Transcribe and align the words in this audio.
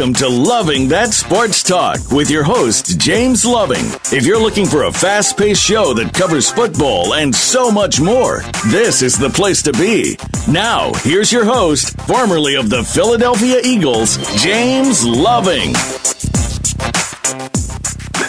Welcome 0.00 0.14
to 0.14 0.28
Loving 0.30 0.88
That 0.88 1.12
Sports 1.12 1.62
Talk 1.62 2.10
with 2.10 2.30
your 2.30 2.42
host, 2.42 2.98
James 2.98 3.44
Loving. 3.44 3.84
If 4.16 4.24
you're 4.24 4.40
looking 4.40 4.64
for 4.64 4.84
a 4.84 4.92
fast 4.92 5.36
paced 5.36 5.62
show 5.62 5.92
that 5.92 6.14
covers 6.14 6.50
football 6.50 7.12
and 7.12 7.34
so 7.34 7.70
much 7.70 8.00
more, 8.00 8.40
this 8.68 9.02
is 9.02 9.18
the 9.18 9.28
place 9.28 9.60
to 9.64 9.74
be. 9.74 10.16
Now, 10.50 10.90
here's 11.02 11.30
your 11.30 11.44
host, 11.44 12.00
formerly 12.06 12.54
of 12.54 12.70
the 12.70 12.82
Philadelphia 12.82 13.60
Eagles, 13.62 14.16
James 14.42 15.04
Loving. 15.04 15.74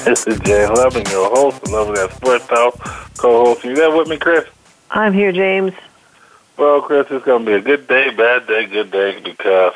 This 0.04 0.28
is 0.28 0.38
James 0.42 0.78
Loving, 0.78 1.06
your 1.06 1.30
host 1.30 1.64
of 1.64 1.72
Loving 1.72 1.94
That 1.94 2.12
Sports 2.18 2.48
Talk, 2.48 2.80
co 3.16 3.46
host. 3.46 3.64
You 3.64 3.76
there 3.76 3.96
with 3.96 4.10
me, 4.10 4.18
Chris? 4.18 4.44
I'm 4.90 5.14
here, 5.14 5.32
James. 5.32 5.72
Well, 6.58 6.82
Chris, 6.82 7.08
it's 7.10 7.24
going 7.24 7.46
to 7.46 7.50
be 7.50 7.56
a 7.56 7.62
good 7.62 7.88
day, 7.88 8.14
bad 8.14 8.46
day, 8.46 8.66
good 8.66 8.92
day 8.92 9.22
because 9.24 9.74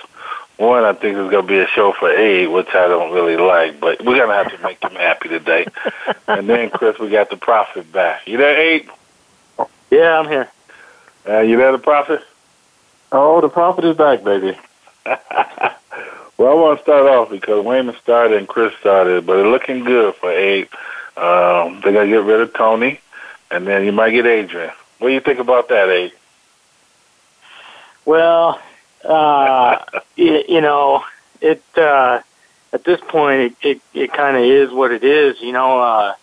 one, 0.57 0.83
I 0.83 0.93
think 0.93 1.17
it's 1.17 1.29
going 1.29 1.45
to 1.45 1.53
be 1.53 1.59
a 1.59 1.67
show 1.67 1.91
for 1.91 2.09
Abe, 2.09 2.49
which 2.49 2.69
I 2.69 2.87
don't 2.87 3.13
really 3.13 3.37
like, 3.37 3.79
but 3.79 3.99
we're 4.03 4.15
going 4.15 4.29
to 4.29 4.35
have 4.35 4.51
to 4.51 4.63
make 4.63 4.81
him 4.81 4.91
happy 4.91 5.29
today. 5.29 5.67
and 6.27 6.49
then, 6.49 6.69
Chris, 6.69 6.97
we 6.97 7.09
got 7.09 7.29
the 7.29 7.37
Prophet 7.37 7.91
back. 7.91 8.27
You 8.27 8.37
there, 8.37 8.57
Abe? 8.57 8.89
Yeah, 9.91 10.19
I'm 10.19 10.29
here. 10.29 10.49
Uh, 11.27 11.39
you 11.39 11.57
there, 11.57 11.71
the 11.71 11.77
Prophet? 11.77 12.21
Oh, 13.11 13.41
the 13.41 13.49
Prophet 13.49 13.85
is 13.85 13.97
back, 13.97 14.23
baby. 14.23 14.57
well, 15.05 15.17
I 16.39 16.53
want 16.53 16.79
to 16.79 16.83
start 16.83 17.07
off 17.07 17.29
because 17.29 17.65
Wayman 17.65 17.95
started 18.01 18.37
and 18.37 18.47
Chris 18.47 18.73
started, 18.79 19.25
but 19.25 19.37
it's 19.37 19.47
looking 19.47 19.83
good 19.83 20.15
for 20.15 20.31
Abe. 20.31 20.67
Um, 21.17 21.81
they're 21.81 21.93
going 21.93 22.09
to 22.09 22.15
get 22.15 22.23
rid 22.23 22.41
of 22.41 22.53
Tony, 22.53 22.99
and 23.51 23.67
then 23.67 23.85
you 23.85 23.91
might 23.91 24.11
get 24.11 24.25
Adrian. 24.25 24.71
What 24.99 25.09
do 25.09 25.13
you 25.13 25.19
think 25.19 25.39
about 25.39 25.69
that, 25.69 25.89
Abe? 25.89 26.11
Well, 28.05 28.59
uh, 29.05 29.79
you, 30.15 30.43
you 30.47 30.61
know, 30.61 31.03
it 31.41 31.63
uh, 31.77 32.21
at 32.73 32.83
this 32.83 32.99
point 33.07 33.41
it 33.41 33.55
it, 33.61 33.81
it 33.93 34.13
kind 34.13 34.35
of 34.37 34.43
is 34.43 34.71
what 34.71 34.91
it 34.91 35.03
is. 35.03 35.39
You 35.41 35.51
know, 35.51 35.79
uh, 35.79 36.15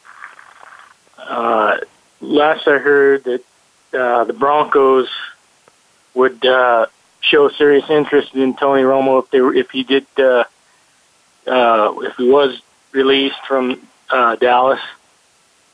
uh, 1.19 1.79
last 2.21 2.67
I 2.67 2.79
heard 2.79 3.25
that 3.25 3.45
uh, 3.95 4.25
the 4.25 4.33
Broncos 4.33 5.09
would 6.15 6.45
uh, 6.45 6.87
show 7.21 7.49
serious 7.51 7.89
interest 7.89 8.35
in 8.35 8.57
Tony 8.57 8.83
Romo 8.83 9.23
if 9.23 9.31
they 9.31 9.41
were, 9.41 9.55
if 9.55 9.71
he 9.71 9.85
did 9.85 10.07
uh, 10.19 10.45
uh, 11.47 11.95
if 12.03 12.17
he 12.17 12.29
was 12.29 12.61
released 12.93 13.41
from 13.47 13.81
uh, 14.11 14.37
Dallas. 14.37 14.81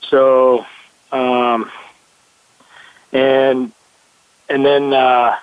So, 0.02 0.64
um, 1.12 1.70
and 3.12 3.72
and 4.48 4.64
then. 4.64 4.92
Uh, 4.92 5.36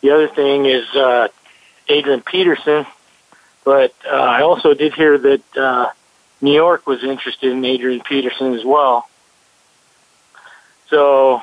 the 0.00 0.10
other 0.10 0.28
thing 0.28 0.66
is 0.66 0.86
uh, 0.94 1.28
Adrian 1.88 2.20
Peterson, 2.20 2.86
but 3.64 3.94
uh, 4.06 4.14
I 4.14 4.42
also 4.42 4.74
did 4.74 4.94
hear 4.94 5.18
that 5.18 5.56
uh, 5.56 5.90
New 6.40 6.54
York 6.54 6.86
was 6.86 7.02
interested 7.02 7.52
in 7.52 7.64
Adrian 7.64 8.00
Peterson 8.00 8.54
as 8.54 8.64
well. 8.64 9.08
So 10.88 11.42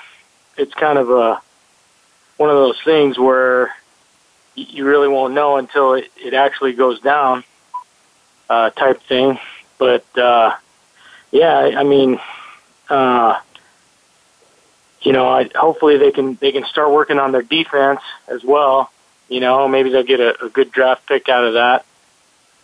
it's 0.57 0.73
kind 0.73 0.97
of 0.97 1.09
a 1.09 1.41
one 2.37 2.49
of 2.49 2.55
those 2.55 2.81
things 2.83 3.17
where 3.17 3.73
you 4.55 4.85
really 4.85 5.07
won't 5.07 5.33
know 5.33 5.57
until 5.57 5.93
it, 5.93 6.11
it 6.17 6.33
actually 6.33 6.73
goes 6.73 6.99
down, 6.99 7.43
uh, 8.49 8.69
type 8.71 9.01
thing. 9.03 9.39
But 9.77 10.05
uh, 10.17 10.55
yeah, 11.31 11.57
I 11.77 11.83
mean, 11.83 12.19
uh, 12.89 13.39
you 15.05 15.13
know, 15.13 15.27
I, 15.27 15.47
hopefully 15.55 15.97
they 15.97 16.11
can 16.11 16.35
they 16.41 16.51
can 16.51 16.65
start 16.65 16.91
working 16.91 17.19
on 17.19 17.31
their 17.31 17.43
defense 17.43 18.01
as 18.27 18.43
well. 18.43 18.91
You 19.29 19.39
know, 19.39 19.67
maybe 19.67 19.91
they'll 19.91 20.03
get 20.03 20.19
a, 20.19 20.45
a 20.45 20.49
good 20.49 20.71
draft 20.71 21.07
pick 21.07 21.29
out 21.29 21.45
of 21.45 21.53
that. 21.53 21.85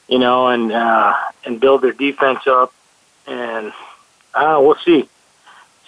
You 0.07 0.18
know, 0.18 0.47
and 0.47 0.72
uh, 0.72 1.16
and 1.46 1.59
build 1.59 1.84
their 1.84 1.94
defense 1.94 2.40
up, 2.47 2.74
and 3.28 3.72
uh, 4.34 4.57
we'll 4.59 4.78
see. 4.84 5.07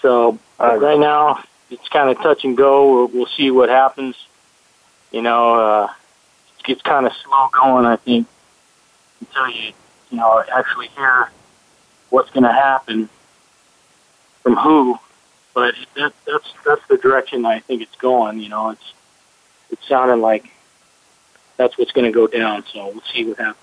So 0.01 0.37
uh, 0.59 0.77
right 0.77 0.99
now 0.99 1.43
it's 1.71 1.89
kind 1.89 2.09
of 2.09 2.17
touch 2.17 2.45
and 2.45 2.55
go. 2.55 2.93
We'll, 2.93 3.07
we'll 3.07 3.25
see 3.35 3.49
what 3.49 3.69
happens. 3.69 4.15
You 5.11 5.23
know, 5.23 5.55
uh, 5.55 5.93
it's 6.67 6.83
kind 6.83 7.07
of 7.07 7.13
slow 7.13 7.49
going. 7.51 7.85
I 7.85 7.95
think 7.95 8.27
until 9.21 9.49
you 9.49 9.73
you 10.11 10.17
know 10.17 10.43
actually 10.55 10.87
hear 10.89 11.31
what's 12.11 12.29
going 12.29 12.43
to 12.43 12.53
happen 12.53 13.09
from 14.43 14.55
who 14.55 14.99
but 15.53 15.75
that, 15.95 16.13
that's 16.25 16.53
that's 16.65 16.87
the 16.87 16.97
direction 16.97 17.45
I 17.45 17.59
think 17.59 17.81
it's 17.81 17.95
going. 17.95 18.39
You 18.39 18.49
know, 18.49 18.69
it's 18.71 18.93
it's 19.71 19.87
sounding 19.87 20.21
like 20.21 20.49
that's 21.57 21.77
what's 21.77 21.91
going 21.91 22.05
to 22.05 22.11
go 22.11 22.27
down. 22.27 22.63
So 22.73 22.87
we'll 22.87 23.01
see 23.13 23.25
what 23.25 23.37
happens. 23.37 23.57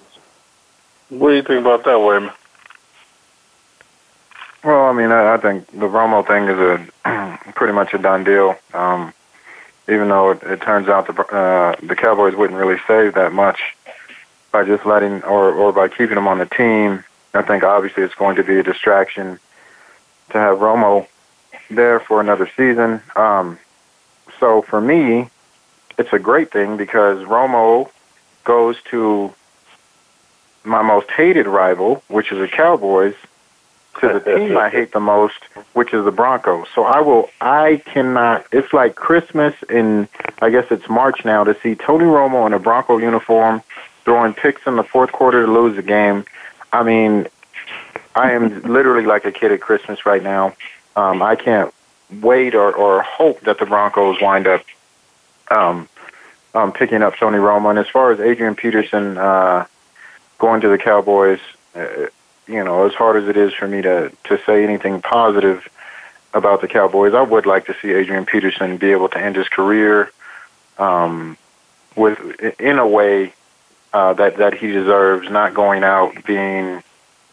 What 1.09 1.31
do 1.31 1.37
you 1.37 1.43
think 1.43 1.61
about 1.61 1.85
that, 1.85 1.99
Wayman? 1.99 2.33
Well, 4.63 4.85
I 4.85 4.93
mean, 4.93 5.11
I, 5.11 5.35
I 5.35 5.37
think 5.39 5.67
the 5.69 5.89
Romo 5.89 6.27
thing 6.27 6.45
is 6.45 6.59
a 7.05 7.53
pretty 7.55 7.73
much 7.73 7.95
a 7.95 7.99
done 7.99 8.25
deal. 8.25 8.57
Um, 8.75 9.13
even 9.89 10.09
though 10.09 10.31
it, 10.31 10.43
it 10.43 10.61
turns 10.61 10.89
out 10.89 11.07
the 11.07 11.15
uh, 11.35 11.75
the 11.83 11.97
Cowboys 11.97 12.37
wouldn't 12.37 12.59
really 12.59 12.81
save 12.87 13.15
that 13.15 13.33
much 13.33 13.75
by 14.53 14.65
just 14.65 14.87
letting 14.87 15.23
or 15.25 15.53
or 15.53 15.73
by 15.73 15.89
keeping 15.89 16.17
him 16.17 16.29
on 16.29 16.39
the 16.39 16.47
team. 16.47 17.05
I 17.33 17.43
think 17.43 17.63
obviously 17.63 18.03
it's 18.03 18.15
going 18.15 18.37
to 18.37 18.45
be 18.45 18.59
a 18.59 18.63
distraction 18.63 19.39
to 20.31 20.39
have 20.39 20.59
Romo 20.59 21.07
there 21.71 22.01
for 22.01 22.21
another 22.21 22.51
season. 22.57 23.01
Um, 23.17 23.59
so 24.39 24.63
for 24.63 24.81
me, 24.81 25.29
it's 25.99 26.13
a 26.13 26.19
great 26.19 26.51
thing 26.51 26.77
because 26.77 27.25
Romo 27.25 27.91
goes 28.45 28.77
to 28.91 29.33
my 30.65 30.83
most 30.83 31.11
hated 31.11 31.47
rival, 31.47 32.03
which 32.09 32.33
is 32.33 32.39
the 32.39 32.49
Cowboys, 32.49 33.15
to 34.01 34.09
the 34.09 34.21
team 34.37 34.57
I 34.57 34.69
hate 34.69 34.93
the 34.93 35.01
most, 35.01 35.39
which 35.73 35.93
is 35.93 36.05
the 36.05 36.11
Broncos. 36.11 36.69
So 36.75 36.85
I 36.85 37.01
will, 37.01 37.31
I 37.41 37.83
cannot, 37.87 38.47
it's 38.53 38.73
like 38.73 38.95
Christmas 38.95 39.55
in, 39.69 40.09
I 40.41 40.51
guess 40.51 40.67
it's 40.71 40.89
March 40.89 41.25
now, 41.25 41.45
to 41.45 41.57
see 41.63 41.75
Tony 41.75 42.05
Romo 42.05 42.47
in 42.47 42.53
a 42.53 42.59
Bronco 42.59 42.99
uniform 42.99 43.63
throwing 44.05 44.35
picks 44.35 44.67
in 44.67 44.77
the 44.77 44.83
fourth 44.83 45.13
quarter 45.13 45.45
to 45.45 45.53
lose 45.53 45.77
the 45.77 45.83
game. 45.83 46.25
I 46.73 46.83
mean, 46.83 47.27
I 48.15 48.33
am 48.33 48.63
literally 48.63 49.07
like 49.07 49.25
a 49.25 49.33
kid 49.33 49.53
at 49.53 49.61
Christmas 49.61 50.07
right 50.07 50.23
now. 50.23 50.55
Um, 51.01 51.23
I 51.23 51.35
can't 51.35 51.73
wait 52.21 52.55
or, 52.55 52.73
or 52.73 53.03
hope 53.03 53.41
that 53.43 53.59
the 53.59 53.65
Broncos 53.65 54.21
wind 54.21 54.47
up 54.47 54.63
um, 55.51 55.89
um, 56.55 56.73
picking 56.73 57.03
up 57.03 57.17
Tony 57.17 57.39
Romo. 57.39 57.71
And 57.71 57.79
as 57.79 57.89
far 57.89 58.13
as 58.13 58.21
Adrian 58.21 58.55
Peterson 58.55 59.17
uh, 59.17 59.67
going 60.39 60.61
to 60.61 60.69
the 60.69 60.77
Cowboys, 60.77 61.41
uh, 61.75 62.07
you 62.47 62.63
know, 62.63 62.87
as 62.87 62.93
hard 62.95 63.17
as 63.23 63.29
it 63.29 63.37
is 63.37 63.55
for 63.55 63.67
me 63.67 63.81
to 63.83 64.13
to 64.25 64.41
say 64.45 64.63
anything 64.63 65.01
positive 65.01 65.67
about 66.35 66.61
the 66.61 66.69
Cowboys, 66.69 67.15
I 67.15 67.23
would 67.23 67.47
like 67.47 67.67
to 67.67 67.77
see 67.81 67.93
Adrian 67.93 68.27
Peterson 68.27 68.77
be 68.77 68.91
able 68.91 69.09
to 69.09 69.19
end 69.19 69.37
his 69.37 69.49
career 69.49 70.11
um, 70.79 71.39
with 71.97 72.19
in 72.59 72.79
a 72.79 72.87
way 72.87 73.33
uh, 73.95 74.13
that 74.15 74.37
that 74.37 74.55
he 74.55 74.67
deserves, 74.67 75.31
not 75.31 75.55
going 75.55 75.83
out 75.83 76.25
being 76.27 76.83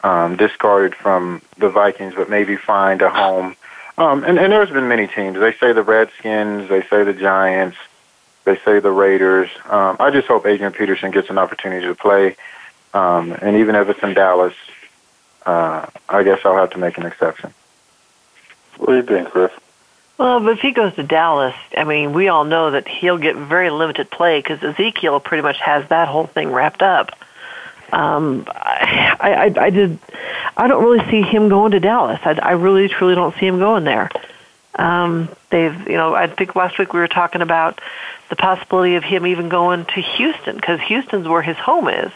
um, 0.07 0.37
discarded 0.37 0.95
from 0.95 1.41
the 1.57 1.69
Vikings, 1.69 2.13
but 2.15 2.29
maybe 2.29 2.55
find 2.55 3.01
a 3.01 3.09
home. 3.09 3.57
Um, 3.97 4.23
and, 4.23 4.39
and 4.39 4.53
there's 4.53 4.69
been 4.69 4.87
many 4.87 5.07
teams. 5.07 5.37
They 5.37 5.53
say 5.53 5.73
the 5.73 5.83
Redskins, 5.83 6.69
they 6.69 6.81
say 6.83 7.03
the 7.03 7.13
Giants, 7.13 7.77
they 8.45 8.57
say 8.63 8.79
the 8.79 8.91
Raiders. 8.91 9.49
Um, 9.65 9.97
I 9.99 10.11
just 10.11 10.27
hope 10.27 10.45
Adrian 10.45 10.71
Peterson 10.71 11.11
gets 11.11 11.29
an 11.29 11.37
opportunity 11.37 11.85
to 11.87 11.95
play. 11.95 12.37
Um, 12.93 13.33
and 13.33 13.57
even 13.57 13.75
if 13.75 13.89
it's 13.89 14.01
in 14.01 14.13
Dallas, 14.13 14.53
uh, 15.45 15.87
I 16.07 16.23
guess 16.23 16.39
I'll 16.45 16.55
have 16.55 16.69
to 16.71 16.77
make 16.77 16.97
an 16.97 17.05
exception. 17.05 17.53
What 18.77 18.87
do 18.87 18.95
you 18.95 19.03
think, 19.03 19.29
Chris? 19.29 19.51
Well, 20.17 20.39
but 20.39 20.53
if 20.53 20.59
he 20.59 20.71
goes 20.71 20.95
to 20.95 21.03
Dallas, 21.03 21.55
I 21.75 21.83
mean, 21.83 22.13
we 22.13 22.29
all 22.29 22.45
know 22.45 22.71
that 22.71 22.87
he'll 22.87 23.17
get 23.17 23.35
very 23.35 23.71
limited 23.71 24.09
play 24.09 24.39
because 24.39 24.63
Ezekiel 24.63 25.19
pretty 25.19 25.43
much 25.43 25.59
has 25.59 25.87
that 25.89 26.07
whole 26.07 26.27
thing 26.27 26.51
wrapped 26.51 26.81
up. 26.81 27.11
Um, 27.91 28.45
I, 28.47 29.51
I, 29.57 29.65
I 29.65 29.69
did. 29.69 29.99
I 30.55 30.67
don't 30.67 30.83
really 30.83 31.09
see 31.09 31.21
him 31.21 31.49
going 31.49 31.71
to 31.71 31.79
Dallas. 31.79 32.19
I, 32.23 32.31
I 32.41 32.51
really, 32.53 32.89
truly 32.89 33.15
don't 33.15 33.33
see 33.35 33.47
him 33.47 33.59
going 33.59 33.83
there. 33.83 34.09
Um, 34.75 35.29
they've, 35.49 35.87
you 35.87 35.95
know, 35.97 36.13
I 36.13 36.27
think 36.27 36.55
last 36.55 36.77
week 36.77 36.93
we 36.93 36.99
were 36.99 37.07
talking 37.07 37.41
about 37.41 37.79
the 38.29 38.35
possibility 38.35 38.95
of 38.95 39.03
him 39.03 39.25
even 39.25 39.49
going 39.49 39.85
to 39.85 40.01
Houston 40.01 40.55
because 40.55 40.79
Houston's 40.81 41.27
where 41.27 41.41
his 41.41 41.57
home 41.57 41.87
is. 41.87 42.11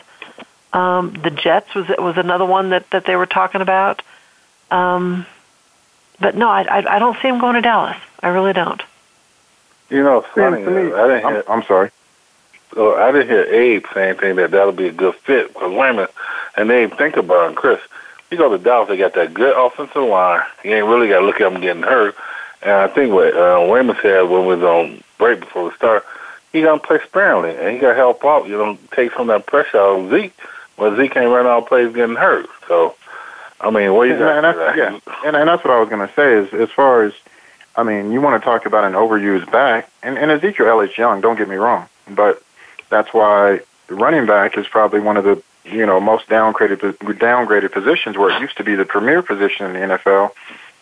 Um, 0.73 1.13
the 1.13 1.31
Jets 1.31 1.73
was 1.73 1.87
was 1.97 2.17
another 2.17 2.45
one 2.45 2.69
that 2.69 2.89
that 2.91 3.05
they 3.05 3.15
were 3.15 3.25
talking 3.25 3.61
about. 3.61 4.01
Um, 4.69 5.25
but 6.19 6.35
no, 6.35 6.49
I, 6.49 6.61
I 6.61 6.95
I 6.95 6.99
don't 6.99 7.17
see 7.21 7.27
him 7.27 7.39
going 7.39 7.55
to 7.55 7.61
Dallas. 7.61 7.97
I 8.21 8.29
really 8.29 8.53
don't. 8.53 8.81
You 9.89 10.03
know, 10.03 10.21
funny. 10.21 10.63
to 10.63 10.71
me, 10.71 10.93
I 10.93 11.07
didn't 11.07 11.19
hear, 11.19 11.43
I'm, 11.47 11.59
I'm 11.59 11.63
sorry. 11.63 11.91
Oh, 12.75 12.95
I 12.95 13.11
didn't 13.11 13.27
hear 13.27 13.43
Abe 13.43 13.85
say 13.93 14.09
anything 14.09 14.37
that 14.37 14.51
that'll 14.51 14.71
be 14.71 14.87
a 14.87 14.93
good 14.93 15.15
fit 15.15 15.49
because 15.49 15.71
women, 15.71 16.07
and 16.55 16.71
Abe, 16.71 16.93
think 16.97 17.17
about 17.17 17.51
it, 17.51 17.57
Chris. 17.57 17.79
You 18.29 18.37
go 18.37 18.49
to 18.49 18.57
Dallas, 18.57 18.87
they 18.87 18.95
got 18.95 19.13
that 19.15 19.33
good 19.33 19.57
offensive 19.57 20.03
line. 20.03 20.41
You 20.63 20.73
ain't 20.73 20.87
really 20.87 21.09
got 21.09 21.19
to 21.19 21.25
look 21.25 21.41
at 21.41 21.51
them 21.51 21.61
getting 21.61 21.83
hurt. 21.83 22.15
And 22.61 22.71
I 22.71 22.87
think 22.87 23.13
what 23.13 23.35
uh, 23.35 23.65
Wayman 23.67 23.97
said 24.01 24.21
when 24.21 24.45
we 24.45 24.55
was 24.55 24.63
on 24.63 25.03
break 25.17 25.41
before 25.41 25.65
we 25.65 25.75
start, 25.75 26.05
he 26.53 26.61
gonna 26.61 26.79
play 26.79 26.99
sparingly 27.05 27.55
and 27.55 27.73
he 27.73 27.79
got 27.79 27.89
to 27.89 27.95
help 27.95 28.23
out. 28.23 28.47
You 28.47 28.57
know, 28.57 28.77
take 28.91 29.11
some 29.13 29.29
of 29.29 29.37
that 29.41 29.47
pressure 29.47 29.77
out 29.77 29.99
of 29.99 30.11
Zeke 30.11 30.33
Well, 30.77 30.95
Zeke 30.95 31.11
can't 31.11 31.29
run 31.29 31.45
all 31.45 31.61
plays 31.61 31.93
getting 31.93 32.15
hurt. 32.15 32.47
So, 32.67 32.95
I 33.59 33.69
mean, 33.69 33.93
what 33.93 34.07
you 34.07 34.13
and, 34.13 34.23
and 34.23 34.45
that's, 34.45 34.77
yeah, 34.77 34.99
and, 35.25 35.35
and 35.35 35.47
that's 35.47 35.63
what 35.63 35.73
I 35.73 35.79
was 35.79 35.89
going 35.89 36.07
to 36.07 36.13
say 36.15 36.33
is 36.33 36.53
as 36.53 36.69
far 36.69 37.03
as, 37.03 37.13
I 37.75 37.83
mean, 37.83 38.11
you 38.11 38.21
want 38.21 38.41
to 38.41 38.45
talk 38.45 38.65
about 38.65 38.83
an 38.83 38.93
overused 38.93 39.51
back, 39.51 39.89
and, 40.01 40.17
and 40.17 40.31
Ezekiel 40.31 40.67
Elliott's 40.67 40.97
young. 40.97 41.21
Don't 41.21 41.37
get 41.37 41.47
me 41.47 41.55
wrong, 41.55 41.87
but 42.09 42.41
that's 42.91 43.11
why 43.11 43.61
the 43.87 43.95
running 43.95 44.27
back 44.27 44.57
is 44.57 44.67
probably 44.67 44.99
one 44.99 45.17
of 45.17 45.23
the 45.23 45.41
you 45.65 45.85
know 45.85 45.99
most 45.99 46.27
downgraded 46.27 46.77
downgraded 47.17 47.71
positions 47.71 48.17
where 48.17 48.29
it 48.29 48.39
used 48.39 48.57
to 48.57 48.63
be 48.63 48.75
the 48.75 48.85
premier 48.85 49.23
position 49.23 49.65
in 49.65 49.73
the 49.73 49.95
NFL. 49.95 50.31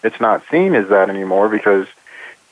It's 0.03 0.19
not 0.19 0.43
seen 0.51 0.75
as 0.75 0.89
that 0.89 1.09
anymore 1.09 1.47
because 1.47 1.87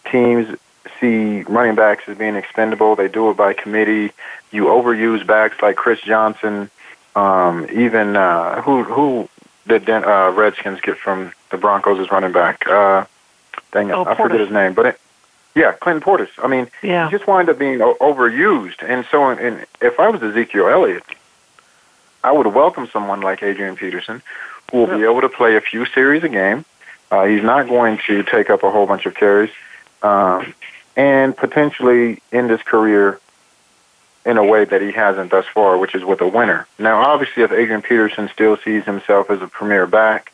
teams 0.09 0.57
see 0.99 1.43
running 1.43 1.75
backs 1.75 2.03
as 2.07 2.17
being 2.17 2.35
expendable. 2.35 2.95
They 2.95 3.07
do 3.07 3.29
it 3.29 3.37
by 3.37 3.53
committee. 3.53 4.11
You 4.51 4.65
overuse 4.65 5.25
backs 5.25 5.61
like 5.61 5.75
Chris 5.75 5.99
Johnson. 6.01 6.69
Um, 7.15 7.67
even 7.71 8.15
uh, 8.15 8.61
who 8.61 8.83
who 8.83 9.29
did 9.67 9.89
uh, 9.89 10.31
Redskins 10.33 10.79
get 10.81 10.97
from 10.97 11.33
the 11.49 11.57
Broncos 11.57 11.99
as 11.99 12.11
running 12.11 12.31
back? 12.31 12.67
Uh, 12.67 13.05
dang 13.71 13.89
it, 13.89 13.93
oh, 13.93 14.05
I 14.05 14.15
forget 14.15 14.39
his 14.39 14.51
name. 14.51 14.73
But 14.73 14.85
it, 14.85 15.01
yeah, 15.57 15.71
Clinton 15.73 16.03
Portis. 16.03 16.29
I 16.37 16.47
mean, 16.47 16.67
yeah. 16.83 17.09
he 17.09 17.17
just 17.17 17.27
wind 17.27 17.49
up 17.49 17.57
being 17.57 17.79
overused. 17.79 18.87
And 18.87 19.05
so, 19.09 19.29
in, 19.31 19.65
if 19.81 19.99
I 19.99 20.09
was 20.09 20.21
Ezekiel 20.21 20.67
Elliott, 20.67 21.03
I 22.23 22.31
would 22.31 22.47
welcome 22.47 22.87
someone 22.93 23.21
like 23.21 23.41
Adrian 23.41 23.75
Peterson, 23.75 24.21
who 24.71 24.79
will 24.79 24.87
yeah. 24.89 24.97
be 24.97 25.03
able 25.03 25.21
to 25.21 25.29
play 25.29 25.55
a 25.55 25.61
few 25.61 25.85
series 25.85 26.23
a 26.23 26.29
game. 26.29 26.63
Uh, 27.09 27.25
he's 27.25 27.43
not 27.43 27.67
going 27.67 27.99
to 28.05 28.21
take 28.23 28.49
up 28.49 28.63
a 28.63 28.69
whole 28.69 28.85
bunch 28.85 29.05
of 29.05 29.15
carries, 29.15 29.49
um, 30.03 30.53
and 30.95 31.35
potentially 31.35 32.21
end 32.31 32.49
his 32.49 32.61
career 32.61 33.19
in 34.25 34.37
a 34.37 34.43
way 34.43 34.65
that 34.65 34.81
he 34.81 34.91
hasn't 34.91 35.31
thus 35.31 35.45
far, 35.53 35.77
which 35.77 35.95
is 35.95 36.03
with 36.03 36.21
a 36.21 36.27
winner. 36.27 36.67
Now, 36.77 37.01
obviously, 37.01 37.43
if 37.43 37.51
Adrian 37.51 37.81
Peterson 37.81 38.29
still 38.31 38.57
sees 38.57 38.83
himself 38.83 39.31
as 39.31 39.41
a 39.41 39.47
premier 39.47 39.87
back, 39.87 40.33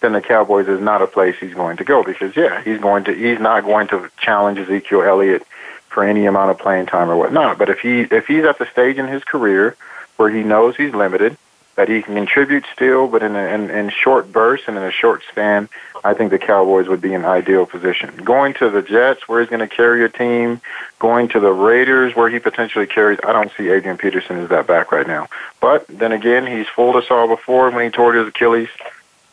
then 0.00 0.12
the 0.12 0.20
Cowboys 0.20 0.68
is 0.68 0.80
not 0.80 1.02
a 1.02 1.06
place 1.06 1.36
he's 1.38 1.54
going 1.54 1.78
to 1.78 1.84
go 1.84 2.02
because 2.02 2.36
yeah, 2.36 2.62
he's 2.62 2.80
going 2.80 3.04
to 3.04 3.14
he's 3.14 3.40
not 3.40 3.64
going 3.64 3.88
to 3.88 4.10
challenge 4.18 4.58
Ezekiel 4.58 5.02
Elliott 5.02 5.46
for 5.88 6.04
any 6.04 6.26
amount 6.26 6.50
of 6.50 6.58
playing 6.58 6.86
time 6.86 7.10
or 7.10 7.16
whatnot. 7.16 7.58
But 7.58 7.70
if 7.70 7.80
he 7.80 8.00
if 8.02 8.26
he's 8.26 8.44
at 8.44 8.58
the 8.58 8.66
stage 8.66 8.98
in 8.98 9.06
his 9.06 9.24
career 9.24 9.76
where 10.16 10.30
he 10.30 10.42
knows 10.42 10.76
he's 10.76 10.94
limited, 10.94 11.36
that 11.76 11.88
he 11.88 12.02
can 12.02 12.14
contribute 12.14 12.64
still, 12.72 13.06
but 13.06 13.22
in, 13.22 13.36
a, 13.36 13.46
in 13.54 13.70
in 13.70 13.90
short 13.90 14.32
bursts 14.32 14.66
and 14.68 14.76
in 14.76 14.82
a 14.82 14.90
short 14.90 15.22
span, 15.30 15.68
I 16.04 16.14
think 16.14 16.30
the 16.30 16.38
Cowboys 16.38 16.88
would 16.88 17.00
be 17.00 17.14
an 17.14 17.24
ideal 17.24 17.66
position. 17.66 18.14
Going 18.16 18.54
to 18.54 18.70
the 18.70 18.82
Jets, 18.82 19.28
where 19.28 19.40
he's 19.40 19.50
going 19.50 19.66
to 19.66 19.74
carry 19.74 20.04
a 20.04 20.08
team, 20.08 20.60
going 20.98 21.28
to 21.28 21.40
the 21.40 21.52
Raiders, 21.52 22.14
where 22.14 22.28
he 22.28 22.38
potentially 22.38 22.86
carries, 22.86 23.18
I 23.24 23.32
don't 23.32 23.50
see 23.56 23.68
Adrian 23.68 23.98
Peterson 23.98 24.38
as 24.38 24.48
that 24.48 24.66
back 24.66 24.92
right 24.92 25.06
now. 25.06 25.28
But 25.60 25.86
then 25.88 26.12
again, 26.12 26.46
he's 26.46 26.66
fooled 26.68 26.96
us 26.96 27.06
all 27.10 27.28
before 27.28 27.70
when 27.70 27.84
he 27.84 27.90
tore 27.90 28.14
his 28.14 28.28
Achilles 28.28 28.68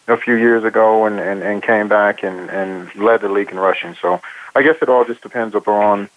a 0.07 0.17
few 0.17 0.35
years 0.35 0.63
ago 0.63 1.05
and, 1.05 1.19
and, 1.19 1.41
and 1.41 1.63
came 1.63 1.87
back 1.87 2.23
and, 2.23 2.49
and 2.49 2.93
led 2.95 3.21
the 3.21 3.29
league 3.29 3.51
in 3.51 3.59
rushing. 3.59 3.95
So 4.01 4.21
I 4.55 4.63
guess 4.63 4.75
it 4.81 4.89
all 4.89 5.05
just 5.05 5.21
depends 5.21 5.55
upon 5.55 6.09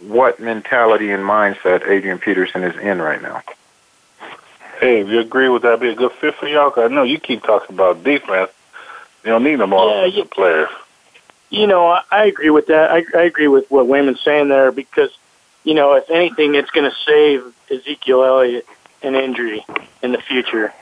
what 0.00 0.40
mentality 0.40 1.10
and 1.10 1.22
mindset 1.22 1.86
Adrian 1.86 2.18
Peterson 2.18 2.64
is 2.64 2.76
in 2.78 3.00
right 3.00 3.20
now. 3.20 3.42
Hey, 4.80 5.00
if 5.00 5.08
you 5.08 5.20
agree 5.20 5.48
with 5.48 5.62
that, 5.62 5.80
be 5.80 5.90
a 5.90 5.94
good 5.94 6.12
fit 6.12 6.34
for 6.34 6.48
y'all. 6.48 6.70
Cause 6.70 6.90
I 6.90 6.94
know 6.94 7.04
you 7.04 7.20
keep 7.20 7.42
talking 7.42 7.74
about 7.74 8.02
defense. 8.02 8.50
You 9.22 9.30
don't 9.30 9.44
need 9.44 9.56
them 9.56 9.72
all 9.72 9.88
yeah, 9.88 10.06
you, 10.06 10.24
players. 10.24 10.68
You 11.50 11.66
know, 11.66 11.86
I, 11.86 12.02
I 12.10 12.24
agree 12.24 12.50
with 12.50 12.66
that. 12.66 12.90
I, 12.90 13.04
I 13.16 13.22
agree 13.22 13.46
with 13.46 13.70
what 13.70 13.86
Wayman's 13.86 14.20
saying 14.22 14.48
there 14.48 14.72
because, 14.72 15.10
you 15.62 15.74
know, 15.74 15.94
if 15.94 16.10
anything, 16.10 16.56
it's 16.56 16.70
going 16.70 16.90
to 16.90 16.96
save 17.06 17.44
Ezekiel 17.70 18.24
Elliott 18.24 18.66
an 19.02 19.14
injury 19.14 19.64
in 20.02 20.12
the 20.12 20.18
future. 20.18 20.72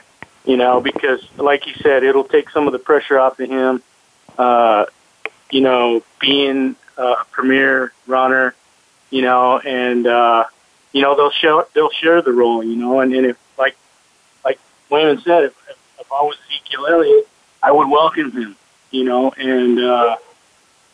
You 0.45 0.57
know, 0.57 0.81
because 0.81 1.21
like 1.37 1.67
you 1.67 1.73
said, 1.75 2.03
it'll 2.03 2.23
take 2.23 2.49
some 2.49 2.65
of 2.67 2.73
the 2.73 2.79
pressure 2.79 3.19
off 3.19 3.39
of 3.39 3.49
him. 3.49 3.83
Uh, 4.37 4.85
you 5.51 5.61
know, 5.61 6.01
being 6.19 6.75
a 6.97 7.15
premier 7.31 7.91
runner, 8.07 8.55
you 9.09 9.21
know, 9.21 9.59
and 9.59 10.07
uh, 10.07 10.45
you 10.93 11.01
know 11.01 11.15
they'll 11.15 11.31
share 11.31 11.65
they'll 11.73 11.91
share 11.91 12.21
the 12.21 12.31
role, 12.31 12.63
you 12.63 12.75
know, 12.75 13.01
and, 13.01 13.13
and 13.13 13.25
if 13.27 13.37
like 13.57 13.75
like 14.43 14.59
Wayman 14.89 15.21
said, 15.21 15.43
if, 15.45 15.55
if 15.99 16.11
I 16.11 16.21
was 16.23 16.37
Ezekiel 16.49 16.87
Elliott, 16.87 17.27
I 17.63 17.71
would 17.71 17.87
welcome 17.89 18.31
him, 18.31 18.55
you 18.89 19.03
know, 19.03 19.31
and, 19.31 19.79
uh, 19.79 20.15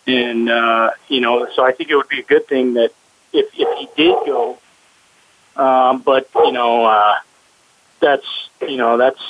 and, 0.05 0.49
uh, 0.49 0.91
you 1.07 1.21
know, 1.21 1.47
so 1.55 1.63
I 1.63 1.71
think 1.71 1.89
it 1.89 1.95
would 1.95 2.09
be 2.09 2.19
a 2.19 2.23
good 2.23 2.47
thing 2.47 2.73
that 2.73 2.91
if, 3.31 3.47
if 3.57 3.77
he 3.77 3.87
did 3.95 4.15
go, 4.25 4.57
um, 5.55 6.01
but, 6.01 6.29
you 6.35 6.51
know, 6.51 6.85
uh, 6.85 7.15
that's, 7.99 8.25
you 8.61 8.77
know, 8.77 8.97
that's, 8.97 9.21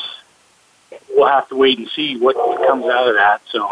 we'll 1.09 1.27
have 1.27 1.47
to 1.49 1.55
wait 1.55 1.77
and 1.77 1.89
see 1.89 2.17
what 2.17 2.35
comes 2.35 2.85
out 2.85 3.07
of 3.07 3.15
that, 3.15 3.41
so. 3.51 3.71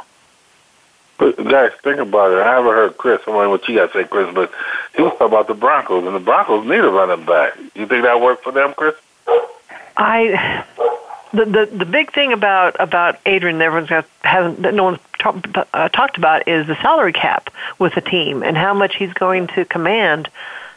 But 1.17 1.37
guys, 1.37 1.71
think 1.81 1.99
about 1.99 2.33
it. 2.33 2.39
I 2.39 2.55
haven't 2.55 2.73
heard 2.73 2.97
Chris. 2.97 3.21
I 3.21 3.31
don't 3.31 3.43
know 3.43 3.49
what 3.49 3.67
you 3.69 3.75
got 3.75 3.93
to 3.93 3.99
say, 3.99 4.07
Chris, 4.07 4.33
but 4.33 4.51
he 4.95 5.01
was 5.01 5.13
talking 5.13 5.27
about 5.27 5.47
the 5.47 5.53
Broncos, 5.53 6.05
and 6.05 6.13
the 6.13 6.19
Broncos 6.19 6.65
need 6.65 6.79
a 6.79 6.89
running 6.89 7.25
back. 7.25 7.57
You 7.73 7.87
think 7.87 8.03
that 8.03 8.19
worked 8.19 8.43
for 8.43 8.51
them, 8.51 8.73
Chris? 8.73 8.95
I 9.95 10.65
the 11.31 11.45
the 11.45 11.65
the 11.77 11.85
big 11.85 12.13
thing 12.13 12.33
about 12.33 12.75
about 12.79 13.19
Adrian 13.25 13.59
that 13.59 13.65
everyone's 13.65 13.89
got, 13.89 14.05
hasn't 14.21 14.61
that 14.63 14.73
no 14.73 14.83
one's 14.83 14.99
talk, 15.19 15.45
uh, 15.73 15.89
talked 15.89 16.17
about 16.17 16.47
is 16.47 16.67
the 16.67 16.75
salary 16.81 17.13
cap 17.13 17.49
with 17.79 17.95
the 17.95 18.01
team 18.01 18.43
and 18.43 18.57
how 18.57 18.73
much 18.73 18.95
he's 18.95 19.13
going 19.13 19.47
to 19.47 19.65
command 19.65 20.29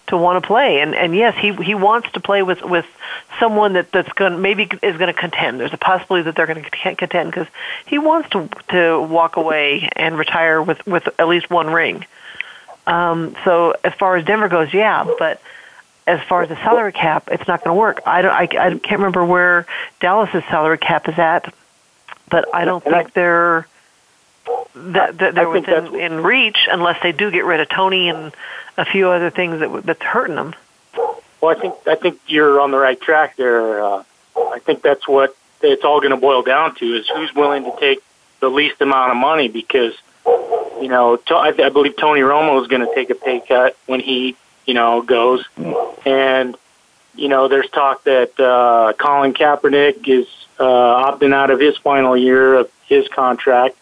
to 0.09 0.17
want 0.17 0.43
to 0.43 0.47
play 0.47 0.81
and 0.81 0.95
and 0.95 1.15
yes 1.15 1.37
he 1.37 1.53
he 1.53 1.75
wants 1.75 2.11
to 2.13 2.21
play 2.21 2.43
with 2.43 2.63
with 2.63 2.87
someone 3.39 3.75
that 3.75 3.91
that's 3.93 4.13
going 4.13 4.41
maybe 4.43 4.65
is 4.83 4.97
going 4.97 5.13
to 5.13 5.19
contend 5.19 5.61
there's 5.61 5.73
a 5.73 5.79
possibility 5.79 6.25
that 6.25 6.35
they're 6.35 6.47
going 6.47 6.63
to 6.63 6.95
contend 6.95 7.31
because 7.31 7.47
he 7.87 7.99
wants 7.99 8.29
to 8.31 8.49
to 8.69 9.01
walk 9.01 9.37
away 9.37 9.89
and 9.93 10.19
retire 10.19 10.63
with 10.63 10.85
with 10.87 11.09
at 11.19 11.29
least 11.29 11.49
one 11.51 11.69
ring 11.69 12.05
um 12.87 13.37
so 13.45 13.75
as 13.85 13.95
far 13.95 14.17
as 14.17 14.25
Denver 14.25 14.49
goes 14.49 14.73
yeah 14.75 15.05
but 15.19 15.41
as 16.07 16.23
far 16.23 16.43
as 16.43 16.49
the 16.49 16.57
salary 16.57 16.93
cap, 16.93 17.29
it's 17.31 17.47
not 17.47 17.63
going 17.63 17.77
to 17.77 17.79
work. 17.79 18.01
I 18.07 18.23
don't. 18.23 18.33
I, 18.33 18.45
I 18.45 18.71
can't 18.79 18.93
remember 18.93 19.27
where 19.27 19.67
Dallas's 20.01 20.43
salary 20.45 20.79
cap 20.79 21.07
is 21.07 21.19
at, 21.19 21.53
but 22.31 22.47
I 22.55 22.65
don't 22.65 22.83
think 22.83 23.13
they're 23.13 23.69
that, 24.75 25.19
that 25.19 25.35
they're 25.35 25.49
within 25.49 25.95
in 25.95 26.23
reach 26.23 26.69
unless 26.71 27.03
they 27.03 27.13
do 27.13 27.31
get 27.31 27.45
rid 27.45 27.61
of 27.61 27.69
Tony 27.69 28.09
and 28.09 28.35
a 28.77 28.85
few 28.85 29.09
other 29.09 29.31
things 29.31 29.61
that 29.61 29.83
that's 29.85 30.03
hurting 30.03 30.37
them. 30.37 30.55
Well, 31.41 31.57
I 31.57 31.61
think 31.61 31.75
I 31.87 31.95
think 31.95 32.21
you're 32.27 32.61
on 32.61 32.71
the 32.71 32.79
right 32.79 33.01
track 33.01 33.37
there. 33.37 33.85
Uh, 33.85 34.03
I 34.37 34.59
think 34.61 34.83
that's 34.83 35.07
what 35.07 35.37
it's 35.63 35.85
all 35.85 36.01
going 36.01 36.11
to 36.11 36.17
boil 36.17 36.43
down 36.43 36.75
to 36.77 36.85
is 36.85 37.09
who's 37.09 37.35
willing 37.35 37.65
to 37.65 37.73
take 37.79 37.99
the 38.41 38.49
least 38.49 38.81
amount 38.81 39.11
of 39.11 39.17
money 39.17 39.49
because 39.49 39.95
you 40.25 40.89
know 40.89 41.19
I, 41.31 41.53
I 41.59 41.69
believe 41.69 41.97
Tony 41.97 42.21
Romo 42.21 42.61
is 42.63 42.69
going 42.69 42.87
to 42.87 42.95
take 42.95 43.11
a 43.11 43.15
pay 43.15 43.41
cut 43.41 43.77
when 43.87 44.01
he 44.01 44.37
you 44.69 44.75
know, 44.75 45.01
goes. 45.01 45.45
And, 46.05 46.55
you 47.17 47.29
know, 47.29 47.49
there's 47.49 47.71
talk 47.71 48.05
that 48.05 48.39
uh, 48.39 48.93
Colin 48.93 49.33
Kaepernick 49.33 50.07
is 50.07 50.29
uh, 50.61 50.63
opting 50.63 51.33
out 51.33 51.51
of 51.51 51.59
his 51.59 51.77
final 51.79 52.17
year 52.17 52.55
of 52.55 52.71
his 52.87 53.09
contract. 53.09 53.78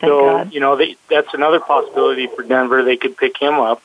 Thank 0.00 0.10
so, 0.10 0.20
God. 0.20 0.52
you 0.52 0.60
know, 0.60 0.76
they, 0.76 0.96
that's 1.10 1.34
another 1.34 1.60
possibility 1.60 2.28
for 2.28 2.42
Denver. 2.42 2.84
They 2.84 2.96
could 2.96 3.16
pick 3.16 3.36
him 3.36 3.54
up. 3.54 3.82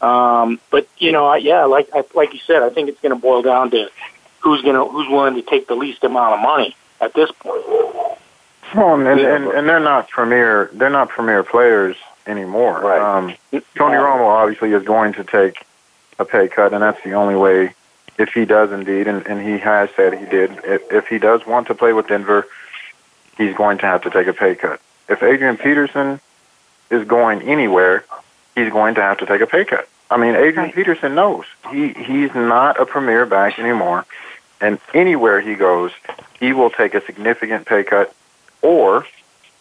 Um, 0.00 0.60
but 0.70 0.88
you 0.98 1.12
know, 1.12 1.26
I, 1.26 1.38
yeah, 1.38 1.64
like 1.64 1.88
I, 1.94 2.04
like 2.14 2.34
you 2.34 2.40
said, 2.40 2.62
I 2.62 2.70
think 2.70 2.88
it's 2.88 3.00
going 3.00 3.14
to 3.14 3.20
boil 3.20 3.42
down 3.42 3.70
to 3.70 3.90
who's 4.40 4.62
going 4.62 4.74
to 4.74 4.84
who's 4.86 5.08
willing 5.08 5.34
to 5.34 5.42
take 5.42 5.66
the 5.66 5.74
least 5.74 6.04
amount 6.04 6.34
of 6.34 6.40
money 6.40 6.76
at 7.00 7.14
this 7.14 7.30
point. 7.32 7.64
Well, 8.74 8.94
and, 8.94 9.20
and 9.20 9.46
and 9.46 9.68
they're 9.68 9.80
not 9.80 10.10
premier. 10.10 10.70
They're 10.72 10.90
not 10.90 11.08
premier 11.08 11.42
players 11.42 11.96
anymore. 12.26 12.80
Right. 12.80 13.00
Um, 13.00 13.34
Tony 13.76 13.96
Romo 13.96 14.26
obviously 14.26 14.72
is 14.72 14.82
going 14.82 15.14
to 15.14 15.24
take 15.24 15.64
a 16.18 16.24
pay 16.24 16.48
cut, 16.48 16.72
and 16.72 16.82
that's 16.82 17.02
the 17.04 17.12
only 17.12 17.36
way. 17.36 17.74
If 18.16 18.32
he 18.32 18.44
does 18.44 18.70
indeed, 18.70 19.08
and, 19.08 19.26
and 19.26 19.40
he 19.44 19.58
has 19.58 19.90
said 19.96 20.14
he 20.14 20.24
did, 20.26 20.52
if, 20.64 20.92
if 20.92 21.08
he 21.08 21.18
does 21.18 21.44
want 21.46 21.66
to 21.66 21.74
play 21.74 21.92
with 21.92 22.06
Denver, 22.06 22.46
he's 23.36 23.56
going 23.56 23.78
to 23.78 23.86
have 23.86 24.02
to 24.02 24.10
take 24.10 24.28
a 24.28 24.32
pay 24.32 24.54
cut. 24.54 24.80
If 25.08 25.22
Adrian 25.22 25.56
Peterson 25.56 26.20
is 26.90 27.06
going 27.06 27.42
anywhere, 27.42 28.04
he's 28.54 28.70
going 28.70 28.94
to 28.96 29.02
have 29.02 29.18
to 29.18 29.26
take 29.26 29.40
a 29.40 29.46
pay 29.46 29.64
cut. 29.64 29.88
I 30.10 30.16
mean, 30.16 30.34
Adrian 30.34 30.66
right. 30.66 30.74
Peterson 30.74 31.14
knows 31.14 31.44
he 31.70 31.92
he's 31.92 32.34
not 32.34 32.80
a 32.80 32.86
premier 32.86 33.26
back 33.26 33.58
anymore, 33.58 34.04
and 34.60 34.78
anywhere 34.92 35.40
he 35.40 35.54
goes, 35.54 35.92
he 36.38 36.52
will 36.52 36.70
take 36.70 36.94
a 36.94 37.04
significant 37.04 37.66
pay 37.66 37.84
cut, 37.84 38.14
or 38.62 39.06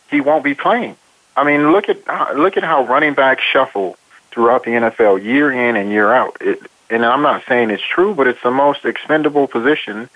he 0.09 0.21
won't 0.21 0.43
be 0.43 0.53
playing. 0.53 0.95
I 1.35 1.43
mean, 1.43 1.71
look 1.71 1.89
at 1.89 2.07
uh, 2.07 2.33
look 2.35 2.57
at 2.57 2.63
how 2.63 2.85
running 2.85 3.13
backs 3.13 3.43
shuffle 3.43 3.97
throughout 4.31 4.63
the 4.63 4.71
NFL 4.71 5.23
year 5.23 5.51
in 5.51 5.75
and 5.75 5.89
year 5.89 6.13
out. 6.13 6.37
It, 6.41 6.59
and 6.89 7.05
I'm 7.05 7.21
not 7.21 7.43
saying 7.47 7.71
it's 7.71 7.83
true, 7.83 8.13
but 8.13 8.27
it's 8.27 8.41
the 8.43 8.51
most 8.51 8.85
expendable 8.85 9.47
position 9.47 10.09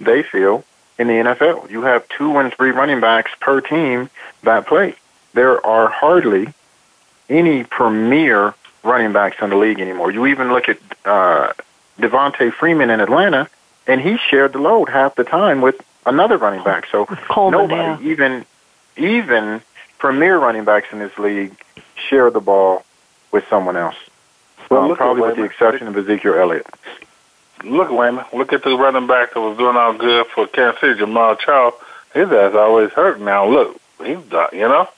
they 0.00 0.22
feel 0.22 0.64
in 0.98 1.08
the 1.08 1.14
NFL. 1.14 1.70
You 1.70 1.82
have 1.82 2.08
two 2.08 2.38
and 2.38 2.52
three 2.52 2.70
running 2.70 3.00
backs 3.00 3.32
per 3.40 3.60
team 3.60 4.10
that 4.42 4.66
play. 4.66 4.94
There 5.32 5.64
are 5.66 5.88
hardly 5.88 6.52
any 7.28 7.64
premier 7.64 8.54
running 8.82 9.12
backs 9.12 9.36
in 9.40 9.50
the 9.50 9.56
league 9.56 9.80
anymore. 9.80 10.10
You 10.10 10.26
even 10.26 10.52
look 10.52 10.68
at 10.68 10.78
uh, 11.04 11.52
Devonta 11.98 12.52
Freeman 12.52 12.90
in 12.90 13.00
Atlanta. 13.00 13.48
and 13.86 14.00
he 14.00 14.16
shared 14.16 14.52
the 14.52 14.58
load 14.58 14.88
half 14.88 15.14
the 15.14 15.24
time 15.24 15.60
with 15.60 15.80
another 16.06 16.38
running 16.38 16.64
back. 16.64 16.86
So 16.90 17.06
Coleman, 17.06 17.68
nobody, 17.68 18.04
yeah. 18.04 18.12
even 18.12 18.46
even 18.96 19.60
premier 19.98 20.38
running 20.38 20.64
backs 20.64 20.88
in 20.92 20.98
this 20.98 21.16
league, 21.18 21.52
share 22.08 22.30
the 22.30 22.40
ball 22.40 22.84
with 23.32 23.44
someone 23.48 23.76
else. 23.76 23.96
Well, 24.70 24.90
um, 24.90 24.96
probably 24.96 25.22
with 25.22 25.36
the 25.36 25.44
exception 25.44 25.88
of 25.88 25.96
Ezekiel 25.96 26.34
Elliott. 26.34 26.66
Look, 27.64 27.90
Wayman, 27.90 28.24
look 28.32 28.52
at 28.52 28.62
the 28.62 28.76
running 28.76 29.06
back 29.06 29.34
that 29.34 29.40
was 29.40 29.56
doing 29.58 29.76
all 29.76 29.94
good 29.94 30.26
for 30.26 30.46
Kansas 30.46 30.80
City, 30.80 31.00
Jamaal 31.00 31.38
Charles. 31.38 31.74
His 32.12 32.30
ass 32.30 32.54
always 32.54 32.90
hurt. 32.90 33.20
Now 33.20 33.46
look, 33.48 33.80
he's 34.04 34.18
done. 34.24 34.50
You 34.52 34.68
know, 34.68 34.88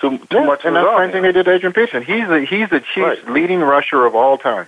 too 0.00 0.18
too 0.18 0.26
Yeah, 0.38 0.44
much. 0.44 0.64
and 0.64 0.76
that's 0.76 0.86
the 0.86 0.98
same 0.98 1.12
thing 1.12 1.22
they 1.22 1.32
did 1.32 1.44
to 1.44 1.52
Adrian 1.52 1.72
Peterson. 1.72 2.02
He's 2.02 2.26
the 2.28 2.40
he's 2.44 2.70
the 2.70 2.80
Chiefs' 2.80 2.96
Right. 3.24 3.28
leading 3.30 3.60
rusher 3.60 4.04
of 4.06 4.14
all 4.14 4.38
time. 4.38 4.66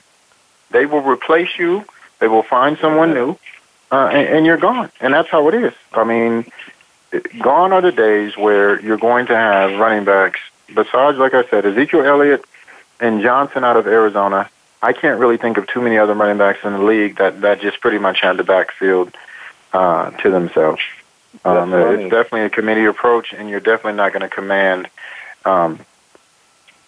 They 0.70 0.86
will 0.86 1.00
replace 1.02 1.58
you. 1.58 1.84
They 2.18 2.28
will 2.28 2.42
find 2.42 2.76
someone 2.78 3.14
new, 3.14 3.36
uh, 3.92 4.08
and, 4.12 4.28
and 4.28 4.46
you're 4.46 4.56
gone. 4.56 4.90
And 5.00 5.14
that's 5.14 5.28
how 5.28 5.48
it 5.48 5.54
is. 5.54 5.72
I 5.94 6.04
mean, 6.04 6.50
gone 7.40 7.72
are 7.72 7.80
the 7.82 7.92
days 7.92 8.36
where 8.36 8.80
you're 8.80 8.96
going 8.98 9.26
to 9.26 9.36
have 9.36 9.78
running 9.78 10.04
backs. 10.04 10.40
Besides, 10.74 11.18
like 11.18 11.32
I 11.34 11.44
said, 11.48 11.64
Ezekiel 11.64 12.04
Elliott 12.04 12.44
and 12.98 13.22
Johnson 13.22 13.62
out 13.64 13.76
of 13.76 13.86
Arizona. 13.86 14.50
I 14.82 14.92
can't 14.92 15.18
really 15.18 15.36
think 15.36 15.58
of 15.58 15.66
too 15.66 15.80
many 15.80 15.98
other 15.98 16.14
running 16.14 16.38
backs 16.38 16.60
in 16.64 16.72
the 16.72 16.82
league 16.82 17.16
that 17.16 17.40
that 17.40 17.60
just 17.60 17.80
pretty 17.80 17.98
much 17.98 18.20
had 18.20 18.36
the 18.36 18.44
backfield 18.44 19.14
uh, 19.72 20.10
to 20.10 20.30
themselves. 20.30 20.82
Um, 21.44 21.72
it's 21.74 22.10
definitely 22.10 22.42
a 22.42 22.50
committee 22.50 22.84
approach, 22.84 23.32
and 23.32 23.48
you're 23.48 23.60
definitely 23.60 23.94
not 23.94 24.12
going 24.12 24.22
to 24.22 24.28
command 24.28 24.88
um, 25.44 25.80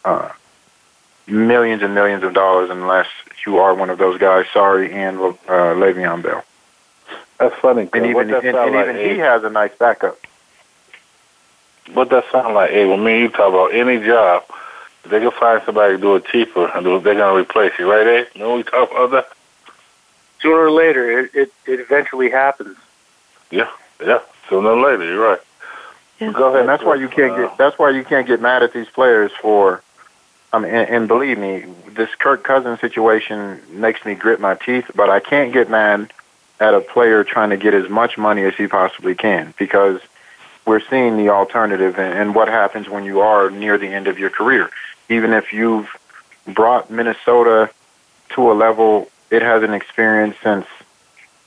uh, 0.05 0.31
millions 1.27 1.83
and 1.83 1.95
millions 1.95 2.25
of 2.25 2.35
dollars 2.35 2.71
unless 2.71 3.07
you 3.47 3.59
are 3.59 3.75
one 3.75 3.91
of 3.91 3.99
those 3.99 4.19
guys. 4.19 4.47
Sorry, 4.53 4.93
and 4.93 5.19
uh, 5.19 5.33
Le'Veon 5.75 6.23
Bell, 6.23 6.45
That's 7.39 7.55
funny. 7.57 7.89
and 7.93 8.07
even 8.07 8.33
and, 8.33 8.45
and 8.45 8.57
like, 8.57 8.85
even 8.85 8.97
Abe? 8.97 9.13
he 9.13 9.19
has 9.19 9.45
a 9.45 9.51
nice 9.51 9.75
backup. 9.79 10.19
What 11.93 12.11
that 12.11 12.25
sound 12.31 12.55
like, 12.55 12.71
Abe? 12.71 12.89
When 12.89 13.05
mean, 13.05 13.21
you 13.21 13.29
talk 13.29 13.49
about 13.49 13.75
any 13.75 13.99
job, 14.05 14.45
they 15.05 15.21
can 15.21 15.31
find 15.31 15.63
somebody 15.65 15.97
to 15.97 16.01
do 16.01 16.17
it 16.17 16.25
cheaper, 16.27 16.67
and 16.67 16.85
they're 16.85 17.01
gonna 17.01 17.35
replace 17.35 17.73
you, 17.79 17.91
right, 17.91 18.07
Abe? 18.07 18.27
You 18.35 18.41
know 18.41 18.57
we 18.57 18.63
talk 18.63 18.91
about 18.91 19.11
that? 19.13 19.29
Sooner 20.41 20.67
or 20.67 20.71
later, 20.71 21.21
it, 21.21 21.31
it, 21.35 21.53
it 21.67 21.81
eventually 21.81 22.31
happens. 22.31 22.77
Yeah, 23.51 23.71
yeah. 24.05 24.21
sooner 24.49 24.69
or 24.71 24.81
later, 24.81 25.05
you're 25.05 25.31
right. 25.31 25.41
Yeah. 26.21 26.33
Go 26.33 26.49
ahead. 26.49 26.61
And 26.61 26.69
that's 26.69 26.83
why 26.83 26.97
you 26.97 27.09
can't 27.09 27.37
get. 27.37 27.59
That's 27.59 27.79
why 27.79 27.91
you 27.91 28.05
can't 28.05 28.27
get 28.27 28.41
mad 28.41 28.63
at 28.63 28.73
these 28.73 28.89
players 28.89 29.33
for. 29.41 29.83
I 30.53 30.59
mean, 30.59 30.73
and, 30.73 30.89
and 30.89 31.09
believe 31.09 31.39
me, 31.39 31.67
this 31.91 32.15
Kirk 32.15 32.43
Cousins 32.43 32.81
situation 32.81 33.61
makes 33.71 34.05
me 34.05 34.15
grit 34.15 34.41
my 34.41 34.55
teeth. 34.55 34.91
But 34.95 35.11
I 35.11 35.21
can't 35.21 35.53
get 35.53 35.71
mad 35.71 36.13
at 36.61 36.75
a 36.75 36.81
player 36.81 37.23
trying 37.23 37.51
to 37.51 37.57
get 37.57 37.75
as 37.75 37.89
much 37.89 38.19
money 38.19 38.43
as 38.45 38.55
he 38.55 38.67
possibly 38.67 39.15
can 39.15 39.55
because 39.59 40.01
we're 40.67 40.81
seeing 40.81 41.17
the 41.17 41.31
alternative 41.31 41.99
and, 41.99 42.19
and 42.19 42.35
what 42.35 42.49
happens 42.49 42.89
when 42.89 43.05
you 43.05 43.21
are 43.21 43.51
near 43.51 43.79
the 43.79 43.87
end 43.87 44.09
of 44.09 44.19
your 44.19 44.31
career. 44.31 44.71
Even 45.09 45.33
if 45.33 45.53
you've 45.53 45.89
brought 46.47 46.91
Minnesota 46.91 47.71
to 48.31 48.51
a 48.51 48.55
level 48.55 49.11
it 49.31 49.43
hasn't 49.43 49.75
experienced 49.75 50.39
since, 50.43 50.67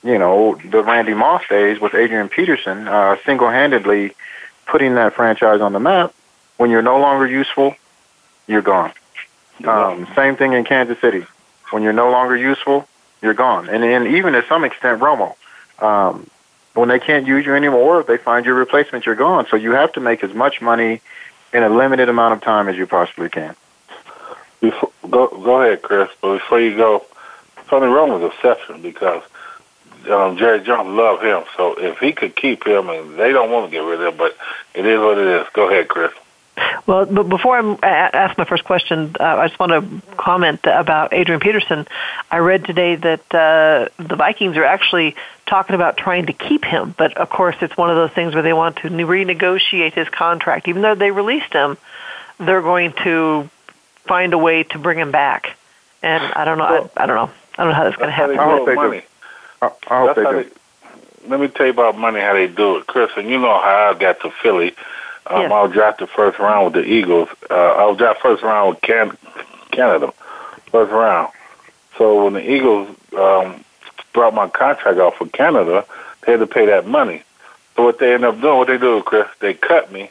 you 0.04 0.18
know, 0.18 0.56
the 0.70 0.84
Randy 0.84 1.14
Moss 1.14 1.44
days 1.48 1.80
with 1.80 1.96
Adrian 1.96 2.30
Peterson, 2.30 2.88
uh, 2.88 3.18
single-handedly 3.26 4.14
putting 4.68 4.96
that 4.96 5.14
franchise 5.16 5.62
on 5.62 5.74
the 5.74 5.80
map. 5.80 6.14
When 6.58 6.70
you're 6.70 6.84
no 6.84 7.00
longer 7.00 7.26
useful, 7.26 7.76
you're 8.48 8.62
gone. 8.62 8.92
Um, 9.64 10.08
same 10.16 10.36
thing 10.36 10.54
in 10.54 10.64
Kansas 10.64 11.00
City. 11.00 11.26
When 11.72 11.84
you're 11.84 11.94
no 11.94 12.12
longer 12.12 12.36
useful, 12.36 12.88
you're 13.22 13.34
gone. 13.34 13.70
And, 13.70 13.84
and 13.84 14.08
even 14.08 14.34
to 14.34 14.46
some 14.48 14.64
extent, 14.64 15.02
Romo. 15.02 15.36
Um, 15.80 16.30
when 16.74 16.88
they 16.88 17.00
can't 17.00 17.28
use 17.28 17.46
you 17.46 17.56
anymore, 17.56 18.00
if 18.02 18.08
they 18.08 18.18
find 18.18 18.46
your 18.46 18.56
replacement, 18.56 19.06
you're 19.06 19.16
gone. 19.16 19.46
So 19.50 19.56
you 19.56 19.72
have 19.72 19.92
to 19.94 20.00
make 20.00 20.24
as 20.24 20.34
much 20.34 20.62
money 20.62 21.02
in 21.54 21.64
a 21.64 21.70
limited 21.70 22.10
amount 22.10 22.34
of 22.34 22.42
time 22.42 22.68
as 22.68 22.76
you 22.76 22.88
possibly 22.88 23.30
can. 23.30 23.56
Before, 24.60 24.92
go 25.10 25.28
go 25.28 25.62
ahead, 25.62 25.82
Chris. 25.82 26.10
But 26.22 26.34
before 26.34 26.60
you 26.60 26.76
go, 26.76 27.06
Tony 27.68 27.88
Romo's 27.88 28.32
exception 28.34 28.82
because 28.82 29.24
um, 30.10 30.38
Jerry 30.38 30.62
Jones 30.62 30.90
loved 30.90 31.24
him. 31.24 31.44
So 31.58 31.76
if 31.76 32.00
he 32.00 32.12
could 32.12 32.36
keep 32.36 32.66
him, 32.66 32.90
and 32.90 33.18
they 33.18 33.32
don't 33.32 33.52
want 33.52 33.66
to 33.66 33.72
get 33.72 33.80
rid 33.80 34.02
of 34.02 34.14
him, 34.14 34.18
but 34.18 34.38
it 34.74 34.86
is 34.86 35.00
what 35.00 35.18
it 35.18 35.28
is. 35.28 35.48
Go 35.54 35.70
ahead, 35.70 35.88
Chris. 35.88 36.12
Well, 36.86 37.06
but 37.06 37.30
before 37.30 37.58
I 37.58 37.78
ask 37.88 38.38
my 38.38 38.44
first 38.46 38.64
question, 38.64 39.16
uh, 39.20 39.24
I 39.24 39.48
just 39.48 39.60
want 39.60 39.72
to 39.72 40.16
comment 40.18 40.62
about 40.66 41.14
Adrian 41.14 41.40
Peterson. 41.40 41.88
I 42.30 42.40
read 42.40 42.66
today 42.66 42.96
that 42.96 43.34
uh, 43.34 43.88
the 44.04 44.16
Vikings 44.16 44.58
are 44.58 44.64
actually 44.66 45.16
talking 45.46 45.76
about 45.76 45.98
trying 45.98 46.26
to 46.28 46.34
keep 46.34 46.66
him, 46.66 46.94
but 46.98 47.18
of 47.18 47.30
course, 47.30 47.56
it's 47.62 47.76
one 47.78 47.90
of 47.90 47.96
those 47.96 48.12
things 48.12 48.34
where 48.34 48.44
they 48.44 48.54
want 48.54 48.78
to 48.78 48.90
renegotiate 48.90 49.94
his 49.94 50.10
contract. 50.10 50.68
Even 50.68 50.82
though 50.82 50.96
they 50.96 51.12
released 51.12 51.54
him, 51.54 51.78
they're 52.40 52.62
going 52.62 52.94
to 53.04 53.50
find 54.08 54.34
a 54.34 54.38
way 54.38 54.64
to 54.64 54.80
bring 54.80 54.98
him 55.00 55.12
back. 55.12 55.56
And 56.04 56.24
I 56.34 56.46
don't 56.46 56.58
know. 56.58 56.90
I, 56.98 57.04
I 57.04 57.06
don't 57.06 57.16
know. 57.16 57.32
I 57.58 57.64
don't 57.64 57.70
know 57.70 57.76
how 57.76 57.84
that's 57.86 57.96
going 57.96 58.12
to 58.12 58.18
That's 58.18 58.18
how 58.18 58.24
happen. 58.24 58.38
they 58.38 58.42
I 58.42 58.46
hope 58.46 58.60
do 58.60 58.66
they 58.66 58.72
do. 58.72 58.76
money. 58.76 59.02
I, 59.62 59.72
I 59.88 60.00
hope 60.08 60.16
they 60.16 60.24
do. 60.24 60.44
they- 60.44 61.30
let 61.30 61.40
me 61.40 61.48
tell 61.50 61.68
you 61.68 61.72
about 61.72 61.96
money, 62.00 62.20
how 62.20 62.34
they 62.34 62.48
do 62.48 62.78
it, 62.78 62.88
Chris. 62.88 63.12
And 63.16 63.30
you 63.30 63.38
know 63.38 63.54
how 63.54 63.92
I 63.96 64.00
got 64.00 64.20
to 64.22 64.32
Philly. 64.42 64.74
Um, 65.28 65.42
Yes. 65.44 65.52
I 65.52 65.62
was 65.64 65.72
drafted 65.72 66.10
first 66.10 66.40
round 66.40 66.66
with 66.66 66.84
the 66.84 66.90
Eagles. 66.92 67.30
Uh, 67.50 67.54
I 67.54 67.86
was 67.86 67.98
drafted 67.98 68.22
first 68.22 68.44
round 68.44 68.70
with 68.72 68.82
Can- 68.82 69.18
Canada, 69.72 70.12
first 70.72 70.92
round. 70.92 71.32
So 71.98 72.24
when 72.24 72.34
the 72.34 72.52
Eagles 72.52 72.90
um, 73.18 73.64
brought 74.14 74.34
my 74.34 74.48
contract 74.48 74.98
off 75.00 75.16
for 75.18 75.28
Canada, 75.28 75.86
they 76.26 76.32
had 76.34 76.40
to 76.42 76.48
pay 76.48 76.66
that 76.68 76.88
money. 76.88 77.24
So 77.76 77.84
what 77.84 78.00
they 78.00 78.14
ended 78.14 78.30
up 78.30 78.42
doing, 78.42 78.58
what 78.58 78.68
they 78.68 78.78
do, 78.78 79.02
Chris, 79.04 79.28
they 79.40 79.54
cut 79.54 79.92
me 79.92 80.10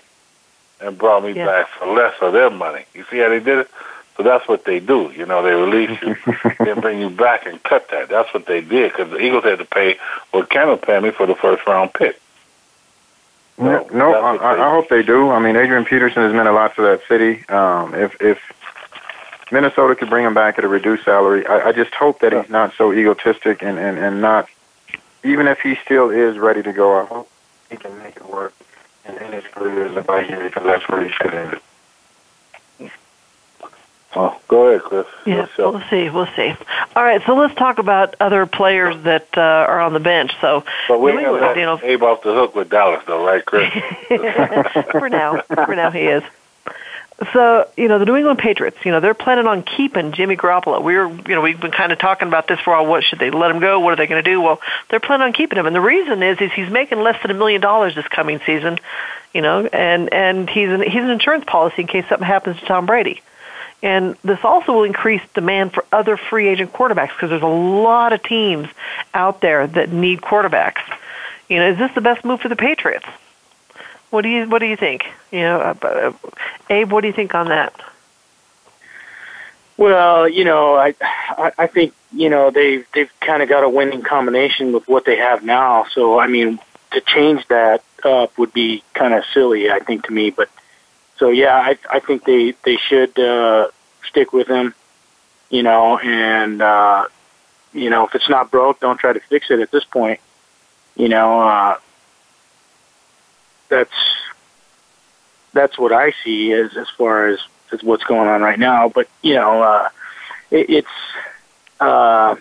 and 0.81 0.97
brought 0.97 1.25
me 1.25 1.33
Yeah. 1.33 1.47
back 1.47 1.69
for 1.69 1.87
less 1.87 2.15
of 2.23 2.33
their 2.33 2.51
money. 2.51 2.85
You 2.95 3.05
see 3.11 3.19
how 3.19 3.29
they 3.29 3.41
did 3.41 3.59
it? 3.59 3.71
So 4.17 4.23
that's 4.23 4.47
what 4.49 4.65
they 4.65 4.81
do. 4.81 5.13
You 5.17 5.27
know, 5.27 5.43
they 5.43 5.53
release 5.53 5.99
you, 6.03 6.17
then 6.65 6.81
bring 6.81 7.01
you 7.01 7.11
back 7.11 7.47
and 7.47 7.63
cut 7.63 7.89
that. 7.91 8.09
That's 8.09 8.33
what 8.35 8.47
they 8.47 8.61
did 8.61 8.93
because 8.93 9.11
the 9.11 9.19
Eagles 9.19 9.45
had 9.45 9.59
to 9.59 9.65
pay 9.65 9.99
what 10.31 10.49
Canada 10.51 10.77
paid 10.77 11.03
me 11.03 11.11
for 11.11 11.27
the 11.27 11.35
first 11.35 11.67
round 11.67 11.93
pick. 11.95 12.21
No, 13.61 13.87
no 13.93 14.15
I, 14.15 14.37
I 14.37 14.69
I 14.69 14.71
hope 14.71 14.89
they 14.89 15.03
do. 15.03 15.31
I 15.31 15.39
mean, 15.39 15.57
Adrian 15.57 15.85
Peterson 15.85 16.23
has 16.23 16.33
meant 16.33 16.49
a 16.49 16.53
lot 16.53 16.75
to 16.77 16.83
that 16.83 17.03
city. 17.07 17.47
Um, 17.49 17.95
if 17.95 18.21
if 18.21 18.39
Minnesota 19.53 19.95
could 19.95 20.09
bring 20.09 20.25
him 20.25 20.35
back 20.35 20.59
at 20.59 20.65
a 20.65 20.69
reduced 20.69 21.05
salary, 21.05 21.47
I, 21.47 21.69
I 21.69 21.73
just 21.73 21.95
hope 21.95 22.21
that 22.21 22.33
he's 22.33 22.51
not 22.51 22.73
so 22.77 22.93
egotistic 22.93 23.63
and, 23.63 23.79
and, 23.79 23.99
and 23.99 24.21
not, 24.21 24.49
even 25.25 25.47
if 25.49 25.61
he 25.61 25.77
still 25.85 26.11
is 26.11 26.39
ready 26.39 26.63
to 26.63 26.73
go, 26.73 27.01
I 27.01 27.05
hope 27.05 27.31
he 27.69 27.77
can 27.77 27.97
make 27.99 28.17
it 28.17 28.29
work 28.29 28.55
in, 29.07 29.17
in 29.19 29.33
his 29.33 29.45
career 29.45 29.87
as 29.87 29.97
a 29.97 30.03
Viking 30.03 30.39
because 30.39 30.65
that's 30.65 30.89
where 30.89 31.05
he 31.05 31.11
should 31.11 31.35
end 31.35 31.55
it. 31.55 31.63
Oh, 34.17 34.37
go 34.49 34.67
ahead, 34.67 34.83
Chris. 34.83 35.07
Yeah, 35.25 35.47
we'll 35.57 35.83
see. 35.89 36.11
We'll 36.11 36.29
see. 36.35 36.53
All 36.97 37.05
right, 37.05 37.23
so 37.27 37.37
let's 37.37 37.55
talk 37.55 37.79
about 37.79 38.17
other 38.19 38.45
players 38.45 39.01
that 39.05 39.29
uh, 39.37 39.41
are 39.41 39.81
on 39.81 39.93
the 39.93 40.01
bench. 40.01 40.33
So, 40.41 40.65
But 40.89 41.01
we 41.01 41.13
have 41.13 41.57
you 41.57 41.63
know, 41.63 41.79
Abe 41.81 42.03
off 42.03 42.23
the 42.23 42.35
hook 42.35 42.57
with 42.57 42.71
Dallas, 42.71 43.05
though, 43.07 43.25
right, 43.25 43.45
Chris? 43.45 43.73
for 44.91 45.09
now, 45.09 45.43
for 45.43 45.77
now 45.77 45.93
he 45.93 46.01
is. 46.01 46.25
So, 47.33 47.69
you 47.77 47.87
know, 47.87 47.99
the 47.99 48.07
New 48.07 48.17
England 48.17 48.39
Patriots, 48.39 48.79
you 48.83 48.91
know, 48.91 49.01
they're 49.01 49.15
planning 49.15 49.47
on 49.47 49.63
keeping 49.63 50.13
Jimmy 50.13 50.37
Garoppolo. 50.37 50.83
We're, 50.83 51.07
you 51.07 51.35
know, 51.35 51.43
we've 51.43 51.61
been 51.61 51.71
kind 51.71 51.93
of 51.93 51.99
talking 51.99 52.27
about 52.27 52.49
this 52.49 52.59
for 52.61 52.73
a 52.73 52.83
while. 52.83 52.91
What 52.91 53.05
should 53.05 53.19
they 53.19 53.31
let 53.31 53.51
him 53.51 53.61
go? 53.61 53.79
What 53.79 53.93
are 53.93 53.97
they 53.97 54.07
going 54.07 54.25
to 54.25 54.29
do? 54.29 54.41
Well, 54.41 54.59
they're 54.89 55.01
planning 55.01 55.27
on 55.27 55.33
keeping 55.35 55.59
him, 55.59 55.67
and 55.67 55.77
the 55.77 55.83
reason 55.83 56.23
is, 56.23 56.41
is 56.41 56.51
he's 56.53 56.71
making 56.71 56.99
less 57.01 57.21
than 57.23 57.31
a 57.31 57.35
million 57.35 57.61
dollars 57.61 57.95
this 57.95 58.09
coming 58.09 58.41
season, 58.47 58.79
you 59.35 59.43
know, 59.43 59.67
and 59.67 60.13
and 60.15 60.49
he's 60.49 60.71
an 60.71 60.81
he's 60.81 61.03
an 61.03 61.11
insurance 61.11 61.45
policy 61.47 61.83
in 61.83 61.89
case 61.89 62.07
something 62.09 62.27
happens 62.27 62.59
to 62.59 62.65
Tom 62.65 62.87
Brady. 62.87 63.21
And 63.83 64.17
this 64.23 64.39
also 64.43 64.73
will 64.73 64.85
increase 64.85 65.23
demand 65.35 65.73
for 65.73 65.85
other 65.91 66.17
free 66.17 66.49
agent 66.49 66.73
quarterbacks 66.73 67.11
because 67.11 67.31
there's 67.31 67.43
a 67.43 67.47
lot 67.47 68.13
of 68.13 68.23
teams 68.23 68.69
out 69.15 69.41
there 69.41 69.67
that 69.67 69.91
need 69.91 70.21
quarterbacks. 70.21 70.83
You 71.49 71.59
know, 71.59 71.71
is 71.71 71.79
this 71.79 71.91
the 71.95 72.01
best 72.01 72.25
move 72.25 72.41
for 72.41 72.49
the 72.49 72.57
Patriots? 72.57 73.07
What 74.11 74.23
do 74.23 74.29
you 74.29 74.49
What 74.49 74.59
do 74.59 74.67
you 74.67 74.77
think? 74.77 75.05
You 75.31 75.41
know, 75.41 75.61
uh, 75.61 75.87
uh, 75.87 76.13
Abe, 76.69 76.93
what 76.93 77.01
do 77.03 77.07
you 77.07 77.13
think 77.15 77.35
on 77.35 77.49
that? 77.49 77.73
Well, 79.77 80.29
you 80.29 80.45
know, 80.45 80.75
I, 80.75 80.95
I 81.01 81.53
I 81.57 81.67
think 81.67 81.95
you 82.13 82.29
know 82.29 82.51
they've 82.51 82.87
they've 82.93 83.11
kind 83.21 83.43
of 83.43 83.49
got 83.49 83.65
a 83.65 83.69
winning 83.69 84.03
combination 84.03 84.73
with 84.73 84.87
what 84.89 85.05
they 85.07 85.17
have 85.17 85.43
now. 85.43 85.87
So 85.93 86.19
I 86.19 86.27
mean, 86.27 86.59
to 86.91 87.01
change 87.01 87.47
that 87.49 87.83
up 88.05 88.37
would 88.37 88.53
be 88.53 88.83
kind 88.95 89.15
of 89.15 89.25
silly, 89.33 89.71
I 89.71 89.79
think, 89.79 90.07
to 90.07 90.13
me. 90.13 90.31
But 90.31 90.51
so 91.21 91.29
yeah, 91.29 91.55
I 91.55 91.77
I 91.91 92.01
think 92.01 92.25
they 92.25 92.55
they 92.65 92.77
should 92.77 93.17
uh, 93.19 93.69
stick 94.09 94.33
with 94.33 94.49
him. 94.49 94.75
You 95.51 95.63
know, 95.63 95.99
and 95.99 96.63
uh, 96.63 97.07
you 97.75 97.91
know 97.91 98.07
if 98.07 98.15
it's 98.15 98.29
not 98.29 98.51
broke, 98.51 98.81
don't 98.81 98.99
try 98.99 99.13
to 99.13 99.21
fix 99.21 99.51
it 99.51 99.61
at 99.61 99.71
this 99.71 99.85
point. 99.85 100.19
You 100.97 101.11
know, 101.11 101.41
uh, 101.43 101.79
that's 103.69 103.93
that's 105.53 105.79
what 105.79 105.93
I 105.93 106.13
see 106.25 106.53
as 106.53 106.75
as 106.77 106.89
far 106.89 107.29
as 107.29 107.39
as 107.71 107.83
what's 107.83 108.05
going 108.05 108.29
on 108.29 108.41
right 108.41 108.59
now. 108.59 108.89
But 108.89 109.07
you 109.21 109.35
know, 109.35 109.63
uh, 109.63 109.89
it, 110.51 110.71
it's 110.71 110.89
uh, 111.81 112.37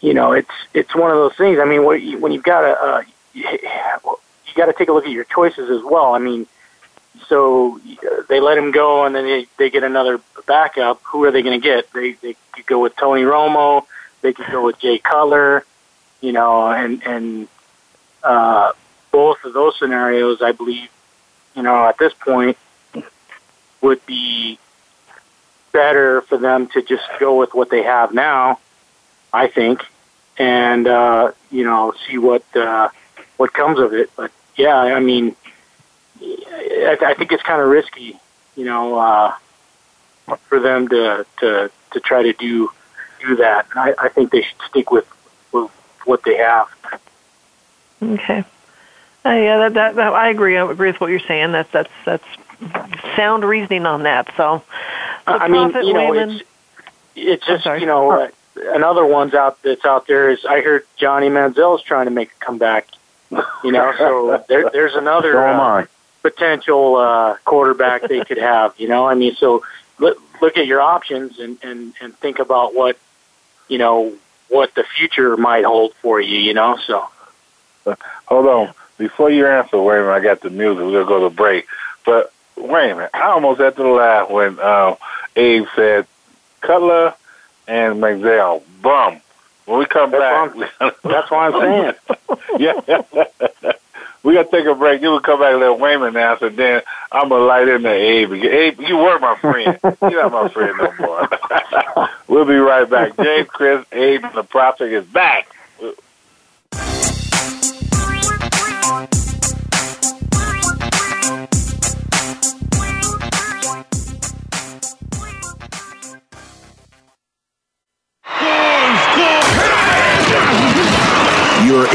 you 0.00 0.14
know, 0.14 0.30
it's 0.30 0.54
it's 0.74 0.94
one 0.94 1.10
of 1.10 1.16
those 1.16 1.34
things. 1.34 1.58
I 1.58 1.64
mean, 1.64 1.84
when 1.84 2.30
you've 2.30 2.44
got 2.44 2.64
a, 2.64 2.80
uh, 2.80 3.02
you 4.50 4.56
got 4.56 4.66
to 4.66 4.72
take 4.72 4.88
a 4.88 4.92
look 4.92 5.04
at 5.04 5.10
your 5.10 5.24
choices 5.24 5.70
as 5.70 5.82
well. 5.82 6.14
I 6.14 6.18
mean, 6.18 6.46
so 7.26 7.80
they 8.28 8.40
let 8.40 8.58
him 8.58 8.70
go, 8.70 9.04
and 9.04 9.14
then 9.14 9.24
they 9.24 9.46
they 9.58 9.70
get 9.70 9.82
another 9.82 10.20
backup. 10.46 11.00
Who 11.04 11.24
are 11.24 11.30
they 11.30 11.42
going 11.42 11.60
to 11.60 11.64
get? 11.64 11.92
They 11.92 12.12
they 12.12 12.36
could 12.52 12.66
go 12.66 12.80
with 12.80 12.96
Tony 12.96 13.22
Romo. 13.22 13.86
They 14.22 14.32
could 14.32 14.46
go 14.50 14.64
with 14.64 14.78
Jay 14.78 14.98
Cutler. 14.98 15.64
You 16.20 16.32
know, 16.32 16.70
and 16.70 17.02
and 17.04 17.48
uh, 18.22 18.72
both 19.10 19.44
of 19.44 19.52
those 19.52 19.78
scenarios, 19.78 20.42
I 20.42 20.52
believe, 20.52 20.88
you 21.54 21.62
know, 21.62 21.86
at 21.86 21.98
this 21.98 22.12
point, 22.12 22.58
would 23.80 24.04
be 24.06 24.58
better 25.72 26.20
for 26.22 26.36
them 26.36 26.66
to 26.68 26.82
just 26.82 27.04
go 27.18 27.38
with 27.38 27.54
what 27.54 27.70
they 27.70 27.82
have 27.82 28.12
now. 28.12 28.58
I 29.32 29.46
think, 29.46 29.84
and 30.36 30.86
uh, 30.86 31.32
you 31.50 31.64
know, 31.64 31.94
see 32.06 32.18
what 32.18 32.44
uh, 32.56 32.88
what 33.36 33.52
comes 33.52 33.78
of 33.78 33.94
it. 33.94 34.10
But 34.16 34.32
yeah, 34.60 34.76
I 34.76 35.00
mean, 35.00 35.34
I, 36.20 36.96
I 37.00 37.14
think 37.14 37.32
it's 37.32 37.42
kind 37.42 37.60
of 37.60 37.68
risky, 37.68 38.18
you 38.56 38.64
know, 38.64 38.98
uh, 38.98 39.34
for 40.48 40.60
them 40.60 40.88
to 40.88 41.26
to 41.38 41.70
to 41.92 42.00
try 42.00 42.22
to 42.22 42.32
do 42.32 42.70
do 43.20 43.36
that. 43.36 43.66
I, 43.74 43.94
I 43.98 44.08
think 44.08 44.30
they 44.30 44.42
should 44.42 44.60
stick 44.68 44.90
with, 44.90 45.06
with 45.52 45.70
what 46.04 46.22
they 46.24 46.36
have. 46.36 46.68
Okay. 48.02 48.44
Uh, 49.24 49.30
yeah, 49.30 49.58
that, 49.58 49.74
that, 49.74 49.96
that 49.96 50.12
I 50.14 50.30
agree. 50.30 50.56
I 50.56 50.70
agree 50.70 50.90
with 50.90 51.00
what 51.00 51.10
you're 51.10 51.20
saying. 51.20 51.52
That's 51.52 51.70
that's 51.70 51.90
that's 52.06 52.24
sound 53.16 53.44
reasoning 53.44 53.86
on 53.86 54.04
that. 54.04 54.32
So, 54.36 54.62
I 55.26 55.48
mean, 55.48 55.70
you 55.70 55.92
know, 55.92 56.10
Wayman, 56.10 56.30
it's 56.30 56.44
it's 57.16 57.46
just 57.46 57.66
you 57.66 57.86
know 57.86 58.10
uh, 58.10 58.28
another 58.74 59.04
one's 59.04 59.34
out 59.34 59.62
that's 59.62 59.84
out 59.84 60.06
there 60.06 60.30
is 60.30 60.44
I 60.44 60.60
heard 60.60 60.86
Johnny 60.96 61.28
Manziel's 61.28 61.82
trying 61.82 62.06
to 62.06 62.10
make 62.10 62.30
a 62.40 62.44
comeback. 62.44 62.88
You 63.30 63.72
know, 63.72 63.94
so 63.96 64.44
there, 64.48 64.70
there's 64.70 64.94
another 64.94 65.32
so 65.32 65.38
uh, 65.38 65.86
potential 66.22 66.96
uh, 66.96 67.36
quarterback 67.44 68.08
they 68.08 68.24
could 68.24 68.38
have. 68.38 68.74
You 68.78 68.88
know, 68.88 69.06
I 69.06 69.14
mean, 69.14 69.34
so 69.36 69.64
look, 69.98 70.20
look 70.40 70.56
at 70.56 70.66
your 70.66 70.80
options 70.80 71.38
and 71.38 71.58
and 71.62 71.94
and 72.00 72.16
think 72.16 72.38
about 72.40 72.74
what 72.74 72.98
you 73.68 73.78
know 73.78 74.14
what 74.48 74.74
the 74.74 74.82
future 74.82 75.36
might 75.36 75.64
hold 75.64 75.94
for 76.02 76.20
you. 76.20 76.38
You 76.38 76.54
know, 76.54 76.76
so. 76.84 77.08
Hold 78.26 78.46
on. 78.46 78.74
Before 78.98 79.30
you 79.30 79.46
answer, 79.46 79.80
wait 79.80 79.98
a 79.98 80.00
minute, 80.00 80.12
I 80.12 80.20
got 80.20 80.40
the 80.40 80.50
music. 80.50 80.84
We're 80.84 81.04
going 81.04 81.06
to 81.06 81.08
go 81.08 81.28
to 81.28 81.34
break. 81.34 81.66
But 82.04 82.32
wait 82.56 82.90
a 82.90 82.94
minute. 82.94 83.10
I 83.14 83.28
almost 83.30 83.60
had 83.60 83.76
to 83.76 83.88
laugh 83.88 84.30
when 84.30 84.58
uh, 84.60 84.96
Abe 85.36 85.64
said 85.74 86.06
Cutler 86.60 87.14
and 87.66 88.00
Manziel. 88.00 88.62
Bum. 88.82 89.20
When 89.70 89.78
we 89.78 89.86
come 89.86 90.10
that's 90.10 90.52
back. 90.52 90.72
What 90.80 90.96
that's 91.04 91.30
what 91.30 91.54
I'm 91.54 91.60
saying. 91.60 91.94
yeah. 92.58 93.02
we 94.24 94.34
got 94.34 94.50
to 94.50 94.50
take 94.50 94.66
a 94.66 94.74
break. 94.74 95.00
You 95.00 95.10
will 95.10 95.20
come 95.20 95.38
back 95.38 95.52
and 95.52 95.60
let 95.60 95.78
Wayman 95.78 96.16
answer. 96.16 96.50
Then 96.50 96.82
I'm 97.12 97.28
going 97.28 97.42
to 97.42 97.46
light 97.46 97.68
in 97.68 97.82
the 97.82 97.92
Abe. 97.92 98.32
Abe, 98.32 98.80
you 98.80 98.96
were 98.96 99.20
my 99.20 99.36
friend. 99.36 99.78
You're 100.02 100.28
not 100.28 100.32
my 100.32 100.48
friend 100.48 100.76
no 100.76 100.92
more. 100.98 102.08
we'll 102.26 102.46
be 102.46 102.56
right 102.56 102.90
back. 102.90 103.16
James, 103.16 103.46
Chris, 103.48 103.86
Abe, 103.92 104.24
the 104.34 104.42
prophet 104.42 104.92
is 104.92 105.04
back. 105.04 105.54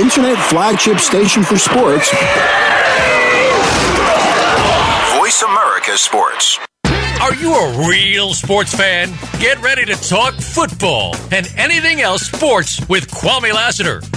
Internet 0.06 0.38
flagship 0.38 1.00
station 1.00 1.42
for 1.42 1.58
sports. 1.58 2.12
Voice 5.18 5.42
America 5.42 5.98
Sports. 5.98 6.60
Are 7.20 7.34
you 7.34 7.56
a 7.56 7.90
real 7.90 8.36
sports 8.36 8.72
fan? 8.72 9.12
Get 9.40 9.60
ready 9.64 9.84
to 9.86 9.96
talk 9.96 10.36
football 10.36 11.16
and 11.32 11.52
anything 11.58 12.02
else 12.02 12.28
sports 12.28 12.88
with 12.88 13.10
Kwame 13.10 13.52
Lassiter, 13.52 14.02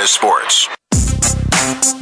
America 0.00 0.06
Sports. 0.08 1.99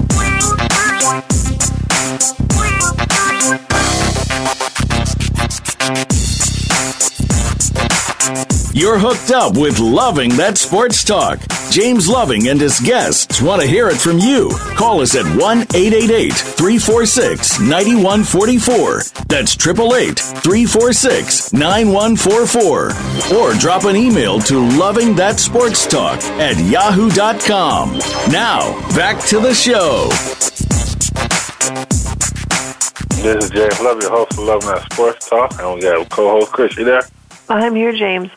You're 8.78 9.00
hooked 9.00 9.32
up 9.32 9.56
with 9.56 9.80
Loving 9.80 10.36
That 10.36 10.56
Sports 10.56 11.02
Talk. 11.02 11.40
James 11.72 12.06
Loving 12.06 12.46
and 12.46 12.60
his 12.60 12.78
guests 12.78 13.42
want 13.42 13.60
to 13.60 13.66
hear 13.66 13.88
it 13.88 13.96
from 13.96 14.18
you. 14.20 14.52
Call 14.76 15.00
us 15.00 15.16
at 15.16 15.24
1 15.24 15.62
888 15.74 16.32
346 16.32 17.58
9144. 17.58 19.02
That's 19.26 19.56
888 19.56 20.20
346 20.20 21.52
9144. 21.52 23.36
Or 23.36 23.52
drop 23.54 23.82
an 23.82 23.96
email 23.96 24.38
to 24.42 24.60
Loving 24.78 25.16
That 25.16 25.40
Sports 25.40 25.84
Talk 25.84 26.22
at 26.38 26.56
yahoo.com. 26.64 27.98
Now, 28.30 28.78
back 28.94 29.20
to 29.26 29.40
the 29.40 29.54
show. 29.54 30.06
This 33.24 33.44
is 33.44 33.50
James 33.50 33.80
Love, 33.80 34.00
your 34.00 34.10
host 34.12 34.34
for 34.34 34.44
Loving 34.44 34.68
That 34.68 34.92
Sports 34.92 35.28
Talk, 35.28 35.58
and 35.58 35.74
we 35.74 35.80
got 35.80 36.08
co-host 36.10 36.52
Chris. 36.52 36.76
You 36.76 36.84
there? 36.84 37.02
I'm 37.48 37.74
here, 37.74 37.92
James. 37.92 38.30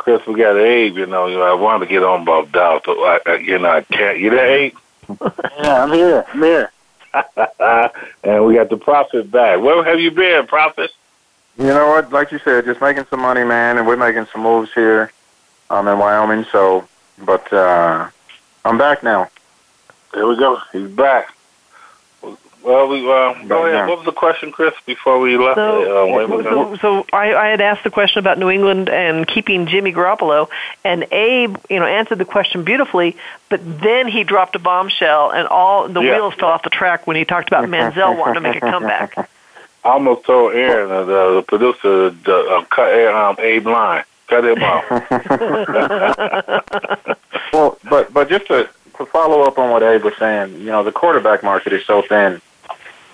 Chris, 0.00 0.26
we 0.26 0.34
got 0.34 0.56
Abe. 0.56 0.96
You 0.96 1.04
know, 1.04 1.26
you 1.26 1.36
know 1.36 1.42
I 1.42 1.52
wanted 1.52 1.84
to 1.84 1.90
get 1.90 2.02
on 2.02 2.22
about 2.22 2.50
Dallas, 2.52 2.82
but 2.86 2.96
I, 2.98 3.20
I, 3.26 3.34
you 3.36 3.58
know, 3.58 3.68
I 3.68 3.82
can't. 3.82 4.18
You 4.18 4.30
there, 4.30 4.50
Abe? 4.50 4.74
yeah, 5.20 5.84
I'm 5.84 5.92
here. 5.92 6.24
I'm 6.32 6.42
here. 6.42 6.72
and 8.24 8.46
we 8.46 8.54
got 8.54 8.70
the 8.70 8.78
Prophet 8.78 9.30
back. 9.30 9.60
Where 9.60 9.84
have 9.84 10.00
you 10.00 10.10
been, 10.10 10.46
Prophet? 10.46 10.90
You 11.58 11.66
know 11.66 11.88
what? 11.88 12.10
Like 12.10 12.32
you 12.32 12.38
said, 12.38 12.64
just 12.64 12.80
making 12.80 13.04
some 13.10 13.20
money, 13.20 13.44
man, 13.44 13.76
and 13.76 13.86
we're 13.86 13.98
making 13.98 14.26
some 14.32 14.42
moves 14.42 14.72
here 14.72 15.12
um, 15.68 15.86
in 15.86 15.98
Wyoming. 15.98 16.46
So, 16.50 16.88
but 17.22 17.52
uh, 17.52 18.08
I'm 18.64 18.78
back 18.78 19.02
now. 19.02 19.28
There 20.14 20.26
we 20.26 20.36
go. 20.38 20.62
He's 20.72 20.88
back. 20.88 21.34
Well, 22.62 22.88
we 22.88 23.00
uh, 23.10 23.42
go 23.46 23.66
ahead. 23.66 23.88
What 23.88 23.98
was 23.98 24.06
the 24.06 24.12
question, 24.12 24.52
Chris? 24.52 24.74
Before 24.84 25.18
we 25.18 25.38
left, 25.38 25.56
So, 25.56 26.12
uh, 26.12 26.42
so, 26.42 26.76
so 26.76 27.06
I, 27.12 27.34
I 27.34 27.48
had 27.48 27.60
asked 27.62 27.84
the 27.84 27.90
question 27.90 28.18
about 28.18 28.38
New 28.38 28.50
England 28.50 28.90
and 28.90 29.26
keeping 29.26 29.66
Jimmy 29.66 29.92
Garoppolo, 29.92 30.48
and 30.84 31.06
Abe, 31.10 31.56
you 31.70 31.78
know, 31.80 31.86
answered 31.86 32.18
the 32.18 32.26
question 32.26 32.64
beautifully. 32.64 33.16
But 33.48 33.60
then 33.80 34.08
he 34.08 34.24
dropped 34.24 34.56
a 34.56 34.58
bombshell, 34.58 35.30
and 35.30 35.48
all 35.48 35.88
the 35.88 36.02
Yeah. 36.02 36.16
wheels 36.16 36.34
fell 36.34 36.50
off 36.50 36.62
the 36.62 36.70
track 36.70 37.06
when 37.06 37.16
he 37.16 37.24
talked 37.24 37.48
about 37.48 37.64
Manziel 37.64 38.18
wanting 38.18 38.34
to 38.34 38.40
make 38.40 38.56
a 38.56 38.60
comeback. 38.60 39.16
I 39.82 39.88
almost 39.88 40.26
told 40.26 40.52
Aaron, 40.52 40.90
uh, 40.90 41.04
the, 41.04 41.34
the 41.36 41.42
producer, 41.42 42.10
to 42.10 42.36
uh, 42.36 42.64
cut 42.64 43.06
um, 43.14 43.36
Abe 43.38 43.66
line. 43.66 44.04
Cut 44.26 44.44
him 44.44 44.62
off. 44.62 44.84
Well, 47.52 47.78
but 47.88 48.12
but 48.12 48.28
just 48.28 48.46
to 48.46 48.68
to 48.98 49.06
follow 49.06 49.42
up 49.42 49.58
on 49.58 49.70
what 49.70 49.82
Abe 49.82 50.04
was 50.04 50.14
saying, 50.18 50.60
you 50.60 50.66
know, 50.66 50.84
the 50.84 50.92
quarterback 50.92 51.42
market 51.42 51.72
is 51.72 51.84
so 51.84 52.00
thin 52.02 52.40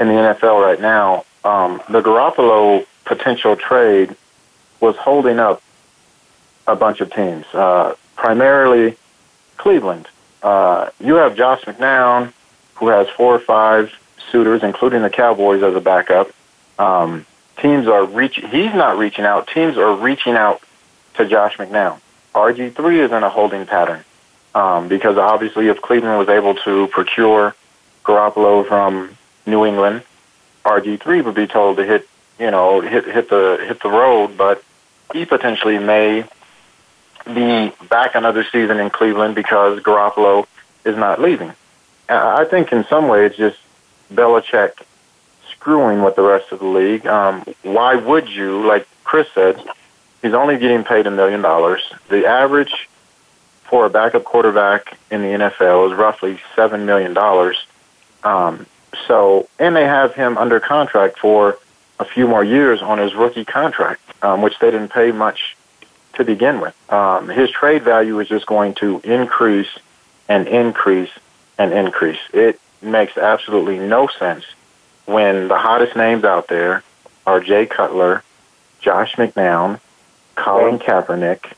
in 0.01 0.09
the 0.09 0.15
NFL 0.15 0.63
right 0.63 0.81
now. 0.81 1.25
Um, 1.45 1.83
the 1.89 2.03
Garoppolo 2.03 2.87
potential 3.05 3.57
trade 3.57 4.17
was 4.81 4.97
holding 4.97 5.39
up 5.39 5.63
a 6.67 6.77
bunch 6.77 7.01
of 7.01 7.13
teams, 7.13 7.47
uh, 7.55 7.95
primarily 8.17 8.97
Cleveland. 9.57 10.09
Uh, 10.43 10.91
you 11.01 11.15
have 11.15 11.37
Josh 11.37 11.63
McCown, 11.63 12.33
who 12.75 12.89
has 12.89 13.09
four 13.17 13.35
or 13.35 13.39
five 13.39 13.93
suitors, 14.31 14.63
including 14.63 15.03
the 15.03 15.11
Cowboys 15.11 15.63
as 15.63 15.75
a 15.75 15.81
backup. 15.81 16.31
Um, 16.79 17.25
teams 17.59 17.87
are 17.87 18.05
reaching. 18.05 18.49
He's 18.49 18.75
not 18.75 18.99
reaching 18.99 19.25
out. 19.25 19.47
Teams 19.49 19.79
are 19.79 19.95
reaching 19.95 20.35
out 20.35 20.61
to 21.15 21.27
Josh 21.27 21.57
McCown. 21.57 22.01
RG 22.35 22.75
three 22.75 23.01
is 23.01 23.13
in 23.13 23.23
a 23.23 23.31
holding 23.31 23.65
pattern 23.65 24.05
um, 24.55 24.89
because 24.89 25.17
obviously, 25.17 25.69
if 25.69 25.81
Cleveland 25.81 26.19
was 26.19 26.29
able 26.29 26.55
to 26.55 26.87
procure 26.89 27.55
Garoppolo 28.05 28.67
from 28.67 29.17
New 29.47 29.65
England, 29.65 30.03
RG 30.65 31.01
three 31.01 31.21
would 31.21 31.35
be 31.35 31.47
told 31.47 31.77
to 31.77 31.85
hit, 31.85 32.09
you 32.39 32.51
know, 32.51 32.81
hit 32.81 33.05
hit 33.05 33.31
the 33.31 33.65
hit 33.67 33.81
the 33.83 33.89
road, 33.89 34.37
but 34.37 34.63
he 35.13 35.25
potentially 35.25 35.79
may 35.79 36.25
be 37.27 37.73
back 37.89 38.15
another 38.15 38.45
season 38.45 38.79
in 38.79 38.91
Cleveland 38.91 39.35
because 39.35 39.81
Garoppolo 39.81 40.47
is 40.85 40.97
not 40.97 41.21
leaving. 41.21 41.53
I 42.09 42.45
think 42.45 42.73
in 42.73 42.85
some 42.85 43.09
ways, 43.09 43.35
just 43.37 43.59
Belichick 44.13 44.73
screwing 45.51 46.03
with 46.03 46.15
the 46.15 46.23
rest 46.23 46.53
of 46.53 46.61
the 46.61 46.67
league. 46.67 47.07
Um, 47.07 47.45
why 47.63 47.97
would 47.97 48.29
you, 48.29 48.65
like 48.67 48.87
Chris 49.03 49.27
said, 49.35 49.61
he's 50.23 50.35
only 50.35 50.59
getting 50.59 50.85
paid 50.85 51.07
a 51.07 51.11
million 51.11 51.43
dollars. 51.43 51.83
The 52.09 52.27
average 52.27 52.89
for 53.65 53.87
a 53.87 53.91
backup 53.91 54.25
quarterback 54.25 54.97
in 55.11 55.23
the 55.23 55.29
NFL 55.29 55.91
is 55.91 55.99
roughly 55.99 56.39
seven 56.55 56.87
million 56.87 57.15
dollars. 57.15 57.57
Um, 58.23 58.67
so, 59.07 59.49
and 59.59 59.75
they 59.75 59.85
have 59.85 60.15
him 60.15 60.39
under 60.39 60.61
contract 60.61 61.19
for 61.19 61.59
a 61.99 62.05
few 62.05 62.27
more 62.29 62.45
years 62.45 62.83
on 62.83 62.99
his 62.99 63.15
rookie 63.15 63.45
contract, 63.45 64.01
um, 64.23 64.43
which 64.43 64.59
they 64.59 64.71
didn't 64.71 64.91
pay 64.91 65.13
much 65.13 65.57
to 66.15 66.25
begin 66.25 66.61
with. 66.61 66.75
Um, 66.93 67.29
his 67.29 67.51
trade 67.51 67.83
value 67.83 68.19
is 68.21 68.29
just 68.29 68.47
going 68.47 68.75
to 68.77 69.01
increase 69.05 69.71
and 70.29 70.47
increase 70.49 71.11
and 71.59 71.73
increase. 71.73 72.19
It 72.33 72.61
makes 72.83 73.17
absolutely 73.17 73.79
no 73.79 74.09
sense 74.09 74.45
when 75.07 75.49
the 75.49 75.57
hottest 75.57 75.97
names 75.97 76.25
out 76.25 76.49
there 76.49 76.83
are 77.27 77.41
Jay 77.41 77.67
Cutler, 77.67 78.23
Josh 78.81 79.15
McCown, 79.17 79.81
Colin 80.35 80.79
Kaepernick. 80.79 81.53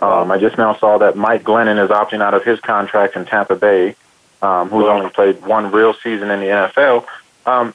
Um, 0.00 0.30
I 0.30 0.38
just 0.38 0.58
now 0.58 0.74
saw 0.74 0.98
that 0.98 1.16
Mike 1.16 1.44
Glennon 1.44 1.82
is 1.82 1.90
opting 1.90 2.20
out 2.20 2.34
of 2.34 2.44
his 2.44 2.60
contract 2.60 3.16
in 3.16 3.24
Tampa 3.24 3.54
Bay, 3.54 3.96
um, 4.42 4.68
who's 4.68 4.86
only 4.86 5.08
played 5.10 5.40
one 5.46 5.70
real 5.70 5.94
season 5.94 6.30
in 6.30 6.40
the 6.40 6.46
NFL. 6.46 7.06
Um, 7.46 7.74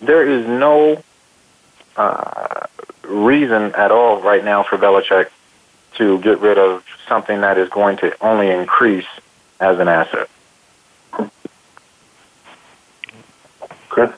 there 0.00 0.26
is 0.26 0.46
no 0.46 1.02
uh, 1.96 2.66
reason 3.02 3.74
at 3.74 3.90
all 3.90 4.20
right 4.22 4.44
now 4.44 4.62
for 4.62 4.78
Belichick 4.78 5.28
to 5.96 6.18
get 6.20 6.40
rid 6.40 6.58
of 6.58 6.84
something 7.06 7.40
that 7.42 7.58
is 7.58 7.68
going 7.68 7.98
to 7.98 8.14
only 8.24 8.50
increase 8.50 9.06
as 9.60 9.78
an 9.78 9.88
asset. 9.88 10.28
Chris? 13.88 14.10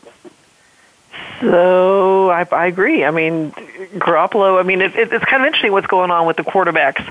So 1.40 2.30
I, 2.30 2.46
I 2.52 2.66
agree. 2.66 3.04
I 3.04 3.10
mean, 3.10 3.52
Garoppolo. 3.52 4.60
I 4.60 4.62
mean, 4.62 4.82
it, 4.82 4.94
it, 4.94 5.12
it's 5.12 5.24
kind 5.24 5.42
of 5.42 5.46
interesting 5.46 5.72
what's 5.72 5.86
going 5.86 6.10
on 6.10 6.26
with 6.26 6.36
the 6.36 6.42
quarterbacks. 6.42 7.02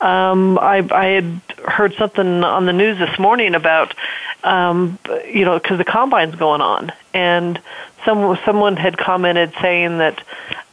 Um, 0.00 0.58
I, 0.58 0.86
I 0.90 1.06
had 1.06 1.40
heard 1.66 1.94
something 1.94 2.44
on 2.44 2.66
the 2.66 2.72
news 2.72 2.98
this 2.98 3.18
morning 3.18 3.54
about, 3.54 3.94
um, 4.44 4.98
you 5.26 5.44
know, 5.44 5.58
because 5.58 5.78
the 5.78 5.84
combine's 5.84 6.36
going 6.36 6.60
on, 6.60 6.92
and 7.12 7.60
some 8.04 8.38
someone 8.44 8.76
had 8.76 8.96
commented 8.96 9.52
saying 9.60 9.98
that 9.98 10.22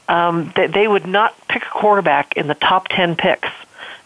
um, 0.07 0.53
that 0.55 0.73
they 0.73 0.87
would 0.87 1.07
not 1.07 1.35
pick 1.47 1.63
a 1.63 1.69
quarterback 1.69 2.37
in 2.37 2.47
the 2.47 2.53
top 2.53 2.87
ten 2.87 3.15
picks 3.15 3.49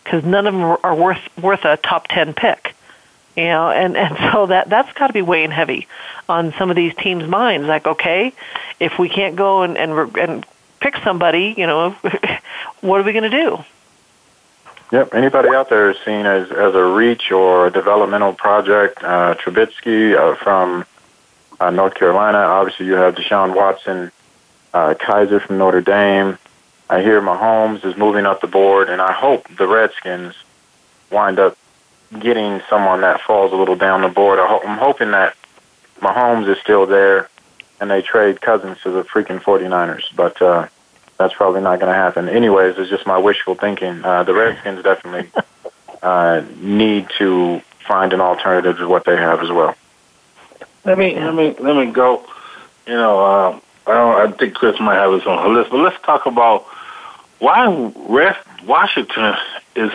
because 0.04 0.24
none 0.24 0.48
of 0.48 0.54
them 0.54 0.78
are 0.84 0.96
worth 0.96 1.22
worth 1.38 1.66
a 1.66 1.76
top 1.78 2.08
ten 2.08 2.34
pick. 2.34 2.74
You 3.36 3.46
know, 3.46 3.70
and 3.70 3.98
and 3.98 4.18
so 4.32 4.46
that 4.46 4.70
that's 4.70 4.92
got 4.94 5.08
to 5.08 5.14
be 5.14 5.22
weighing 5.22 5.52
heavy 5.52 5.88
on 6.30 6.54
some 6.58 6.70
of 6.70 6.78
these 6.78 6.96
teams' 6.96 7.28
minds. 7.28 7.68
Like, 7.68 7.88
okay, 7.88 8.34
if 8.80 8.98
we 8.98 9.10
can't 9.10 9.36
go 9.36 9.64
and 9.64 9.78
and, 9.78 10.18
and 10.18 10.46
pick 10.80 10.96
somebody, 11.04 11.54
you 11.58 11.68
know, 11.68 11.92
what 12.82 13.02
are 13.02 13.04
we 13.04 13.12
going 13.12 13.30
to 13.30 13.30
do? 13.30 13.64
Yep. 14.92 15.14
Anybody 15.14 15.50
out 15.50 15.70
there 15.70 15.92
is 15.92 15.98
seen 16.04 16.26
as, 16.26 16.50
as 16.52 16.74
a 16.74 16.84
reach 16.84 17.32
or 17.32 17.68
a 17.68 17.72
developmental 17.72 18.34
project. 18.34 19.04
Uh, 19.04 19.36
Trubisky 19.36 20.16
uh, 20.16 20.36
from 20.36 20.84
uh, 21.60 21.70
North 21.70 21.94
Carolina. 21.94 22.40
Obviously, 22.40 22.88
you 22.88 22.94
have 22.94 23.14
Deshaun 23.16 23.56
Watson, 23.56 24.12
uh, 24.74 24.96
Kizer 24.96 25.46
from 25.46 25.60
Notre 25.60 25.82
Dame. 25.82 26.40
I 26.90 27.02
hear 27.02 27.22
Mahomes 27.22 27.86
is 27.86 27.96
moving 27.98 28.26
up 28.26 28.42
the 28.42 28.48
board, 28.48 28.90
and 28.90 29.00
I 29.00 29.12
hope 29.12 29.48
the 29.56 29.68
Redskins 29.68 30.34
wind 31.12 31.38
up 31.38 31.56
getting 32.20 32.62
someone 32.68 33.02
that 33.02 33.22
falls 33.22 33.54
a 33.54 33.56
little 33.56 33.76
down 33.76 34.02
the 34.02 34.08
board. 34.08 34.40
I 34.40 34.48
ho- 34.48 34.62
I'm 34.66 34.80
hoping 34.80 35.12
that 35.12 35.36
Mahomes 36.00 36.50
is 36.50 36.58
still 36.60 36.88
there, 36.88 37.30
and 37.80 37.92
they 37.92 38.02
trade 38.02 38.42
Cousins 38.42 38.80
to 38.82 38.90
the 38.90 39.04
freaking 39.04 39.40
49ers. 39.40 40.06
But 40.16 40.42
uh, 40.42 40.68
that's 41.20 41.34
probably 41.34 41.60
not 41.60 41.80
going 41.80 41.92
to 41.92 42.00
happen. 42.00 42.30
Anyways, 42.30 42.78
it's 42.78 42.90
just 42.90 43.06
my 43.06 43.18
wishful 43.18 43.54
thinking. 43.54 44.04
Uh, 44.04 44.24
the 44.24 44.34
Redskins 44.34 44.82
definitely 44.82 45.30
uh, 46.02 46.42
need 46.62 47.10
to 47.18 47.62
find 47.86 48.14
an 48.14 48.22
alternative 48.22 48.78
to 48.78 48.88
what 48.88 49.04
they 49.06 49.18
have 49.18 49.42
as 49.44 49.50
well. 49.50 49.76
Let 50.86 50.98
me 50.98 51.20
let 51.20 51.36
me 51.36 51.56
let 51.60 51.76
me 51.76 51.92
go. 51.92 52.26
You 52.88 52.94
know, 52.94 53.24
um, 53.24 53.62
I 53.86 53.94
don't. 53.94 54.34
I 54.34 54.38
think 54.38 54.54
Chris 54.56 54.80
might 54.80 54.96
have 54.96 55.12
his 55.12 55.24
own 55.28 55.54
list, 55.54 55.70
but 55.70 55.82
let's 55.82 56.02
talk 56.04 56.26
about 56.26 56.64
why 57.40 57.68
West 57.68 58.40
Washington 58.66 59.36
is 59.76 59.92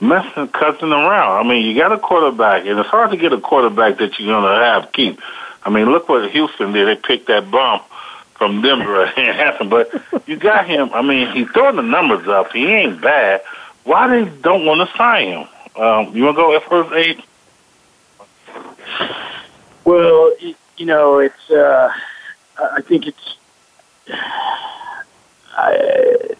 messing, 0.00 0.48
cussing 0.48 0.92
around. 0.92 1.46
I 1.46 1.48
mean, 1.48 1.64
you 1.64 1.80
got 1.80 1.92
a 1.92 1.98
quarterback, 1.98 2.66
and 2.66 2.78
it's 2.78 2.88
hard 2.88 3.12
to 3.12 3.16
get 3.16 3.32
a 3.32 3.40
quarterback 3.40 3.98
that 3.98 4.18
you're 4.18 4.28
going 4.28 4.52
to 4.52 4.64
have 4.64 4.92
keep. 4.92 5.20
I 5.62 5.70
mean, 5.70 5.92
look 5.92 6.08
what 6.08 6.28
Houston 6.32 6.72
did. 6.72 6.88
They 6.88 6.96
picked 6.96 7.28
that 7.28 7.50
bum 7.52 7.80
from 8.34 8.62
Denver. 8.62 9.04
Ain't 9.16 9.36
happened, 9.36 9.70
but 9.70 9.90
you 10.26 10.36
got 10.36 10.66
him. 10.66 10.90
I 10.92 11.02
mean, 11.02 11.30
he's 11.32 11.48
throwing 11.50 11.76
the 11.76 11.82
numbers 11.82 12.28
up. 12.28 12.52
He 12.52 12.66
ain't 12.66 13.00
bad. 13.00 13.42
Why 13.84 14.08
they 14.08 14.24
don't 14.40 14.64
want 14.64 14.88
to 14.88 14.96
sign 14.96 15.28
him? 15.28 15.48
Um, 15.76 16.16
you 16.16 16.24
want 16.24 16.36
to 16.36 16.42
go 16.42 16.56
at 16.56 16.62
first, 16.64 16.92
Abe? 16.92 17.20
Well, 19.84 20.34
you 20.76 20.86
know, 20.86 21.18
it's. 21.18 21.50
Uh, 21.50 21.92
I 22.58 22.80
think 22.82 23.06
it's. 23.06 23.36
I, 25.56 26.36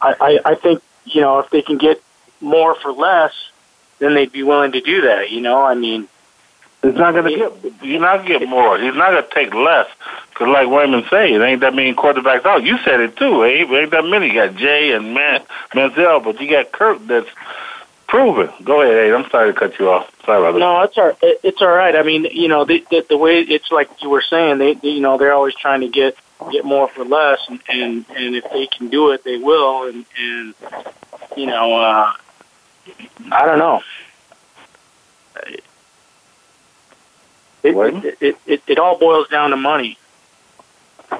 I 0.00 0.40
I 0.44 0.54
think 0.56 0.82
you 1.04 1.20
know 1.20 1.38
if 1.38 1.50
they 1.50 1.62
can 1.62 1.78
get 1.78 2.02
more 2.40 2.74
for 2.74 2.92
less, 2.92 3.32
then 3.98 4.14
they'd 4.14 4.32
be 4.32 4.42
willing 4.42 4.72
to 4.72 4.80
do 4.80 5.02
that. 5.02 5.30
You 5.30 5.40
know, 5.40 5.62
I 5.62 5.74
mean, 5.74 6.08
He's 6.82 6.94
not 6.94 7.12
to 7.12 7.22
get. 7.22 7.84
You're 7.84 8.00
not 8.00 8.26
get 8.26 8.48
more. 8.48 8.76
He's 8.76 8.94
not 8.94 9.10
to 9.10 9.26
take 9.32 9.54
less. 9.54 9.88
Because, 10.30 10.48
like 10.48 10.66
Raymond 10.66 11.04
said, 11.08 11.30
it 11.30 11.40
ain't 11.40 11.60
that 11.60 11.74
many 11.74 11.94
quarterbacks 11.94 12.44
out. 12.44 12.64
You 12.64 12.76
said 12.78 13.00
it 13.00 13.16
too, 13.16 13.44
Abe. 13.44 13.70
Ain't 13.70 13.90
that 13.92 14.04
many. 14.04 14.28
You 14.28 14.34
got 14.34 14.56
Jay 14.56 14.92
and 14.92 15.14
Man 15.14 15.42
Manziel, 15.72 16.24
but 16.24 16.40
you 16.40 16.50
got 16.50 16.72
Kirk 16.72 16.98
that's 17.06 17.28
proven. 18.08 18.50
Go 18.64 18.82
ahead, 18.82 18.96
Abe. 18.96 19.14
I'm 19.14 19.30
sorry 19.30 19.52
to 19.52 19.58
cut 19.58 19.78
you 19.78 19.90
off. 19.90 20.10
Sorry 20.24 20.40
about 20.40 20.52
that. 20.52 20.58
No, 20.58 20.82
it's 20.82 20.98
all 20.98 21.12
it's 21.22 21.62
all 21.62 21.68
right. 21.68 21.94
I 21.94 22.02
mean, 22.02 22.24
you 22.24 22.48
know, 22.48 22.64
the 22.64 22.84
the, 22.90 23.06
the 23.08 23.16
way 23.16 23.40
it's 23.40 23.70
like 23.70 23.88
you 24.02 24.10
were 24.10 24.22
saying, 24.22 24.58
they, 24.58 24.74
they 24.74 24.88
you 24.88 25.00
know 25.00 25.18
they're 25.18 25.32
always 25.32 25.54
trying 25.54 25.82
to 25.82 25.88
get 25.88 26.16
get 26.50 26.64
more 26.64 26.88
for 26.88 27.04
less, 27.04 27.38
and 27.48 27.62
and, 27.68 28.04
and 28.16 28.34
if 28.34 28.50
they 28.50 28.66
can 28.66 28.88
do 28.88 29.12
it, 29.12 29.22
they 29.22 29.38
will. 29.38 29.88
And 29.88 30.04
and 30.18 30.54
you 31.36 31.46
know, 31.46 31.76
uh, 31.76 32.12
I 33.30 33.46
don't 33.46 33.58
know. 33.58 33.82
It, 37.62 37.76
it, 37.76 38.18
it, 38.20 38.36
it, 38.46 38.62
it 38.66 38.78
all 38.78 38.98
boils 38.98 39.28
down 39.28 39.50
to 39.50 39.56
money. 39.56 39.96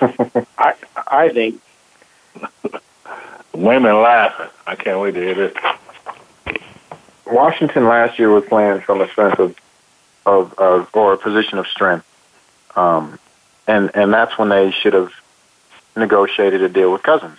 I 0.00 0.74
I 1.06 1.28
think. 1.30 1.60
Women 3.52 4.00
laughing. 4.02 4.48
I 4.66 4.74
can't 4.74 5.00
wait 5.00 5.14
to 5.14 5.20
hear 5.20 5.34
this. 5.34 5.54
Washington 7.26 7.86
last 7.86 8.18
year 8.18 8.30
was 8.30 8.44
playing 8.44 8.80
from 8.80 9.00
a 9.00 9.08
strength 9.08 9.38
of, 9.38 9.56
of, 10.26 10.58
of 10.58 10.88
or 10.92 11.14
a 11.14 11.18
position 11.18 11.58
of 11.58 11.66
strength, 11.66 12.06
um, 12.76 13.18
and 13.66 13.90
and 13.94 14.12
that's 14.12 14.36
when 14.38 14.48
they 14.48 14.70
should 14.72 14.92
have 14.92 15.12
negotiated 15.96 16.62
a 16.62 16.68
deal 16.68 16.92
with 16.92 17.02
Cousins. 17.02 17.38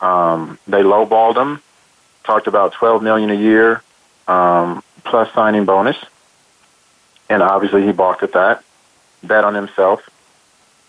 Um, 0.00 0.58
they 0.66 0.82
lowballed 0.82 1.36
him, 1.36 1.62
talked 2.24 2.46
about 2.46 2.74
twelve 2.74 3.02
million 3.02 3.30
a 3.30 3.34
year 3.34 3.82
um, 4.28 4.82
plus 5.04 5.32
signing 5.32 5.64
bonus, 5.64 5.96
and 7.28 7.42
obviously 7.42 7.84
he 7.84 7.92
balked 7.92 8.22
at 8.22 8.32
that, 8.32 8.62
bet 9.22 9.44
on 9.44 9.54
himself, 9.54 10.08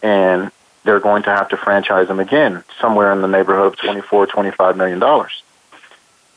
and 0.04 0.52
they're 0.84 1.00
going 1.00 1.24
to 1.24 1.30
have 1.30 1.50
to 1.50 1.58
franchise 1.58 2.10
him 2.10 2.20
again 2.20 2.64
somewhere 2.80 3.12
in 3.12 3.22
the 3.22 3.28
neighborhood 3.28 3.68
of 3.68 3.78
24 3.78 4.28
25 4.28 4.78
million 4.78 5.00
dollars. 5.00 5.44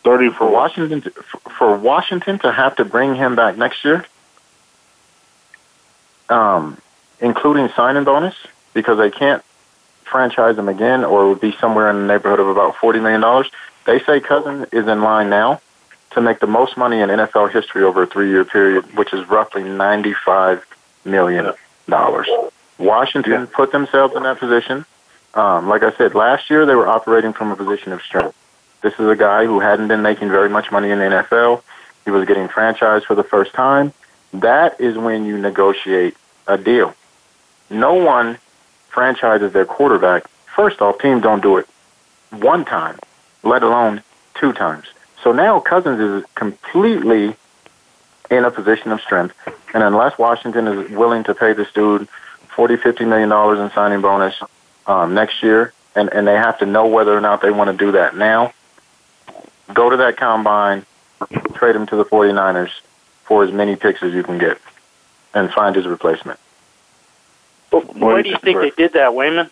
30 0.04 0.30
for 0.30 0.50
Washington 0.50 1.00
to, 1.02 1.10
for 1.10 1.76
Washington 1.76 2.38
to 2.40 2.50
have 2.50 2.76
to 2.76 2.84
bring 2.84 3.14
him 3.14 3.36
back 3.36 3.56
next 3.56 3.84
year 3.84 4.04
um 6.28 6.76
including 7.20 7.68
signing 7.76 8.04
bonus 8.04 8.34
because 8.74 8.98
they 8.98 9.10
can't 9.10 9.44
franchise 10.04 10.58
him 10.58 10.68
again 10.68 11.04
or 11.04 11.24
it 11.24 11.28
would 11.28 11.40
be 11.40 11.52
somewhere 11.60 11.90
in 11.90 11.96
the 11.96 12.06
neighborhood 12.06 12.40
of 12.40 12.48
about 12.48 12.76
40 12.76 13.00
million 13.00 13.20
dollars 13.20 13.50
they 13.84 14.00
say 14.00 14.20
Cousin 14.20 14.66
is 14.72 14.86
in 14.86 15.02
line 15.02 15.30
now 15.30 15.60
to 16.14 16.20
make 16.20 16.40
the 16.40 16.46
most 16.46 16.76
money 16.76 17.00
in 17.00 17.08
NFL 17.08 17.50
history 17.52 17.82
over 17.82 18.02
a 18.02 18.06
3-year 18.06 18.44
period 18.44 18.84
which 18.96 19.12
is 19.12 19.28
roughly 19.28 19.62
95 19.62 20.64
million 21.04 21.52
dollars 21.88 22.28
Washington 22.78 23.46
put 23.46 23.72
themselves 23.72 24.14
in 24.16 24.22
that 24.24 24.38
position. 24.38 24.84
Um, 25.34 25.68
like 25.68 25.82
I 25.82 25.92
said, 25.92 26.14
last 26.14 26.50
year 26.50 26.66
they 26.66 26.74
were 26.74 26.88
operating 26.88 27.32
from 27.32 27.50
a 27.50 27.56
position 27.56 27.92
of 27.92 28.02
strength. 28.02 28.36
This 28.82 28.94
is 28.94 29.08
a 29.08 29.16
guy 29.16 29.46
who 29.46 29.60
hadn't 29.60 29.88
been 29.88 30.02
making 30.02 30.28
very 30.28 30.48
much 30.48 30.70
money 30.72 30.90
in 30.90 30.98
the 30.98 31.04
NFL. 31.04 31.62
He 32.04 32.10
was 32.10 32.26
getting 32.26 32.48
franchised 32.48 33.04
for 33.04 33.14
the 33.14 33.22
first 33.22 33.52
time. 33.52 33.92
That 34.32 34.80
is 34.80 34.98
when 34.98 35.24
you 35.24 35.38
negotiate 35.38 36.16
a 36.46 36.58
deal. 36.58 36.94
No 37.70 37.94
one 37.94 38.38
franchises 38.88 39.52
their 39.52 39.64
quarterback. 39.64 40.26
First 40.54 40.82
off, 40.82 40.98
teams 40.98 41.22
don't 41.22 41.42
do 41.42 41.58
it 41.58 41.66
one 42.30 42.64
time, 42.64 42.98
let 43.42 43.62
alone 43.62 44.02
two 44.34 44.52
times. 44.52 44.86
So 45.22 45.32
now 45.32 45.60
Cousins 45.60 46.00
is 46.00 46.30
completely 46.34 47.36
in 48.30 48.44
a 48.44 48.50
position 48.50 48.92
of 48.92 49.00
strength. 49.00 49.34
And 49.74 49.82
unless 49.82 50.18
Washington 50.18 50.66
is 50.66 50.90
willing 50.90 51.24
to 51.24 51.34
pay 51.34 51.52
this 51.52 51.70
dude 51.72 52.08
forty, 52.48 52.76
fifty 52.76 53.04
million 53.04 53.28
dollars 53.28 53.58
in 53.58 53.70
signing 53.70 54.00
bonus 54.00 54.34
um, 54.86 55.14
next 55.14 55.42
year, 55.42 55.72
and 55.94 56.12
and 56.12 56.26
they 56.26 56.34
have 56.34 56.58
to 56.58 56.66
know 56.66 56.86
whether 56.86 57.16
or 57.16 57.20
not 57.20 57.40
they 57.42 57.50
want 57.50 57.70
to 57.70 57.76
do 57.76 57.92
that 57.92 58.16
now. 58.16 58.52
Go 59.72 59.90
to 59.90 59.96
that 59.98 60.16
combine, 60.16 60.84
trade 61.54 61.76
him 61.76 61.86
to 61.86 61.96
the 61.96 62.04
49ers 62.04 62.70
for 63.24 63.42
as 63.44 63.52
many 63.52 63.76
picks 63.76 64.02
as 64.02 64.12
you 64.12 64.22
can 64.22 64.36
get, 64.36 64.58
and 65.32 65.50
find 65.50 65.74
his 65.76 65.86
replacement. 65.86 66.38
Well, 67.70 67.82
why 67.82 68.20
do 68.20 68.28
you 68.28 68.36
think 68.38 68.58
they 68.58 68.70
did 68.70 68.92
that, 68.94 69.14
Wayman? 69.14 69.46
Do 69.46 69.50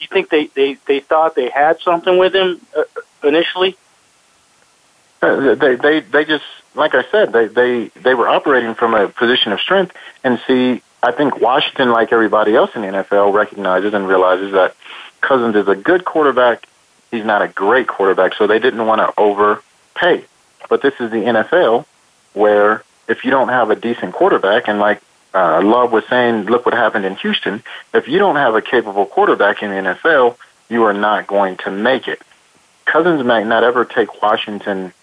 you 0.00 0.08
think 0.08 0.28
they 0.28 0.46
they 0.48 0.74
they 0.86 1.00
thought 1.00 1.34
they 1.34 1.48
had 1.48 1.80
something 1.80 2.18
with 2.18 2.34
him 2.34 2.60
uh, 2.76 2.82
initially? 3.22 3.76
They 5.54 5.74
they 5.76 6.00
they 6.00 6.24
just 6.24 6.44
like 6.74 6.94
I 6.94 7.04
said 7.10 7.32
they 7.32 7.46
they 7.46 7.88
they 7.88 8.14
were 8.14 8.28
operating 8.28 8.74
from 8.74 8.94
a 8.94 9.08
position 9.08 9.52
of 9.52 9.60
strength 9.60 9.94
and 10.22 10.40
see 10.46 10.82
I 11.04 11.12
think 11.12 11.38
Washington, 11.38 11.90
like 11.90 12.12
everybody 12.12 12.56
else 12.56 12.70
in 12.74 12.80
the 12.80 12.88
NFL, 12.88 13.34
recognizes 13.34 13.92
and 13.92 14.08
realizes 14.08 14.52
that 14.52 14.74
Cousins 15.20 15.54
is 15.54 15.68
a 15.68 15.74
good 15.74 16.06
quarterback. 16.06 16.66
He's 17.10 17.26
not 17.26 17.42
a 17.42 17.48
great 17.48 17.86
quarterback, 17.86 18.34
so 18.34 18.46
they 18.46 18.58
didn't 18.58 18.86
want 18.86 19.00
to 19.00 19.20
overpay. 19.20 20.24
But 20.70 20.80
this 20.80 20.94
is 21.00 21.10
the 21.10 21.18
NFL, 21.18 21.84
where 22.32 22.82
if 23.06 23.22
you 23.22 23.30
don't 23.30 23.50
have 23.50 23.68
a 23.68 23.76
decent 23.76 24.14
quarterback, 24.14 24.66
and 24.66 24.78
like 24.78 25.02
uh, 25.34 25.60
Love 25.62 25.92
was 25.92 26.04
saying, 26.08 26.44
look 26.46 26.64
what 26.64 26.74
happened 26.74 27.04
in 27.04 27.16
Houston. 27.16 27.62
If 27.92 28.08
you 28.08 28.18
don't 28.18 28.36
have 28.36 28.54
a 28.54 28.62
capable 28.62 29.04
quarterback 29.04 29.62
in 29.62 29.70
the 29.70 29.90
NFL, 29.90 30.38
you 30.70 30.84
are 30.84 30.94
not 30.94 31.26
going 31.26 31.58
to 31.58 31.70
make 31.70 32.08
it. 32.08 32.22
Cousins 32.86 33.22
might 33.24 33.46
not 33.46 33.62
ever 33.62 33.84
take 33.84 34.22
Washington 34.22 34.94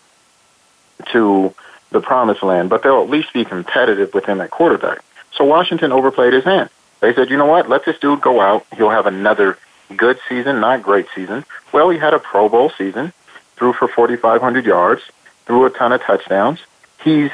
to 1.08 1.54
the 1.92 2.00
promised 2.00 2.44
land, 2.44 2.70
but 2.70 2.84
they'll 2.84 3.02
at 3.02 3.10
least 3.10 3.34
be 3.34 3.46
competitive 3.46 4.14
with 4.14 4.26
him 4.26 4.42
at 4.42 4.50
quarterback. 4.50 5.04
So 5.34 5.44
Washington 5.46 5.92
overplayed 5.92 6.34
his 6.34 6.44
hand. 6.44 6.70
They 7.00 7.14
said, 7.14 7.30
you 7.30 7.38
know 7.38 7.46
what? 7.46 7.70
Let 7.70 7.86
this 7.86 8.00
dude 8.00 8.22
go 8.22 8.40
out. 8.40 8.66
He'll 8.76 8.90
have 8.90 9.08
another 9.08 9.58
good 9.96 10.20
season, 10.30 10.60
not 10.60 10.84
great 10.84 11.08
season. 11.14 11.46
Well, 11.72 11.90
he 11.90 11.98
had 11.98 12.14
a 12.14 12.20
Pro 12.20 12.48
Bowl 12.48 12.72
season, 12.78 13.12
threw 13.56 13.74
for 13.74 13.88
4,500 13.88 14.66
yards, 14.66 15.02
threw 15.46 15.66
a 15.66 15.70
ton 15.70 15.92
of 15.92 16.02
touchdowns. 16.02 16.60
He's 17.04 17.32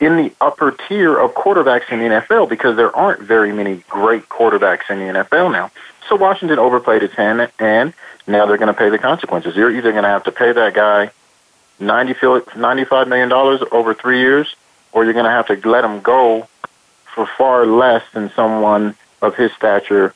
in 0.00 0.16
the 0.16 0.32
upper 0.40 0.70
tier 0.70 1.16
of 1.16 1.34
quarterbacks 1.34 1.92
in 1.92 1.98
the 1.98 2.06
NFL 2.06 2.48
because 2.48 2.76
there 2.76 2.94
aren't 2.96 3.20
very 3.20 3.52
many 3.52 3.84
great 3.88 4.28
quarterbacks 4.28 4.88
in 4.88 4.98
the 4.98 5.20
NFL 5.20 5.52
now. 5.52 5.70
So 6.08 6.16
Washington 6.16 6.58
overplayed 6.58 7.02
its 7.02 7.14
hand, 7.14 7.50
and 7.58 7.92
now 8.26 8.46
they're 8.46 8.56
going 8.56 8.68
to 8.68 8.74
pay 8.74 8.88
the 8.88 8.98
consequences. 8.98 9.54
You're 9.54 9.70
either 9.70 9.92
going 9.92 10.04
to 10.04 10.08
have 10.08 10.24
to 10.24 10.32
pay 10.32 10.52
that 10.52 10.74
guy 10.74 11.10
$95 11.80 13.08
million 13.08 13.32
over 13.72 13.94
three 13.94 14.20
years, 14.20 14.54
or 14.92 15.04
you're 15.04 15.12
going 15.12 15.24
to 15.24 15.30
have 15.30 15.46
to 15.48 15.68
let 15.68 15.84
him 15.84 16.00
go 16.00 16.48
for 17.14 17.26
far 17.26 17.66
less 17.66 18.02
than 18.12 18.30
someone 18.32 18.94
of 19.22 19.34
his 19.34 19.52
stature 19.52 20.14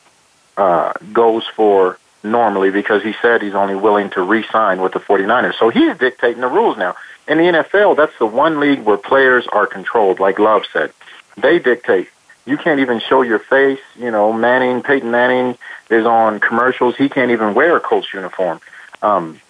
uh, 0.57 0.93
goes 1.13 1.45
for 1.47 1.99
normally 2.23 2.71
because 2.71 3.03
he 3.03 3.15
said 3.21 3.43
he's 3.43 3.55
only 3.55 3.75
willing 3.75 4.11
to 4.11 4.23
re-sign 4.23 4.81
with 4.81 4.93
the 4.93 5.01
49ers. 5.01 5.59
So 5.59 5.69
he's 5.69 5.97
dictating 5.99 6.41
the 6.41 6.49
rules 6.49 6.77
now. 6.77 6.95
In 7.29 7.39
the 7.39 7.45
NFL, 7.45 7.97
that's 7.97 8.17
the 8.19 8.27
one 8.27 8.61
league 8.61 8.83
where 8.83 8.97
players 8.97 9.47
are 9.49 9.67
controlled, 9.67 10.21
like 10.21 10.39
Love 10.39 10.63
said. 10.73 10.93
They 11.37 11.59
dictate. 11.59 12.09
You 12.47 12.57
can't 12.59 12.81
even 12.81 13.01
show 13.01 13.23
your 13.23 13.39
face. 13.39 13.81
You 13.97 14.11
know, 14.11 14.33
Manning, 14.33 14.83
Peyton 14.83 15.11
Manning 15.11 15.57
is 15.91 16.05
on 16.05 16.41
commercials. 16.41 16.97
He 16.97 17.09
can't 17.09 17.31
even 17.31 17.55
wear 17.55 17.77
a 17.77 17.81
Colts 17.81 18.13
uniform. 18.13 18.61
Um, 19.03 19.41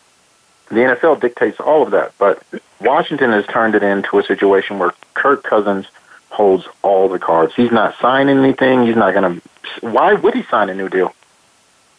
the 0.69 0.77
NFL 0.77 1.21
dictates 1.21 1.61
all 1.61 1.83
of 1.83 1.91
that, 1.93 2.13
but 2.19 2.43
Washington 2.81 3.31
has 3.31 3.47
turned 3.47 3.75
it 3.75 3.83
into 3.83 4.19
a 4.19 4.25
situation 4.25 4.79
where 4.79 4.93
Kirk 5.15 5.43
Cousins– 5.43 5.87
holds 6.35 6.67
all 6.83 7.09
the 7.09 7.19
cards. 7.19 7.55
He's 7.55 7.71
not 7.71 7.95
signing 8.01 8.39
anything. 8.39 8.87
He's 8.87 8.97
not 8.97 9.15
going 9.15 9.41
to. 9.41 9.87
Why 9.87 10.15
would 10.15 10.35
he 10.35 10.43
sign 10.45 10.69
a 10.69 10.75
new 10.75 10.89
deal? 10.89 11.15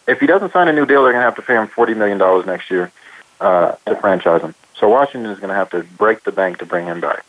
If 0.07 0.19
he 0.19 0.27
doesn't 0.27 0.51
sign 0.51 0.67
a 0.67 0.73
new 0.73 0.85
deal, 0.85 1.03
they're 1.03 1.13
going 1.13 1.21
to 1.21 1.25
have 1.25 1.37
to 1.37 1.41
pay 1.41 1.55
him 1.55 1.67
forty 1.67 1.93
million 1.93 2.17
dollars 2.17 2.45
next 2.45 2.69
year 2.69 2.91
uh, 3.39 3.75
to 3.85 3.95
franchise 3.95 4.41
him. 4.41 4.53
So 4.75 4.89
Washington 4.89 5.31
is 5.31 5.39
going 5.39 5.49
to 5.49 5.55
have 5.55 5.69
to 5.71 5.83
break 5.83 6.23
the 6.23 6.31
bank 6.31 6.59
to 6.59 6.65
bring 6.65 6.85
him 6.85 6.99
back. 6.99 7.25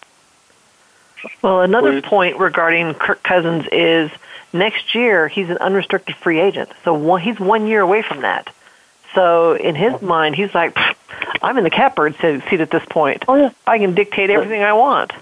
Well, 1.43 1.63
another 1.63 2.03
point 2.03 2.39
regarding 2.39 2.95
Kirk 2.95 3.23
Cousins 3.23 3.67
is 3.73 4.11
next 4.53 4.95
year 4.95 5.29
he's 5.29 5.49
an 5.49 5.59
unrestricted 5.59 6.17
free 6.17 6.41
agent. 6.41 6.71
So 6.85 6.95
one, 6.95 7.21
he's 7.21 7.41
one 7.41 7.67
year 7.67 7.81
away 7.81 8.03
from 8.03 8.23
that. 8.23 8.53
So 9.15 9.55
in 9.55 9.75
his 9.75 10.03
mind, 10.03 10.35
he's 10.35 10.55
like, 10.55 10.77
I'm 11.47 11.57
in 11.59 11.65
the 11.65 11.71
catbird 11.71 12.17
seat 12.17 12.61
at 12.61 12.71
this 12.73 12.85
point. 12.91 13.25
Oh 13.29 13.37
yeah, 13.37 13.51
I 13.67 13.79
can 13.79 13.95
dictate 13.95 14.31
everything 14.31 14.65
I 14.65 14.73
want. 14.73 15.13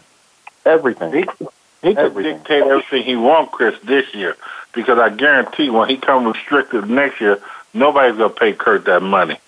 Everything. 0.65 1.13
He 1.13 1.95
could 1.95 2.15
dictate 2.15 2.63
everything 2.63 3.03
he 3.03 3.15
wants, 3.15 3.53
Chris, 3.53 3.79
this 3.83 4.15
year. 4.15 4.35
Because 4.73 4.99
I 4.99 5.11
guarantee 5.11 5.69
when 5.69 5.91
he 5.91 5.99
comes 5.99 6.35
restricted 6.35 6.89
next 6.89 7.21
year, 7.21 7.43
nobody's 7.75 8.17
going 8.17 8.33
to 8.33 8.41
pay 8.41 8.55
Kurt 8.55 8.87
that 8.87 9.03
money. 9.03 9.39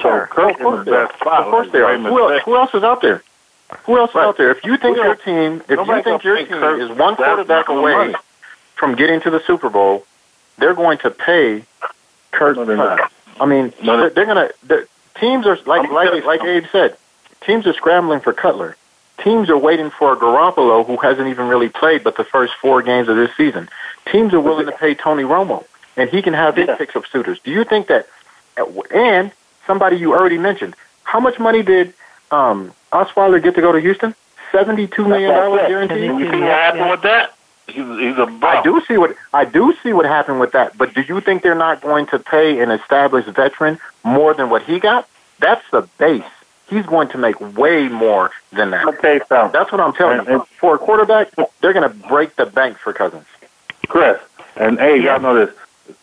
Sure. 0.00 0.28
So 0.28 0.34
Kurt 0.34 0.52
is 0.52 0.84
the 0.84 0.90
best 0.90 1.18
spot. 1.18 1.42
Of 1.42 1.50
course 1.50 1.72
they 1.72 1.80
are. 1.80 1.98
Who 1.98 2.32
else, 2.32 2.42
who 2.44 2.56
else 2.56 2.74
is 2.74 2.84
out 2.84 3.02
there? 3.02 3.24
Who 3.86 3.98
else 3.98 4.14
right. 4.14 4.22
is 4.22 4.28
out 4.28 4.36
there? 4.36 4.52
If 4.52 4.64
you 4.64 4.76
think 4.76 4.98
your 4.98 5.16
team, 5.16 5.62
if 5.68 5.70
you 5.70 6.02
think 6.04 6.22
your 6.22 6.36
team 6.36 6.46
Kurt 6.46 6.80
is 6.80 6.96
one 6.96 7.16
quarterback 7.16 7.68
away 7.68 7.92
money. 7.92 8.14
from 8.76 8.94
getting 8.94 9.20
to 9.22 9.30
the 9.30 9.40
Super 9.40 9.68
Bowl, 9.68 10.06
they're 10.58 10.74
going 10.74 10.98
to 10.98 11.10
pay 11.10 11.64
Kurt. 12.30 12.56
No, 12.56 12.98
I 13.40 13.46
mean, 13.46 13.72
no, 13.82 13.96
they're, 13.96 14.10
they're 14.10 14.26
going 14.26 14.48
to. 14.48 14.88
Teams 15.20 15.46
are 15.46 15.58
like 15.66 15.90
like 15.90 16.24
like 16.24 16.42
Abe 16.42 16.64
said. 16.72 16.96
Teams 17.42 17.66
are 17.66 17.74
scrambling 17.74 18.20
for 18.20 18.32
Cutler 18.32 18.76
teams 19.22 19.50
are 19.50 19.58
waiting 19.58 19.90
for 19.90 20.12
a 20.12 20.16
Garoppolo 20.16 20.86
who 20.86 20.96
hasn't 20.96 21.28
even 21.28 21.48
really 21.48 21.68
played 21.68 22.02
but 22.02 22.16
the 22.16 22.24
first 22.24 22.54
four 22.60 22.82
games 22.82 23.08
of 23.08 23.16
this 23.16 23.30
season. 23.36 23.68
Teams 24.10 24.32
are 24.32 24.40
willing 24.40 24.66
to 24.66 24.72
pay 24.72 24.94
Tony 24.94 25.22
Romo, 25.22 25.64
and 25.96 26.08
he 26.10 26.22
can 26.22 26.32
have 26.32 26.56
his 26.56 26.68
yeah. 26.68 26.76
picks 26.76 26.96
of 26.96 27.06
suitors. 27.06 27.38
Do 27.40 27.50
you 27.50 27.64
think 27.64 27.88
that? 27.88 28.08
And 28.92 29.32
somebody 29.66 29.96
you 29.96 30.12
already 30.12 30.38
mentioned, 30.38 30.74
how 31.04 31.20
much 31.20 31.38
money 31.38 31.62
did 31.62 31.94
um, 32.30 32.72
Osweiler 32.92 33.42
get 33.42 33.54
to 33.54 33.60
go 33.60 33.72
to 33.72 33.80
Houston? 33.80 34.14
Seventy-two 34.52 35.06
million 35.06 35.30
dollars 35.30 35.68
guaranteed. 35.68 36.10
You 36.18 36.18
see 36.18 36.40
what 36.40 36.40
happened 36.40 36.90
with 36.90 37.02
that? 37.02 37.34
He's, 37.72 37.84
he's 37.98 38.18
a 38.18 38.26
bum. 38.26 38.44
I 38.44 38.62
do 38.62 38.80
see 38.86 38.96
what 38.96 39.16
I 39.32 39.44
do 39.44 39.74
see 39.82 39.92
what 39.92 40.06
happened 40.06 40.40
with 40.40 40.52
that. 40.52 40.76
But 40.76 40.94
do 40.94 41.02
you 41.02 41.20
think 41.20 41.42
they're 41.42 41.54
not 41.54 41.80
going 41.80 42.06
to 42.08 42.18
pay 42.18 42.60
an 42.60 42.70
established 42.70 43.28
veteran 43.28 43.78
more 44.04 44.34
than 44.34 44.50
what 44.50 44.62
he 44.62 44.78
got? 44.78 45.08
That's 45.38 45.64
the 45.70 45.82
base. 45.98 46.22
He's 46.68 46.86
going 46.86 47.08
to 47.08 47.18
make 47.18 47.40
way 47.56 47.88
more 47.88 48.30
than 48.52 48.70
that. 48.70 48.86
Okay, 48.86 49.20
so 49.28 49.50
That's 49.52 49.72
what 49.72 49.80
I'm 49.80 49.92
telling 49.92 50.24
you. 50.26 50.46
For 50.58 50.76
a 50.76 50.78
quarterback, 50.78 51.32
they're 51.60 51.72
going 51.72 51.90
to 51.90 52.08
break 52.08 52.36
the 52.36 52.46
bank 52.46 52.78
for 52.78 52.92
Cousins. 52.92 53.26
Chris, 53.88 54.20
and 54.56 54.78
hey, 54.78 55.02
y'all 55.02 55.20
know 55.20 55.34
this. 55.34 55.54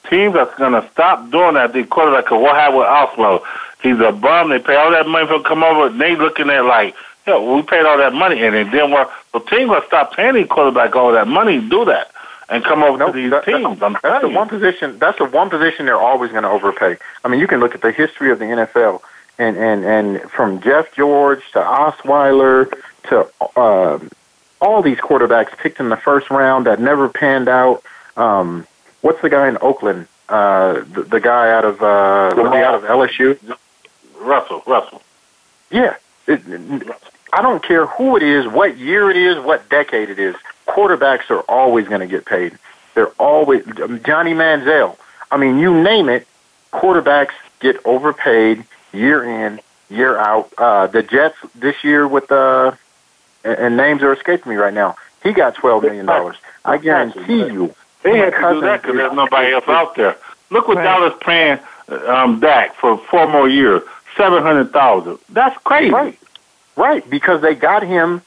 Teams 0.09 0.35
are 0.35 0.53
going 0.57 0.73
to 0.73 0.87
stop 0.91 1.31
doing 1.31 1.53
that. 1.53 1.71
The 1.71 1.85
quarterback, 1.85 2.25
cause 2.25 2.41
what 2.41 2.55
happened 2.55 2.79
with 2.79 2.87
Osweiler? 2.87 3.41
He's 3.81 3.99
a 3.99 4.11
bum. 4.11 4.49
They 4.49 4.59
pay 4.59 4.75
all 4.75 4.91
that 4.91 5.07
money 5.07 5.25
for 5.27 5.35
him 5.35 5.43
to 5.43 5.47
come 5.47 5.63
over. 5.63 5.87
And 5.87 6.01
they 6.01 6.15
looking 6.17 6.49
at 6.49 6.65
like, 6.65 6.95
yo, 7.27 7.55
we 7.55 7.61
paid 7.61 7.85
all 7.85 7.97
that 7.97 8.13
money 8.13 8.43
and 8.43 8.55
it 8.55 8.71
didn't 8.71 8.91
work. 8.91 9.09
So 9.31 9.39
teams 9.39 9.69
will 9.69 9.83
stop 9.85 10.15
paying 10.15 10.33
the 10.33 10.45
quarterback 10.45 10.95
all 10.95 11.11
that 11.11 11.27
money 11.27 11.59
to 11.59 11.69
do 11.69 11.85
that 11.85 12.11
and 12.49 12.63
come 12.63 12.81
over 12.81 12.97
to 13.05 13.11
these 13.11 13.33
teams. 13.43 13.81
I'm 13.83 13.97
That's 14.01 14.21
the 14.23 14.29
you. 14.29 14.35
one 14.35 14.47
position. 14.47 14.97
That's 14.97 15.17
the 15.17 15.25
one 15.25 15.49
position 15.49 15.85
they're 15.85 15.99
always 15.99 16.31
going 16.31 16.43
to 16.43 16.49
overpay. 16.49 16.97
I 17.23 17.27
mean, 17.27 17.39
you 17.39 17.47
can 17.47 17.59
look 17.59 17.75
at 17.75 17.81
the 17.81 17.91
history 17.91 18.31
of 18.31 18.39
the 18.39 18.45
NFL, 18.45 19.01
and 19.37 19.57
and 19.57 19.83
and 19.85 20.21
from 20.31 20.61
Jeff 20.61 20.93
George 20.95 21.43
to 21.51 21.59
Osweiler 21.59 22.71
to 23.09 23.59
um 23.59 24.09
all 24.59 24.81
these 24.81 24.97
quarterbacks 24.97 25.55
picked 25.57 25.79
in 25.79 25.89
the 25.89 25.97
first 25.97 26.31
round 26.31 26.65
that 26.65 26.79
never 26.79 27.09
panned 27.09 27.47
out. 27.47 27.83
Um, 28.15 28.65
what's 29.01 29.21
the 29.21 29.29
guy 29.29 29.47
in 29.47 29.57
Oakland? 29.61 30.07
Uh, 30.29 30.83
the, 30.91 31.03
the 31.03 31.19
guy 31.19 31.51
out 31.51 31.65
of 31.65 31.81
uh, 31.81 32.33
was 32.41 32.53
he 32.53 32.59
out 32.59 32.75
of 32.75 32.83
LSU? 32.83 33.57
Russell, 34.19 34.63
Russell. 34.65 35.01
Yeah. 35.69 35.95
It, 36.27 36.41
I 37.33 37.41
don't 37.41 37.61
care 37.63 37.85
who 37.85 38.15
it 38.17 38.23
is, 38.23 38.47
what 38.47 38.77
year 38.77 39.09
it 39.09 39.17
is, 39.17 39.37
what 39.43 39.69
decade 39.69 40.09
it 40.09 40.19
is. 40.19 40.35
Quarterbacks 40.67 41.29
are 41.29 41.41
always 41.41 41.87
going 41.87 42.01
to 42.01 42.07
get 42.07 42.25
paid. 42.25 42.57
They're 42.95 43.11
always 43.19 43.63
Johnny 44.05 44.33
Manziel. 44.33 44.97
I 45.29 45.37
mean, 45.37 45.59
you 45.59 45.81
name 45.83 46.09
it. 46.09 46.27
Quarterbacks 46.73 47.31
get 47.59 47.77
overpaid 47.85 48.63
year 48.93 49.23
in, 49.23 49.59
year 49.89 50.17
out. 50.17 50.51
Uh, 50.57 50.87
the 50.87 51.03
Jets 51.03 51.37
this 51.55 51.83
year 51.83 52.07
with 52.07 52.31
uh, 52.31 52.71
and, 53.43 53.57
and 53.57 53.77
names 53.77 54.01
are 54.03 54.13
escaping 54.13 54.51
me 54.51 54.55
right 54.57 54.73
now. 54.73 54.95
He 55.23 55.33
got 55.33 55.55
twelve 55.55 55.83
million 55.83 56.05
dollars. 56.05 56.37
I 56.65 56.77
guarantee 56.77 57.45
you. 57.45 57.73
They 58.03 58.17
had 58.17 58.31
to 58.33 58.53
do 58.53 58.61
that 58.61 58.81
because 58.81 58.95
there's 58.97 59.13
nobody 59.13 59.53
else 59.53 59.67
out 59.67 59.95
there. 59.95 60.17
Look 60.49 60.67
what 60.67 60.77
Right. 60.77 60.83
Dallas 60.83 61.13
paying 61.21 61.59
um, 62.07 62.39
Dak 62.39 62.75
for 62.75 62.97
four 62.97 63.27
more 63.27 63.49
years, 63.49 63.81
seven 64.15 64.41
hundred 64.43 64.71
thousand. 64.71 65.19
That's 65.29 65.57
crazy. 65.63 65.91
Right. 65.91 66.17
Right, 66.77 67.07
because 67.09 67.41
they 67.41 67.55
got 67.55 67.81
him 67.81 68.21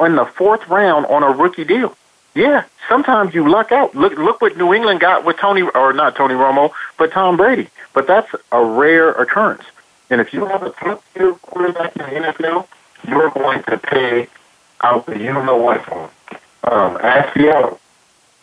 in 0.00 0.16
the 0.16 0.24
fourth 0.24 0.66
round 0.68 1.06
on 1.06 1.22
a 1.22 1.30
rookie 1.30 1.64
deal. 1.64 1.96
Yeah, 2.34 2.64
sometimes 2.88 3.32
you 3.32 3.48
luck 3.48 3.70
out. 3.70 3.94
Look, 3.94 4.14
look 4.14 4.40
what 4.40 4.56
New 4.56 4.74
England 4.74 4.98
got 4.98 5.24
with 5.24 5.36
Tony, 5.36 5.62
or 5.62 5.92
not 5.92 6.16
Tony 6.16 6.34
Romo, 6.34 6.72
but 6.98 7.12
Tom 7.12 7.36
Brady. 7.36 7.68
But 7.92 8.08
that's 8.08 8.28
a 8.50 8.64
rare 8.64 9.10
occurrence. 9.12 9.62
And 10.10 10.20
if 10.20 10.34
you 10.34 10.44
have 10.46 10.64
a 10.64 10.70
top 10.70 11.04
tier 11.14 11.34
quarterback 11.34 11.94
in 11.96 12.02
the 12.02 12.32
NFL, 12.32 12.66
you're 13.06 13.30
going 13.30 13.62
to 13.62 13.78
pay 13.78 14.26
out 14.80 15.06
the 15.06 15.16
you 15.16 15.32
don't 15.32 15.46
know 15.46 15.56
what 15.56 15.84
for. 15.84 16.10
Um, 16.64 16.98
Seattle 17.32 17.78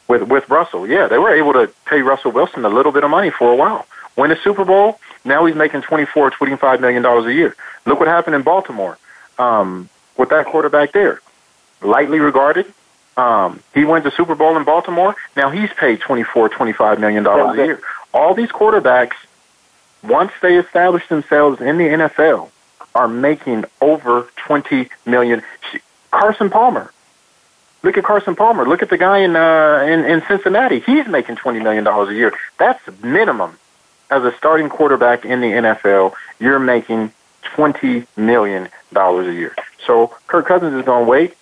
with 0.07 0.23
with 0.23 0.49
Russell. 0.49 0.87
Yeah, 0.87 1.07
they 1.07 1.17
were 1.17 1.35
able 1.35 1.51
to 1.53 1.69
pay 1.85 2.01
Russell 2.01 2.31
Wilson 2.31 2.63
a 2.63 2.69
little 2.69 2.93
bit 2.93 3.03
of 3.03 3.11
money 3.11 3.29
for 3.29 3.51
a 3.51 3.55
while. 3.57 3.85
Win 4.15 4.31
a 4.31 4.41
Super 4.41 4.63
Bowl. 4.63 4.97
Now 5.25 5.43
he's 5.45 5.55
making 5.55 5.81
twenty 5.81 6.05
four, 6.05 6.29
twenty 6.29 6.55
five 6.55 6.79
million 6.79 7.03
dollars 7.03 7.25
a 7.25 7.33
year. 7.33 7.57
Look 7.85 7.99
what 7.99 8.07
happened 8.07 8.35
in 8.37 8.43
Baltimore 8.43 8.97
um, 9.41 9.89
with 10.17 10.29
that 10.29 10.45
quarterback 10.45 10.91
there. 10.91 11.21
Lightly 11.81 12.19
regarded. 12.19 12.71
Um, 13.17 13.61
he 13.73 13.83
went 13.83 14.05
to 14.05 14.11
Super 14.11 14.35
Bowl 14.35 14.55
in 14.55 14.63
Baltimore. 14.63 15.15
Now 15.35 15.49
he's 15.49 15.71
paid 15.71 15.99
twenty 15.99 16.23
four, 16.23 16.47
twenty 16.47 16.73
five 16.73 16.99
million 16.99 17.23
dollars 17.23 17.57
a 17.57 17.65
year. 17.65 17.81
All 18.13 18.33
these 18.33 18.49
quarterbacks, 18.49 19.15
once 20.03 20.31
they 20.41 20.57
establish 20.57 21.07
themselves 21.07 21.59
in 21.59 21.77
the 21.77 21.85
NFL, 21.85 22.49
are 22.95 23.07
making 23.07 23.65
over 23.81 24.27
twenty 24.37 24.89
million. 25.05 25.43
Carson 26.11 26.49
Palmer. 26.49 26.91
Look 27.83 27.97
at 27.97 28.03
Carson 28.03 28.35
Palmer. 28.35 28.67
Look 28.67 28.83
at 28.83 28.89
the 28.89 28.97
guy 28.97 29.19
in 29.19 29.35
uh, 29.35 29.83
in, 29.87 30.05
in 30.05 30.21
Cincinnati. 30.27 30.79
He's 30.79 31.07
making 31.07 31.35
twenty 31.35 31.59
million 31.59 31.83
dollars 31.83 32.09
a 32.09 32.13
year. 32.13 32.31
That's 32.57 32.81
minimum. 33.03 33.57
As 34.09 34.23
a 34.23 34.35
starting 34.37 34.69
quarterback 34.69 35.25
in 35.25 35.39
the 35.41 35.47
NFL, 35.47 36.13
you're 36.39 36.59
making 36.59 37.11
twenty 37.43 38.05
million 38.15 38.69
dollars 38.93 39.27
a 39.27 39.33
year. 39.33 39.55
So 39.85 40.07
Kirk 40.27 40.47
Cousins 40.47 40.73
is 40.73 40.85
going 40.85 41.05
to 41.05 41.09
wait. 41.09 41.35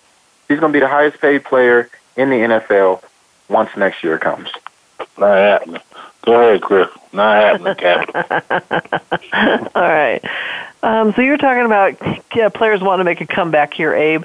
He's 0.48 0.60
going 0.60 0.72
to 0.72 0.76
be 0.76 0.80
the 0.80 0.88
highest 0.88 1.20
paid 1.20 1.44
player 1.44 1.88
in 2.16 2.30
the 2.30 2.36
NFL 2.36 3.02
once 3.48 3.70
next 3.76 4.02
year 4.02 4.18
comes. 4.18 4.48
Not 5.18 5.36
happening. 5.36 5.82
Go 6.22 6.32
ahead, 6.34 6.62
Chris. 6.62 6.88
Not 7.12 7.36
happening, 7.36 7.74
Captain. 7.76 9.68
All 9.74 9.82
right. 9.82 10.20
Um, 10.82 11.12
so 11.12 11.22
you 11.22 11.30
were 11.30 11.38
talking 11.38 11.64
about 11.64 11.96
yeah, 12.34 12.48
players 12.48 12.80
wanting 12.80 13.00
to 13.00 13.04
make 13.04 13.20
a 13.20 13.26
comeback 13.26 13.74
here, 13.74 13.94
Abe. 13.94 14.24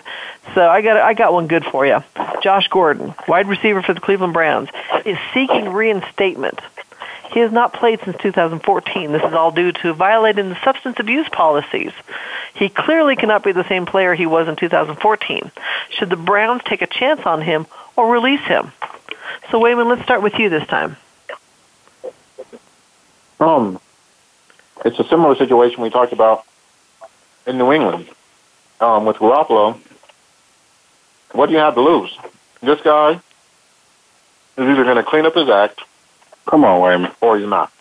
So 0.54 0.68
I 0.68 0.82
got 0.82 0.98
I 0.98 1.14
got 1.14 1.34
one 1.34 1.48
good 1.48 1.66
for 1.66 1.86
you. 1.86 2.04
Josh 2.42 2.68
Gordon, 2.68 3.14
wide 3.28 3.48
receiver 3.48 3.82
for 3.82 3.94
the 3.94 4.00
Cleveland 4.00 4.34
Browns, 4.34 4.70
is 5.06 5.18
seeking 5.34 5.70
reinstatement. 5.70 6.60
He 7.32 7.40
has 7.40 7.52
not 7.52 7.74
played 7.74 8.00
since 8.04 8.18
2014. 8.18 9.12
This 9.12 9.24
is 9.24 9.34
all 9.34 9.52
due 9.52 9.72
to 9.72 9.94
violating 9.94 10.50
the 10.50 10.64
substance 10.64 10.98
abuse 11.00 11.28
policies. 11.30 11.92
He 12.54 12.70
clearly 12.70 13.16
cannot 13.16 13.44
be 13.44 13.52
the 13.52 13.68
same 13.68 13.86
player 13.86 14.14
he 14.14 14.26
was 14.26 14.48
in 14.48 14.56
2014. 14.56 15.52
Should 15.90 16.10
the 16.10 16.16
Browns 16.16 16.62
take 16.66 16.82
a 16.82 16.88
chance 16.88 17.22
on 17.26 17.42
him 17.42 17.68
or 17.96 18.12
release 18.12 18.42
him? 18.42 18.72
So 19.52 19.60
Wayman, 19.60 19.90
let's 19.90 20.04
start 20.04 20.22
with 20.22 20.40
you 20.40 20.50
this 20.50 20.66
time. 20.68 20.98
Um, 23.40 23.80
it's 24.86 25.00
a 25.00 25.08
similar 25.08 25.36
situation 25.36 25.82
we 25.82 25.90
talked 25.90 26.14
about 26.14 26.46
in 27.46 27.58
New 27.58 27.72
England 27.72 28.08
um, 28.80 29.06
with 29.06 29.18
Garoppolo. 29.18 29.78
What 31.32 31.48
do 31.48 31.54
you 31.54 31.60
have 31.60 31.76
to 31.76 31.82
lose? 31.82 32.18
This 32.62 32.80
guy 32.82 33.12
is 33.12 33.20
either 34.58 34.84
going 34.84 34.96
to 34.96 35.04
clean 35.04 35.26
up 35.26 35.36
his 35.36 35.50
act. 35.50 35.82
Come 36.46 36.64
on, 36.64 36.82
Wayman. 36.82 37.12
Or 37.22 37.38
he's 37.38 37.48
not. 37.48 37.72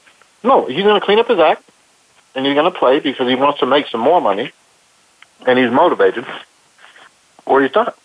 No, 0.43 0.67
he's 0.67 0.83
going 0.83 1.01
to 1.01 1.05
clean 1.05 1.19
up 1.19 1.29
his 1.29 1.39
act, 1.39 1.63
and 2.35 2.45
he's 2.45 2.55
going 2.55 2.71
to 2.71 2.79
play 2.79 3.01
because 3.01 3.29
he 3.29 3.35
wants 3.35 3.61
to 3.61 3.67
make 3.67 3.87
some 3.89 4.01
more 4.01 4.21
money, 4.21 4.53
and 5.47 5.59
he's 5.59 5.71
motivated, 5.71 6.27
or 7.47 7.63
he's 7.63 7.75
not. 7.75 7.97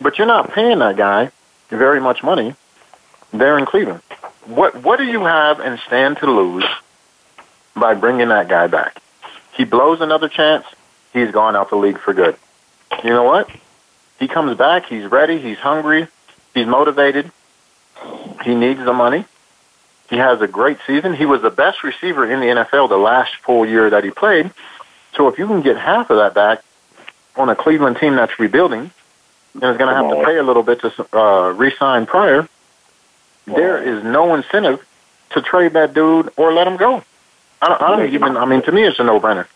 But 0.00 0.18
you're 0.18 0.26
not 0.26 0.52
paying 0.52 0.78
that 0.78 0.96
guy 0.96 1.30
very 1.70 2.00
much 2.00 2.22
money 2.22 2.54
there 3.32 3.58
in 3.58 3.66
Cleveland. 3.66 4.02
What 4.46 4.82
What 4.82 4.98
do 4.98 5.04
you 5.04 5.24
have 5.24 5.60
and 5.60 5.78
stand 5.80 6.18
to 6.18 6.26
lose 6.26 6.64
by 7.76 7.94
bringing 7.94 8.28
that 8.28 8.48
guy 8.48 8.66
back? 8.66 9.00
He 9.52 9.64
blows 9.64 10.00
another 10.00 10.28
chance, 10.28 10.64
he's 11.12 11.30
gone 11.30 11.56
out 11.56 11.70
the 11.70 11.76
league 11.76 11.98
for 11.98 12.14
good. 12.14 12.36
You 13.04 13.10
know 13.10 13.24
what? 13.24 13.50
He 14.18 14.26
comes 14.28 14.56
back, 14.56 14.86
he's 14.86 15.04
ready, 15.06 15.38
he's 15.38 15.58
hungry, 15.58 16.08
he's 16.54 16.66
motivated, 16.66 17.30
he 18.44 18.54
needs 18.54 18.84
the 18.84 18.92
money. 18.92 19.24
He 20.10 20.16
has 20.16 20.40
a 20.40 20.48
great 20.48 20.78
season. 20.86 21.12
He 21.14 21.26
was 21.26 21.42
the 21.42 21.50
best 21.50 21.84
receiver 21.84 22.30
in 22.30 22.40
the 22.40 22.46
NFL 22.46 22.88
the 22.88 22.96
last 22.96 23.34
full 23.36 23.66
year 23.66 23.90
that 23.90 24.04
he 24.04 24.10
played. 24.10 24.50
So 25.16 25.28
if 25.28 25.38
you 25.38 25.46
can 25.46 25.62
get 25.62 25.76
half 25.76 26.10
of 26.10 26.18
that 26.18 26.34
back 26.34 26.62
on 27.36 27.48
a 27.48 27.56
Cleveland 27.56 27.98
team 27.98 28.14
that's 28.16 28.38
rebuilding 28.38 28.90
and 29.54 29.62
is 29.62 29.76
going 29.76 29.88
to 29.88 29.94
have 29.94 30.10
to 30.10 30.24
pay 30.24 30.38
a 30.38 30.42
little 30.42 30.62
bit 30.62 30.80
to 30.80 31.16
uh, 31.16 31.50
re-sign 31.50 32.06
Pryor, 32.06 32.48
there 33.46 33.82
is 33.82 34.02
no 34.04 34.34
incentive 34.34 34.84
to 35.30 35.42
trade 35.42 35.74
that 35.74 35.94
dude 35.94 36.30
or 36.36 36.52
let 36.52 36.66
him 36.66 36.76
go. 36.76 37.02
I 37.60 37.68
don't, 37.68 37.82
I 37.82 37.96
don't 37.96 38.14
even. 38.14 38.36
I 38.36 38.44
mean, 38.44 38.62
to 38.62 38.72
me, 38.72 38.84
it's 38.84 38.98
a 38.98 39.04
no-brainer. 39.04 39.46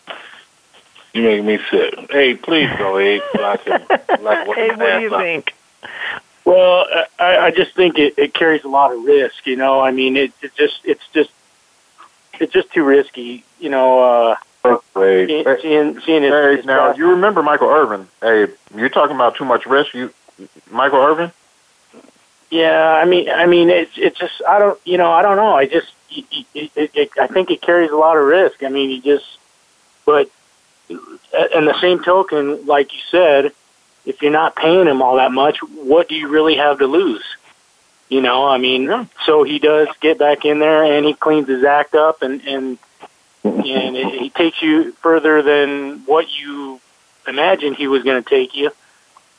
You 1.13 1.23
make 1.23 1.43
me 1.43 1.59
sick. 1.69 1.93
Hey, 2.09 2.35
please 2.35 2.69
go, 2.77 2.97
Abe. 2.97 3.21
so 3.35 3.43
I 3.43 3.57
can, 3.57 3.85
like, 4.23 4.47
what 4.47 4.57
Abe, 4.57 4.77
what 4.77 4.95
do 4.95 5.01
you 5.01 5.09
think? 5.09 5.53
Well, 6.45 6.85
I, 7.19 7.37
I 7.37 7.51
just 7.51 7.73
think 7.73 7.97
it, 7.97 8.15
it 8.17 8.33
carries 8.33 8.63
a 8.63 8.67
lot 8.67 8.93
of 8.93 9.03
risk. 9.03 9.47
You 9.47 9.55
know, 9.55 9.79
I 9.79 9.91
mean, 9.91 10.17
it, 10.17 10.33
it 10.41 10.53
just 10.55 10.79
it's 10.83 11.03
just 11.13 11.31
it's 12.39 12.51
just 12.51 12.71
too 12.71 12.83
risky. 12.83 13.43
You 13.59 13.69
know, 13.69 13.99
uh, 13.99 14.35
Wait, 14.95 15.27
seeing 15.27 15.45
hey, 15.45 15.61
seeing, 15.61 15.99
seeing 16.01 16.23
his, 16.23 16.31
hey, 16.31 16.57
his 16.57 16.65
now 16.65 16.93
you 16.93 17.09
remember 17.09 17.43
Michael 17.43 17.69
Irvin? 17.69 18.07
Hey, 18.21 18.47
you're 18.75 18.89
talking 18.89 19.15
about 19.15 19.35
too 19.35 19.45
much 19.45 19.65
risk. 19.65 19.93
You, 19.93 20.13
Michael 20.71 20.99
Irvin? 20.99 21.31
Yeah, 22.49 22.93
I 22.93 23.05
mean, 23.05 23.29
I 23.29 23.45
mean, 23.45 23.69
it's 23.69 23.91
it's 23.97 24.17
just 24.19 24.41
I 24.47 24.59
don't, 24.59 24.79
you 24.85 24.97
know, 24.97 25.11
I 25.11 25.21
don't 25.21 25.37
know. 25.37 25.55
I 25.55 25.65
just 25.65 25.87
it, 26.11 26.25
it, 26.53 26.71
it, 26.75 26.91
it, 26.93 27.09
I 27.19 27.27
think 27.27 27.51
it 27.51 27.61
carries 27.61 27.91
a 27.91 27.95
lot 27.95 28.17
of 28.17 28.25
risk. 28.25 28.63
I 28.63 28.69
mean, 28.69 28.89
you 28.89 29.01
just, 29.01 29.25
but 30.05 30.29
and 30.89 31.67
the 31.67 31.79
same 31.81 32.03
token, 32.03 32.65
like 32.65 32.93
you 32.93 32.99
said, 33.09 33.51
if 34.05 34.21
you're 34.21 34.31
not 34.31 34.55
paying 34.55 34.87
him 34.87 35.01
all 35.01 35.15
that 35.15 35.31
much, 35.31 35.59
what 35.61 36.09
do 36.09 36.15
you 36.15 36.27
really 36.27 36.55
have 36.57 36.79
to 36.79 36.87
lose? 36.87 37.23
You 38.09 38.21
know, 38.21 38.45
I 38.45 38.57
mean, 38.57 39.09
so 39.25 39.43
he 39.43 39.59
does 39.59 39.87
get 40.01 40.19
back 40.19 40.45
in 40.45 40.59
there 40.59 40.83
and 40.83 41.05
he 41.05 41.13
cleans 41.13 41.47
his 41.47 41.63
act 41.63 41.95
up 41.95 42.21
and 42.21 42.41
and 42.41 42.77
and 43.43 43.97
it, 43.97 44.21
he 44.21 44.29
takes 44.29 44.61
you 44.61 44.91
further 44.93 45.41
than 45.41 45.99
what 46.05 46.27
you 46.37 46.79
imagined 47.27 47.75
he 47.77 47.87
was 47.87 48.03
going 48.03 48.21
to 48.23 48.29
take 48.29 48.55
you. 48.55 48.71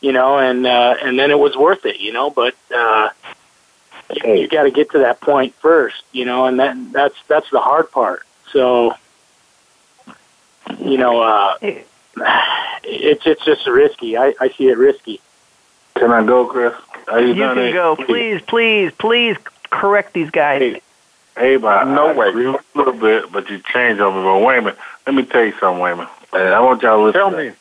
you 0.05 0.13
know, 0.13 0.39
and 0.39 0.67
uh, 0.67 0.97
and 1.03 1.19
then 1.19 1.31
it 1.31 1.39
was 1.39 1.57
worth 1.57 1.87
it, 1.87 1.99
you 1.99 2.13
know. 2.13 2.29
But 2.29 2.55
uh, 2.75 3.09
you, 4.15 4.35
you 4.35 4.49
got 4.49 4.65
to 4.65 4.71
get 4.71 4.91
to 4.91 4.99
that 4.99 5.19
point 5.21 5.55
first, 5.55 6.03
you 6.13 6.27
know, 6.27 6.45
and 6.45 6.61
that 6.61 6.77
that's 6.93 7.17
that's 7.27 7.49
the 7.51 7.59
hard 7.61 7.91
part. 7.91 8.23
So, 8.53 8.95
you 10.79 10.99
know, 10.99 11.23
uh, 11.23 11.57
it's 12.85 13.27
it's 13.27 13.45
just 13.45 13.67
risky. 13.67 14.17
I, 14.17 14.35
I 14.41 14.49
see 14.51 14.69
it 14.69 14.79
risky. 14.79 15.21
Can 15.97 16.11
I 16.11 16.25
go, 16.25 16.47
Chris? 16.47 16.75
Are 17.09 17.21
you, 17.21 17.29
You 17.29 17.35
done, 17.35 17.57
can 17.57 17.65
Abe? 17.67 17.73
go. 17.75 17.97
Please, 17.97 18.41
please, 18.43 18.93
please 18.99 19.37
correct 19.71 20.13
these 20.13 20.31
guys. 20.31 20.61
Hey, 20.61 20.81
hey 21.37 21.57
but 21.57 21.85
No 21.87 22.09
I 22.09 22.15
way. 22.15 22.29
agree 22.31 22.47
a 22.47 22.57
little 22.75 22.93
bit, 22.95 23.31
but 23.31 23.49
you 23.51 23.59
changed 23.61 24.01
on 24.01 24.15
me. 24.17 24.23
But 24.23 24.41
Wayman, 24.41 24.75
let 25.07 25.15
me 25.15 25.25
tell 25.25 25.45
you 25.45 25.53
something, 25.61 25.81
Wayman. 25.81 26.09
And 26.33 26.55
I 26.55 26.61
want 26.61 26.83
y'all 26.83 26.97
to 26.99 27.03
listen. 27.05 27.21
Tell 27.21 27.31
to 27.31 27.37
me. 27.37 27.49
that. 27.51 27.57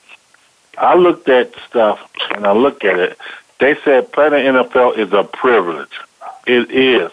I 0.78 0.95
looked 0.95 1.30
at 1.30 1.54
stuff 1.70 2.10
and 2.32 2.47
I 2.47 2.54
look 2.54 2.84
at 2.84 2.97
it. 2.99 3.18
They 3.60 3.76
said 3.86 4.12
playing 4.12 4.34
in 4.45 4.56
the 4.56 4.64
NFL 4.64 4.97
is 4.97 5.14
a 5.14 5.24
privilege. 5.24 5.99
It 6.47 6.72
is. 6.72 7.12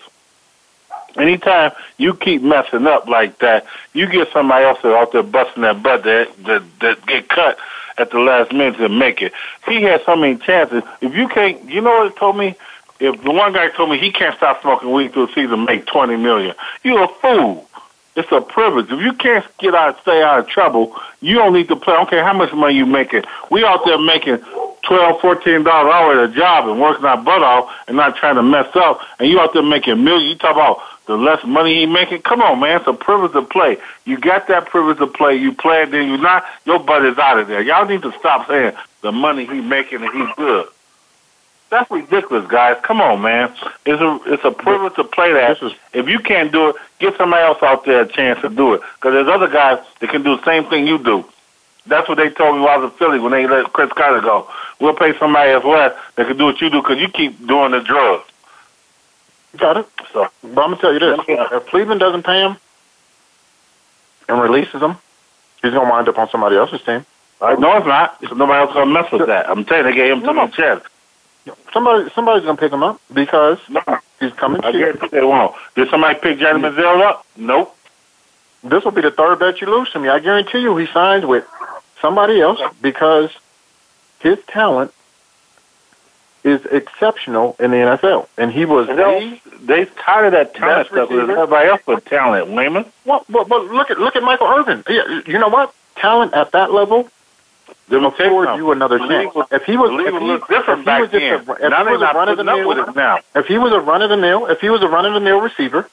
Anytime 1.17 1.73
you 1.99 2.15
keep 2.15 2.43
messing 2.43 2.87
up 2.87 3.07
like 3.09 3.39
that, 3.39 3.67
you 3.93 4.07
get 4.07 4.33
somebody 4.33 4.65
else 4.65 4.79
out 4.85 5.13
there 5.13 5.23
busting 5.23 5.63
that 5.63 5.83
butt 5.83 6.05
that 6.05 6.29
that, 6.45 6.63
that 6.81 7.07
get 7.07 7.29
cut 7.29 7.59
at 7.99 8.11
the 8.11 8.19
last 8.19 8.53
minute 8.53 8.79
to 8.79 8.89
make 8.89 9.21
it. 9.21 9.33
He 9.67 9.83
had 9.83 10.03
so 10.05 10.17
many 10.17 10.37
chances. 10.37 10.83
If 11.01 11.15
you 11.15 11.29
can't, 11.29 11.69
you 11.69 11.81
know 11.81 11.91
what 11.91 12.07
it 12.09 12.17
told 12.17 12.37
me? 12.37 12.55
If 12.99 13.23
the 13.23 13.31
one 13.31 13.53
guy 13.53 13.69
told 13.71 13.91
me 13.91 13.99
he 13.99 14.13
can't 14.13 14.37
stop 14.37 14.61
smoking 14.63 14.93
weed 14.93 15.13
through 15.13 15.29
a 15.29 15.33
season 15.33 15.65
make 15.65 15.87
twenty 15.87 16.17
million, 16.17 16.55
you're 16.85 17.05
a 17.05 17.09
fool. 17.09 17.67
It's 18.17 18.31
a 18.33 18.41
privilege. 18.41 18.91
If 18.91 19.01
you 19.01 19.13
can't 19.13 19.47
get 19.59 19.75
out, 19.75 20.01
stay 20.03 20.21
out 20.21 20.41
of 20.41 20.49
trouble, 20.49 20.97
you 21.21 21.37
don't 21.37 21.53
need 21.53 21.69
to 21.69 21.77
play. 21.77 21.95
I 21.95 21.99
don't 21.99 22.11
care 22.11 22.25
how 22.25 22.33
much 22.33 22.53
money 22.53 22.75
you 22.75 22.85
making. 22.85 23.23
We 23.51 23.65
out 23.65 23.85
there 23.87 23.99
making 23.99 24.39
twelve, 24.83 25.21
fourteen 25.21 25.63
dollars 25.63 25.87
an 25.87 25.93
hour 25.93 26.25
at 26.25 26.31
a 26.31 26.35
job 26.35 26.69
and 26.69 26.81
working 26.81 27.05
our 27.05 27.17
butt 27.17 27.43
off 27.43 27.73
and 27.87 27.97
not 27.97 28.17
trying 28.17 28.35
to 28.35 28.43
mess 28.43 28.69
up. 28.75 29.01
And 29.19 29.31
you 29.31 29.39
out 29.39 29.55
there 29.55 29.63
making 29.63 30.03
millions. 30.03 30.33
You 30.33 30.37
talk 30.37 30.57
about 30.57 30.83
the 31.11 31.17
less 31.17 31.45
money 31.45 31.81
he 31.81 31.87
making. 31.87 32.23
Come 32.23 32.41
on, 32.41 32.61
man. 32.61 32.77
It's 32.77 32.87
a 32.87 32.93
privilege 32.93 33.33
to 33.33 33.43
play. 33.43 33.79
You 34.05 34.17
got 34.17 34.47
that 34.47 34.67
privilege 34.67 34.99
to 34.99 35.09
play. 35.09 35.35
You 35.35 35.53
play 35.53 35.83
it, 35.83 35.91
then 35.91 36.09
you 36.09 36.17
not. 36.17 36.45
Your 36.65 36.79
butt 36.79 37.05
is 37.05 37.19
out 37.19 37.37
of 37.37 37.49
there. 37.49 37.61
Y'all 37.61 37.85
need 37.85 38.03
to 38.03 38.13
stop 38.21 38.47
saying 38.47 38.75
the 39.03 39.11
money 39.11 39.45
he 39.45 39.61
making 39.61 40.05
and 40.05 40.13
he's 40.13 40.37
good. 40.37 40.69
That's 41.69 41.91
ridiculous, 41.91 42.49
guys. 42.49 42.77
Come 42.85 43.01
on, 43.01 43.23
man. 43.23 43.53
It's 43.85 44.01
a 44.01 44.21
it's 44.33 44.45
a 44.45 44.53
privilege 44.53 44.95
to 44.95 45.05
play 45.05 45.33
that. 45.33 45.59
if 45.93 46.09
you 46.09 46.21
can't 46.21 46.53
do 46.53 46.69
it, 46.69 46.77
give 47.01 47.17
somebody 47.17 47.43
else 47.43 47.61
out 47.61 47.85
there 47.85 48.03
a 48.03 48.09
chance 48.09 48.41
to 48.43 48.49
do 48.49 48.75
it. 48.75 48.81
Because 48.95 49.13
there's 49.15 49.27
other 49.27 49.49
guys 49.49 49.85
that 49.99 50.11
can 50.11 50.23
do 50.23 50.37
the 50.37 50.45
same 50.45 50.67
thing 50.67 50.87
you 50.87 51.03
do. 51.03 51.25
That's 51.87 52.09
what 52.09 52.19
they 52.19 52.31
told 52.31 52.55
me 52.55 52.63
while 52.63 52.79
I 52.79 52.85
was 52.85 52.93
in 52.93 52.99
Philly 52.99 53.19
when 53.19 53.33
they 53.33 53.49
let 53.49 53.73
Chris 53.73 53.91
Carter 53.91 54.21
go. 54.21 54.49
We'll 54.79 54.95
pay 54.95 55.19
somebody 55.19 55.51
else 55.51 55.65
less 55.65 55.93
that 56.15 56.29
can 56.29 56.37
do 56.37 56.45
what 56.45 56.61
you 56.61 56.71
do 56.71 56.81
because 56.81 57.01
you 57.01 57.09
keep 57.09 57.45
doing 57.49 57.73
the 57.73 57.81
drugs. 57.81 58.30
Got 59.57 59.79
it. 59.79 59.87
So, 60.13 60.29
but 60.43 60.49
I'm 60.49 60.55
gonna 60.55 60.77
tell 60.77 60.93
you 60.93 60.99
this: 60.99 61.21
if 61.29 61.67
Cleveland 61.67 62.01
doesn't 62.01 62.23
pay 62.23 62.41
him 62.41 62.57
and 64.29 64.41
releases 64.41 64.81
him, 64.81 64.97
he's 65.63 65.73
gonna 65.73 65.91
wind 65.91 66.09
up 66.09 66.19
on 66.19 66.29
somebody 66.31 66.57
else's 66.57 66.83
team. 66.83 67.05
I 67.41 67.55
know 67.55 67.77
it's 67.77 67.87
not. 67.87 68.21
Because 68.21 68.37
nobody 68.37 68.61
else 68.61 68.75
gonna 68.75 68.93
mess 68.93 69.11
with 69.11 69.27
that. 69.27 69.49
I'm 69.49 69.65
telling 69.65 69.87
you, 69.87 69.91
they 69.91 69.97
gave 69.97 70.13
him 70.13 70.21
too 70.21 70.35
many 70.35 70.53
chances. 70.53 70.87
Somebody, 71.73 72.11
somebody's 72.11 72.45
gonna 72.45 72.59
pick 72.59 72.73
him 72.73 72.83
up 72.83 73.01
because 73.13 73.59
he's 74.21 74.33
coming 74.35 74.63
I 74.63 74.73
guarantee 74.73 75.09
they 75.09 75.23
won't. 75.23 75.55
Did 75.75 75.89
somebody 75.89 76.19
pick 76.21 76.39
Johnny 76.39 76.61
Manziel 76.61 77.01
up? 77.01 77.27
Nope. 77.37 77.77
This 78.63 78.85
will 78.85 78.91
be 78.93 79.01
the 79.01 79.11
third 79.11 79.39
bet 79.39 79.61
you 79.61 79.67
lose 79.67 79.91
to 79.93 79.99
me. 79.99 80.09
I 80.09 80.19
guarantee 80.19 80.61
you, 80.61 80.77
he 80.77 80.87
signs 80.87 81.25
with 81.25 81.47
somebody 82.01 82.41
else 82.41 82.61
because 82.83 83.31
his 84.21 84.39
talent 84.49 84.93
is 86.45 86.65
exceptional 86.67 87.55
in 87.59 87.71
the 87.71 87.77
NFL, 87.77 88.27
and 88.39 88.51
he 88.51 88.65
was 88.65 88.87
They, 88.87 89.41
they 89.63 89.85
tired 89.85 90.27
of 90.27 90.33
that 90.33 90.55
talent 90.55 90.89
stuff. 90.89 91.11
Everybody 91.11 91.69
else 91.69 91.87
with 91.87 92.05
talent, 92.07 92.51
Wayman. 92.51 92.87
Well, 93.05 93.25
but, 93.29 93.49
but 93.49 93.65
look 93.67 93.91
at 93.91 93.99
look 93.99 94.17
at 94.17 94.23
Michael 94.23 94.47
Irvin. 94.47 94.83
Yeah, 94.89 95.21
You 95.27 95.39
know 95.39 95.49
what? 95.49 95.75
Talent 95.97 96.33
at 96.33 96.53
that 96.53 96.73
level 96.73 97.09
Let 97.91 98.01
me 98.01 98.11
tell 98.17 98.27
you 98.27 98.39
afford 98.43 98.57
you 98.59 98.73
another 98.73 98.99
The 98.99 99.07
chance. 99.09 99.35
If 99.53 99.65
he 99.65 99.77
was, 99.77 99.91
if 100.07 100.15
he, 100.15 100.19
look 100.27 100.49
different 100.49 100.79
if 100.81 100.85
he 100.85 100.85
back 100.87 101.01
was 101.03 101.11
just 101.11 101.47
then. 101.47 101.57
a, 101.57 101.65
if 101.67 101.71
Now 101.71 101.85
he 101.85 101.93
was 101.93 102.01
a 102.03 102.05
run 102.15 102.29
of 102.31 102.37
the 102.39 102.45
putting 102.45 102.61
up 102.63 102.67
with 102.69 102.77
mill, 102.79 102.89
it 102.89 102.97
now. 102.97 103.19
if 103.35 103.47
he 103.47 103.59
was 103.59 103.73
a 103.73 103.81
run 103.81 104.01
of 104.03 104.09
the 104.11 104.17
mill, 104.17 104.47
if 104.47 104.61
he 104.61 104.71
was 104.71 104.83
a 104.83 104.89
run 104.89 105.05
of 105.05 105.13
the 105.13 105.21
mill 105.21 105.41
receiver, 105.41 105.89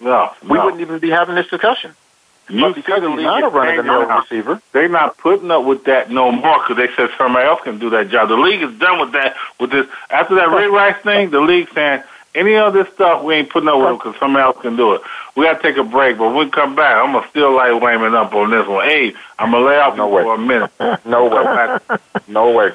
No, 0.00 0.32
we 0.42 0.54
no. 0.58 0.64
wouldn't 0.64 0.80
even 0.80 0.98
be 0.98 1.10
having 1.10 1.36
this 1.36 1.46
discussion. 1.48 1.94
You 2.48 2.72
he's 2.74 2.86
not 2.88 3.42
a 3.42 3.48
run 3.48 3.68
of 3.68 3.76
the 3.76 3.82
mill 3.82 4.06
receiver, 4.06 4.60
They're 4.72 4.88
not 4.88 5.16
putting 5.16 5.50
up 5.50 5.64
with 5.64 5.84
that 5.84 6.10
no 6.10 6.30
more 6.30 6.58
because 6.60 6.76
they 6.76 6.94
said 6.94 7.10
somebody 7.16 7.46
else 7.46 7.60
can 7.62 7.78
do 7.78 7.90
that 7.90 8.10
job. 8.10 8.28
The 8.28 8.36
league 8.36 8.62
is 8.62 8.78
done 8.78 9.00
with 9.00 9.12
that. 9.12 9.36
With 9.58 9.70
this, 9.70 9.86
after 10.10 10.34
that 10.36 10.50
Ray 10.50 10.66
Rice 10.66 11.00
thing, 11.02 11.30
the 11.30 11.40
league 11.40 11.68
saying 11.74 12.02
any 12.34 12.56
of 12.56 12.74
this 12.74 12.88
stuff 12.94 13.22
we 13.22 13.34
ain't 13.34 13.48
putting 13.50 13.68
up 13.68 13.78
with 13.78 13.98
because 13.98 14.18
somebody 14.18 14.42
else 14.42 14.60
can 14.60 14.76
do 14.76 14.92
it. 14.94 15.02
We 15.36 15.44
got 15.44 15.60
to 15.60 15.62
take 15.62 15.76
a 15.76 15.84
break, 15.84 16.18
but 16.18 16.28
when 16.28 16.46
we 16.46 16.50
come 16.50 16.74
back, 16.74 16.96
I'm 16.96 17.12
gonna 17.12 17.26
still 17.28 17.54
light 17.56 17.80
Wayman 17.80 18.14
up 18.14 18.34
on 18.34 18.50
this 18.50 18.66
one. 18.66 18.86
Hey, 18.86 19.14
I'm 19.38 19.50
gonna 19.50 19.64
lay 19.64 19.78
off 19.78 19.96
No 19.96 20.08
way. 20.08 20.22
for 20.22 20.34
a 20.34 20.38
minute. 20.38 20.70
no 21.06 21.26
way, 21.28 21.78
no 22.28 22.50
way. 22.52 22.72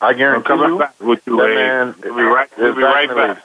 I 0.00 0.10
I'm 0.10 0.16
guarantee 0.16 0.46
coming 0.46 0.70
you, 0.70 0.78
back 0.78 0.98
with 1.00 1.26
you, 1.26 1.36
that 1.36 1.54
man 1.54 1.94
We'll 2.02 2.16
be 2.16 2.22
right. 2.22 2.48
We'll 2.56 2.74
be 2.74 2.82
right 2.82 3.08
back 3.08 3.10
in 3.10 3.28
the 3.28 3.34
back. 3.34 3.44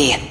me. 0.01 0.30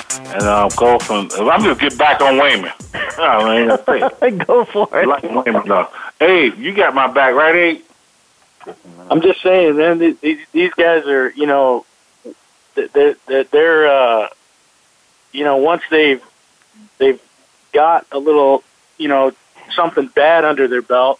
and 0.33 0.43
um, 0.43 0.69
go 0.75 0.99
from. 0.99 1.29
I'm 1.39 1.63
just 1.63 1.79
get 1.79 1.97
back 1.97 2.21
on 2.21 2.37
Wayman. 2.37 2.71
I 2.93 3.57
ain't 3.57 3.87
gonna 3.87 4.11
say. 4.19 4.31
Go 4.31 4.65
for 4.65 4.87
it. 4.99 5.07
Like 5.07 5.23
Wayman, 5.23 5.67
though. 5.67 5.87
Hey, 6.19 6.53
you 6.55 6.73
got 6.73 6.93
my 6.93 7.07
back, 7.07 7.33
right, 7.35 7.55
Abe? 7.55 7.81
I'm 9.09 9.21
just 9.21 9.41
saying, 9.41 9.77
man. 9.77 9.99
These 10.21 10.39
these 10.51 10.73
guys 10.73 11.05
are, 11.05 11.31
you 11.31 11.47
know, 11.47 11.85
they're 12.75 13.15
they're, 13.27 13.43
they're 13.45 13.87
uh, 13.87 14.27
you 15.31 15.43
know, 15.43 15.57
once 15.57 15.83
they've 15.89 16.23
they've 16.97 17.21
got 17.73 18.05
a 18.11 18.19
little, 18.19 18.63
you 18.97 19.07
know, 19.07 19.33
something 19.75 20.07
bad 20.07 20.45
under 20.45 20.67
their 20.67 20.81
belt, 20.81 21.19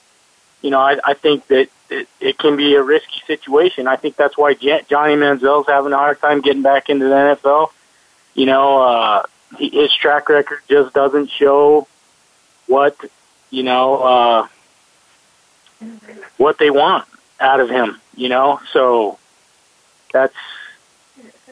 you 0.62 0.70
know, 0.70 0.80
I, 0.80 1.00
I 1.04 1.14
think 1.14 1.48
that 1.48 1.70
it, 1.90 2.08
it 2.20 2.38
can 2.38 2.56
be 2.56 2.76
a 2.76 2.84
risky 2.84 3.22
situation. 3.28 3.88
I 3.88 3.96
think 3.96 4.16
that's 4.16 4.38
why 4.38 4.54
Jan- 4.54 4.86
Johnny 4.90 5.16
Manziel's 5.16 5.68
having 5.68 5.94
a 5.94 5.98
hard 5.98 6.22
time 6.22 6.42
getting 6.42 6.62
back 6.62 6.90
into 6.90 7.06
the 7.06 7.38
NFL. 7.44 7.70
You 8.34 8.46
know, 8.46 8.82
uh, 8.82 9.24
he, 9.58 9.70
his 9.70 9.94
track 9.94 10.30
record 10.30 10.60
just 10.70 10.94
doesn't 10.94 11.30
show 11.32 11.88
what, 12.68 12.96
you 13.50 13.64
know, 13.64 14.02
uh, 14.02 14.48
what 16.38 16.58
they 16.58 16.70
want 16.70 17.06
out 17.40 17.60
of 17.60 17.70
him. 17.70 18.00
You 18.16 18.30
know, 18.30 18.60
so 18.72 19.18
that's 20.14 20.34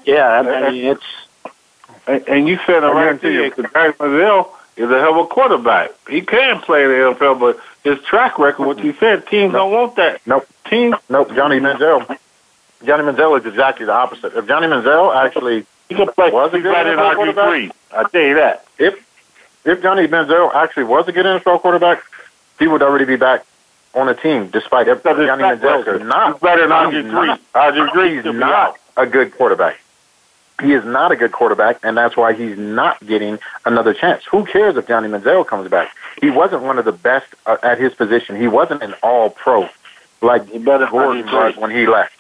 yeah. 0.05 0.25
I 0.27 0.39
I 0.39 0.71
mean, 0.71 0.86
it's 0.86 1.03
And, 2.07 2.27
and 2.27 2.47
you 2.47 2.57
said 2.65 2.77
it 2.77 2.84
I 2.84 2.91
right 2.91 3.03
guarantee 3.21 3.30
there. 3.30 3.43
you. 3.45 3.49
Because 3.55 3.71
Barry 3.71 3.93
Manziel 3.93 4.49
is 4.77 4.89
a 4.89 4.99
hell 4.99 5.19
of 5.19 5.25
a 5.25 5.27
quarterback. 5.27 5.91
He 6.09 6.21
can 6.21 6.59
play 6.61 6.84
in 6.84 6.89
the 6.89 6.95
NFL, 7.15 7.39
but 7.39 7.59
his 7.84 7.99
track 8.05 8.38
record, 8.39 8.65
what 8.67 8.84
you 8.84 8.93
said, 8.99 9.27
teams 9.27 9.53
don't 9.53 9.71
want 9.71 9.95
that. 9.95 10.21
Nope. 10.25 10.47
Teams, 10.69 10.95
Nope. 11.09 11.34
Johnny 11.36 11.59
Manziel. 11.59 12.05
Johnny 12.86 13.03
Manziel 13.03 13.39
is 13.39 13.45
exactly 13.45 13.86
the 13.86 13.93
opposite. 13.93 14.34
If 14.38 14.47
Johnny 14.47 14.67
Manziel 14.67 15.15
actually 15.15 15.65
he 15.89 15.95
can 15.95 16.07
play. 16.13 16.31
was 16.31 16.51
good 16.51 16.63
better 16.63 16.95
than 16.95 16.99
RG3. 16.99 17.71
I 17.91 18.03
tell 18.09 18.21
you 18.21 18.35
that. 18.35 18.65
if 18.77 19.05
if 19.65 19.81
Johnny 19.81 20.07
Manziel 20.07 20.53
actually 20.53 20.85
was 20.85 21.07
a 21.07 21.11
good 21.11 21.25
NFL 21.25 21.61
quarterback, 21.61 22.03
he 22.59 22.67
would 22.67 22.81
already 22.81 23.05
be 23.05 23.17
back 23.17 23.45
on 23.93 24.07
the 24.07 24.13
team. 24.13 24.49
Despite 24.49 24.87
Johnny 24.87 25.01
Manziel 25.01 25.95
is 25.95 26.07
not 26.07 26.33
He's 26.33 26.41
better 26.41 26.67
than 26.67 26.71
RG3. 26.71 27.39
RG 27.53 27.91
three 27.93 28.13
He's 28.15 28.23
should 28.23 28.33
be 28.33 28.39
not 28.39 28.77
a 28.95 29.05
good 29.05 29.33
quarterback. 29.35 29.79
He 30.61 30.73
is 30.73 30.83
not 30.83 31.11
a 31.11 31.15
good 31.15 31.31
quarterback, 31.31 31.79
and 31.83 31.95
that's 31.95 32.17
why 32.17 32.33
he's 32.33 32.57
not 32.57 33.05
getting 33.05 33.39
another 33.65 33.93
chance. 33.93 34.25
Who 34.25 34.45
cares 34.45 34.75
if 34.75 34.87
Johnny 34.87 35.07
Manziel 35.07 35.47
comes 35.47 35.69
back? 35.69 35.89
He 36.21 36.29
wasn't 36.29 36.63
one 36.63 36.77
of 36.77 36.85
the 36.85 36.91
best 36.91 37.27
uh, 37.45 37.57
at 37.63 37.79
his 37.79 37.93
position. 37.93 38.35
He 38.35 38.49
wasn't 38.49 38.83
an 38.83 38.93
All-Pro 39.01 39.69
like 40.21 40.51
Gordon 40.63 41.25
was 41.25 41.55
when 41.57 41.71
he 41.71 41.87
left. 41.87 42.13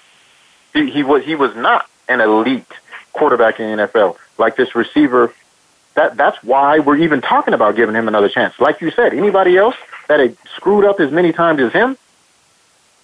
He, 0.73 0.89
he 0.89 1.03
was 1.03 1.23
he 1.25 1.35
was 1.35 1.55
not 1.55 1.89
an 2.07 2.21
elite 2.21 2.71
quarterback 3.13 3.59
in 3.59 3.77
the 3.77 3.87
NFL 3.87 4.17
like 4.37 4.55
this 4.55 4.75
receiver. 4.75 5.33
That 5.95 6.17
that's 6.17 6.41
why 6.43 6.79
we're 6.79 6.97
even 6.97 7.21
talking 7.21 7.53
about 7.53 7.75
giving 7.75 7.95
him 7.95 8.07
another 8.07 8.29
chance. 8.29 8.59
Like 8.59 8.81
you 8.81 8.91
said, 8.91 9.13
anybody 9.13 9.57
else 9.57 9.75
that 10.07 10.19
had 10.19 10.37
screwed 10.55 10.85
up 10.85 10.99
as 10.99 11.11
many 11.11 11.31
times 11.31 11.59
as 11.61 11.73
him, 11.73 11.97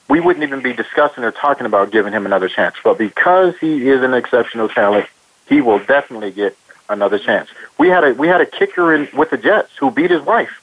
we 0.07 0.19
wouldn't 0.19 0.43
even 0.43 0.61
be 0.61 0.73
discussing 0.73 1.23
or 1.23 1.31
talking 1.31 1.65
about 1.65 1.91
giving 1.91 2.13
him 2.13 2.25
another 2.25 2.47
chance. 2.47 2.75
But 2.83 2.97
because 2.97 3.57
he 3.57 3.89
is 3.89 4.03
an 4.03 4.13
exceptional 4.13 4.69
talent, 4.69 5.07
he 5.47 5.61
will 5.61 5.79
definitely 5.79 6.31
get 6.31 6.55
another 6.89 7.19
chance. 7.19 7.49
We 7.77 7.89
had 7.89 8.03
a 8.03 8.13
we 8.13 8.27
had 8.27 8.41
a 8.41 8.45
kicker 8.45 8.93
in 8.93 9.09
with 9.13 9.31
the 9.31 9.37
Jets 9.37 9.71
who 9.77 9.91
beat 9.91 10.11
his 10.11 10.21
wife, 10.21 10.61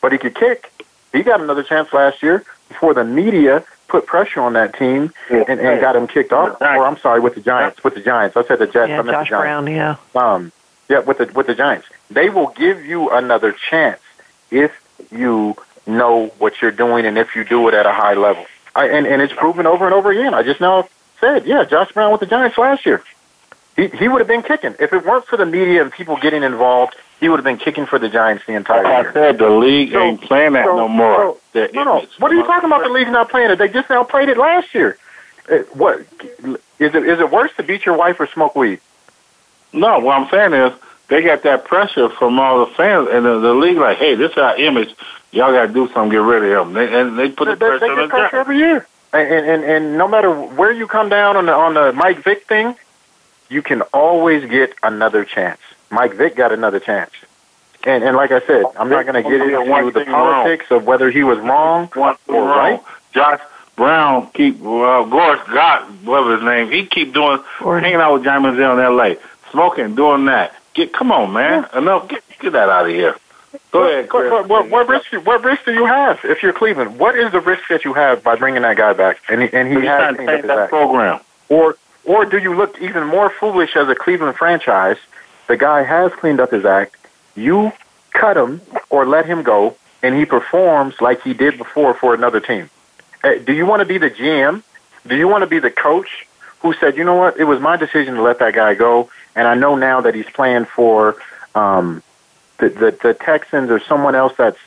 but 0.00 0.12
he 0.12 0.18
could 0.18 0.34
kick. 0.34 0.70
He 1.12 1.22
got 1.22 1.40
another 1.40 1.62
chance 1.62 1.92
last 1.92 2.22
year 2.22 2.44
before 2.68 2.94
the 2.94 3.04
media 3.04 3.64
put 3.90 4.06
pressure 4.06 4.40
on 4.40 4.54
that 4.54 4.78
team 4.78 5.12
and, 5.28 5.60
and 5.60 5.80
got 5.80 5.96
him 5.96 6.06
kicked 6.06 6.32
off. 6.32 6.60
Or 6.60 6.86
I'm 6.86 6.98
sorry, 6.98 7.20
with 7.20 7.34
the 7.34 7.40
Giants. 7.40 7.82
With 7.84 7.94
the 7.94 8.00
Giants, 8.00 8.36
I 8.36 8.44
said 8.44 8.58
the 8.58 8.66
Jets. 8.66 8.88
Yeah, 8.88 9.00
I 9.00 9.02
meant 9.02 9.16
Josh 9.16 9.28
the 9.28 9.36
Giants. 9.36 9.64
Brown. 9.64 9.66
Yeah. 9.66 9.96
Um, 10.14 10.52
yeah, 10.88 11.00
with 11.00 11.18
the 11.18 11.26
with 11.34 11.46
the 11.46 11.54
Giants, 11.54 11.86
they 12.10 12.30
will 12.30 12.48
give 12.56 12.84
you 12.84 13.10
another 13.10 13.52
chance 13.52 14.00
if 14.50 14.72
you 15.10 15.56
know 15.86 16.28
what 16.38 16.60
you're 16.60 16.70
doing 16.70 17.06
and 17.06 17.18
if 17.18 17.36
you 17.36 17.44
do 17.44 17.68
it 17.68 17.74
at 17.74 17.86
a 17.86 17.92
high 17.92 18.14
level. 18.14 18.46
I, 18.74 18.86
and 18.88 19.06
and 19.06 19.20
it's 19.20 19.32
proven 19.32 19.66
over 19.66 19.84
and 19.84 19.94
over 19.94 20.10
again. 20.10 20.34
I 20.34 20.42
just 20.42 20.60
now 20.60 20.88
said, 21.20 21.46
yeah, 21.46 21.64
Josh 21.64 21.92
Brown 21.92 22.12
with 22.12 22.20
the 22.20 22.26
Giants 22.26 22.56
last 22.56 22.86
year, 22.86 23.02
he 23.76 23.88
he 23.88 24.08
would 24.08 24.20
have 24.20 24.28
been 24.28 24.42
kicking 24.42 24.74
if 24.78 24.92
it 24.92 25.04
weren't 25.04 25.26
for 25.26 25.36
the 25.36 25.46
media 25.46 25.82
and 25.82 25.92
people 25.92 26.16
getting 26.16 26.42
involved. 26.42 26.94
He 27.20 27.28
would 27.28 27.36
have 27.36 27.44
been 27.44 27.58
kicking 27.58 27.84
for 27.84 27.98
the 27.98 28.08
Giants 28.08 28.44
the 28.46 28.54
entire 28.54 28.82
Like 28.82 29.08
I 29.08 29.12
said, 29.12 29.38
the 29.38 29.50
league 29.50 29.92
So- 29.92 30.00
ain't 30.00 30.22
playing 30.22 30.54
that 30.54 30.64
so- 30.64 30.76
no 30.76 30.88
more. 30.88 31.36
so- 31.52 31.68
No, 31.74 31.84
no. 31.84 32.04
What 32.18 32.32
are 32.32 32.34
you 32.34 32.44
talking 32.44 32.64
about? 32.66 32.82
The 32.82 32.88
league's 32.88 33.10
not 33.10 33.28
playing 33.28 33.50
it. 33.50 33.56
They 33.58 33.68
just 33.68 33.90
now 33.90 34.04
played 34.04 34.30
it 34.30 34.38
last 34.38 34.74
year. 34.74 34.96
Uh, 35.50 35.58
What 35.74 36.00
is 36.78 36.94
it? 36.94 37.04
Is 37.06 37.20
it 37.20 37.30
worse 37.30 37.50
to 37.58 37.62
beat 37.62 37.84
your 37.84 37.96
wife 37.96 38.18
or 38.20 38.26
smoke 38.26 38.56
weed? 38.56 38.80
No, 39.72 39.98
what 39.98 40.16
I'm 40.18 40.28
saying 40.30 40.52
is 40.54 40.72
they 41.08 41.22
got 41.22 41.42
that 41.42 41.64
pressure 41.66 42.08
from 42.08 42.38
all 42.40 42.60
the 42.64 42.72
fans 42.72 43.08
and 43.10 43.24
the, 43.26 43.38
the 43.38 43.52
league. 43.54 43.76
Like, 43.76 43.98
hey, 43.98 44.14
this 44.14 44.32
is 44.32 44.38
our 44.38 44.56
image. 44.56 44.94
Y'all 45.32 45.52
got 45.52 45.66
to 45.66 45.72
do 45.72 45.88
something. 45.92 46.10
Get 46.10 46.22
rid 46.22 46.42
of 46.52 46.66
him. 46.68 46.72
They, 46.72 47.00
and 47.00 47.18
they 47.18 47.28
put 47.30 47.44
the 47.46 47.54
They, 47.56 47.70
they 47.70 47.78
pressure 47.78 47.92
on 47.92 47.96
get 47.96 48.02
the 48.02 48.08
pressure 48.08 48.36
every 48.36 48.58
year, 48.58 48.86
and, 49.12 49.28
and 49.32 49.46
and 49.46 49.64
and 49.64 49.98
no 49.98 50.08
matter 50.08 50.30
where 50.30 50.72
you 50.72 50.86
come 50.86 51.08
down 51.08 51.36
on 51.36 51.46
the 51.46 51.52
on 51.52 51.74
the 51.74 51.92
Mike 51.92 52.24
Vick 52.24 52.46
thing, 52.46 52.74
you 53.50 53.62
can 53.62 53.82
always 53.92 54.48
get 54.48 54.74
another 54.82 55.24
chance. 55.24 55.60
Mike 55.90 56.14
Vick 56.14 56.36
got 56.36 56.52
another 56.52 56.80
chance, 56.80 57.10
and 57.84 58.04
and 58.04 58.16
like 58.16 58.30
I 58.30 58.40
said, 58.46 58.64
I'm 58.78 58.88
not 58.88 59.06
going 59.06 59.22
to 59.22 59.28
get 59.28 59.40
into 59.40 59.56
the 59.58 59.90
thing 59.92 60.08
wrong. 60.12 60.32
politics 60.44 60.66
of 60.70 60.84
whether 60.86 61.10
he 61.10 61.24
was 61.24 61.38
wrong 61.38 61.88
One 61.94 62.16
thing 62.16 62.36
or 62.36 62.44
wrong. 62.46 62.56
right. 62.56 62.80
Josh 63.12 63.40
Brown 63.76 64.30
keep 64.32 64.58
well, 64.60 65.04
Gorge 65.06 65.44
got 65.46 65.88
whatever 66.04 66.34
his 66.36 66.44
name. 66.44 66.70
He 66.70 66.86
keep 66.86 67.12
doing 67.12 67.42
hanging 67.58 67.94
out 67.96 68.12
with 68.14 68.24
Johnny 68.24 68.44
Manziel 68.46 68.74
in 68.74 68.84
L.A. 68.84 69.16
Smoking, 69.50 69.94
doing 69.96 70.26
that. 70.26 70.54
Get 70.74 70.92
come 70.92 71.10
on, 71.10 71.32
man. 71.32 71.66
Enough. 71.74 72.08
Get 72.08 72.22
get 72.38 72.52
that 72.52 72.68
out 72.68 72.86
of 72.86 72.92
here. 72.92 73.16
Go 73.72 73.82
ahead, 73.82 74.08
Chris. 74.08 74.30
What, 74.30 74.48
what, 74.48 74.70
what 74.70 74.88
risk? 74.88 75.10
What 75.26 75.42
risk 75.42 75.64
do 75.64 75.72
you 75.72 75.86
have 75.86 76.20
if 76.24 76.40
you're 76.42 76.52
Cleveland? 76.52 77.00
What 77.00 77.16
is 77.18 77.32
the 77.32 77.40
risk 77.40 77.62
that 77.70 77.84
you 77.84 77.94
have 77.94 78.22
by 78.22 78.36
bringing 78.36 78.62
that 78.62 78.76
guy 78.76 78.92
back? 78.92 79.18
And 79.28 79.42
he, 79.42 79.48
and 79.52 79.66
he 79.66 79.74
He's 79.74 79.84
has 79.88 79.98
trying 79.98 80.12
to 80.12 80.16
cleaned 80.18 80.28
change 80.30 80.40
his 80.42 80.48
that 80.48 80.58
act. 80.58 80.70
program. 80.70 81.20
Or 81.48 81.76
or 82.04 82.24
do 82.24 82.38
you 82.38 82.54
look 82.54 82.80
even 82.80 83.06
more 83.06 83.30
foolish 83.30 83.76
as 83.76 83.88
a 83.88 83.94
Cleveland 83.94 84.36
franchise? 84.36 84.96
The 85.48 85.56
guy 85.56 85.82
has 85.82 86.12
cleaned 86.12 86.40
up 86.40 86.50
his 86.50 86.64
act. 86.64 86.96
You 87.34 87.72
cut 88.12 88.36
him 88.36 88.60
or 88.88 89.06
let 89.06 89.26
him 89.26 89.42
go, 89.42 89.76
and 90.02 90.14
he 90.14 90.24
performs 90.24 91.00
like 91.00 91.22
he 91.22 91.34
did 91.34 91.58
before 91.58 91.94
for 91.94 92.14
another 92.14 92.40
team. 92.40 92.70
Uh, 93.22 93.34
do 93.34 93.52
you 93.52 93.66
want 93.66 93.80
to 93.80 93.86
be 93.86 93.98
the 93.98 94.10
GM? 94.10 94.62
Do 95.06 95.16
you 95.16 95.28
want 95.28 95.42
to 95.42 95.46
be 95.46 95.58
the 95.58 95.70
coach 95.70 96.26
who 96.60 96.74
said, 96.74 96.96
you 96.96 97.04
know 97.04 97.16
what, 97.16 97.38
it 97.38 97.44
was 97.44 97.60
my 97.60 97.76
decision 97.76 98.14
to 98.14 98.22
let 98.22 98.38
that 98.38 98.54
guy 98.54 98.74
go, 98.74 99.10
and 99.34 99.48
I 99.48 99.54
know 99.54 99.76
now 99.76 100.02
that 100.02 100.14
he's 100.14 100.28
playing 100.28 100.66
for 100.66 101.16
um, 101.54 102.02
the, 102.58 102.68
the 102.68 102.98
the 103.02 103.14
Texans 103.14 103.70
or 103.70 103.80
someone 103.80 104.14
else 104.14 104.34
that's 104.36 104.58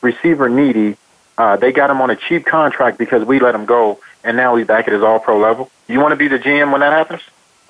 receiver 0.00 0.48
needy. 0.48 0.96
Uh, 1.38 1.56
they 1.56 1.72
got 1.72 1.90
him 1.90 2.00
on 2.00 2.10
a 2.10 2.16
cheap 2.16 2.44
contract 2.46 2.98
because 2.98 3.24
we 3.24 3.38
let 3.38 3.54
him 3.54 3.64
go, 3.64 4.00
and 4.24 4.36
now 4.36 4.56
he's 4.56 4.66
back 4.66 4.86
at 4.86 4.94
his 4.94 5.02
All 5.02 5.18
Pro 5.18 5.38
level. 5.38 5.70
You 5.88 6.00
want 6.00 6.12
to 6.12 6.16
be 6.16 6.28
the 6.28 6.38
GM 6.38 6.70
when 6.72 6.80
that 6.80 6.92
happens? 6.92 7.22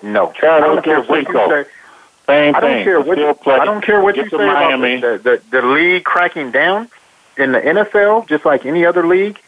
No. 0.02 0.32
I 0.42 0.60
don't 0.60 0.84
care 0.84 1.02
what 1.02 1.26
you 1.28 1.32
say. 1.34 1.64
Same 2.26 2.54
I 2.54 2.60
don't 2.60 2.70
thing. 2.70 2.84
care 2.84 3.00
what 3.00 3.40
play. 3.40 3.54
I 3.56 3.64
don't 3.64 3.82
care 3.84 4.00
what 4.00 4.14
Get 4.14 4.26
you 4.26 4.38
say 4.38 4.46
Miami. 4.46 4.96
about 4.96 5.22
the, 5.22 5.42
the, 5.50 5.60
the 5.60 5.66
league 5.66 6.04
cracking 6.04 6.50
down 6.50 6.88
in 7.36 7.52
the 7.52 7.60
NFL, 7.60 8.28
just 8.28 8.44
like 8.44 8.64
any 8.64 8.86
other 8.86 9.06
league. 9.06 9.38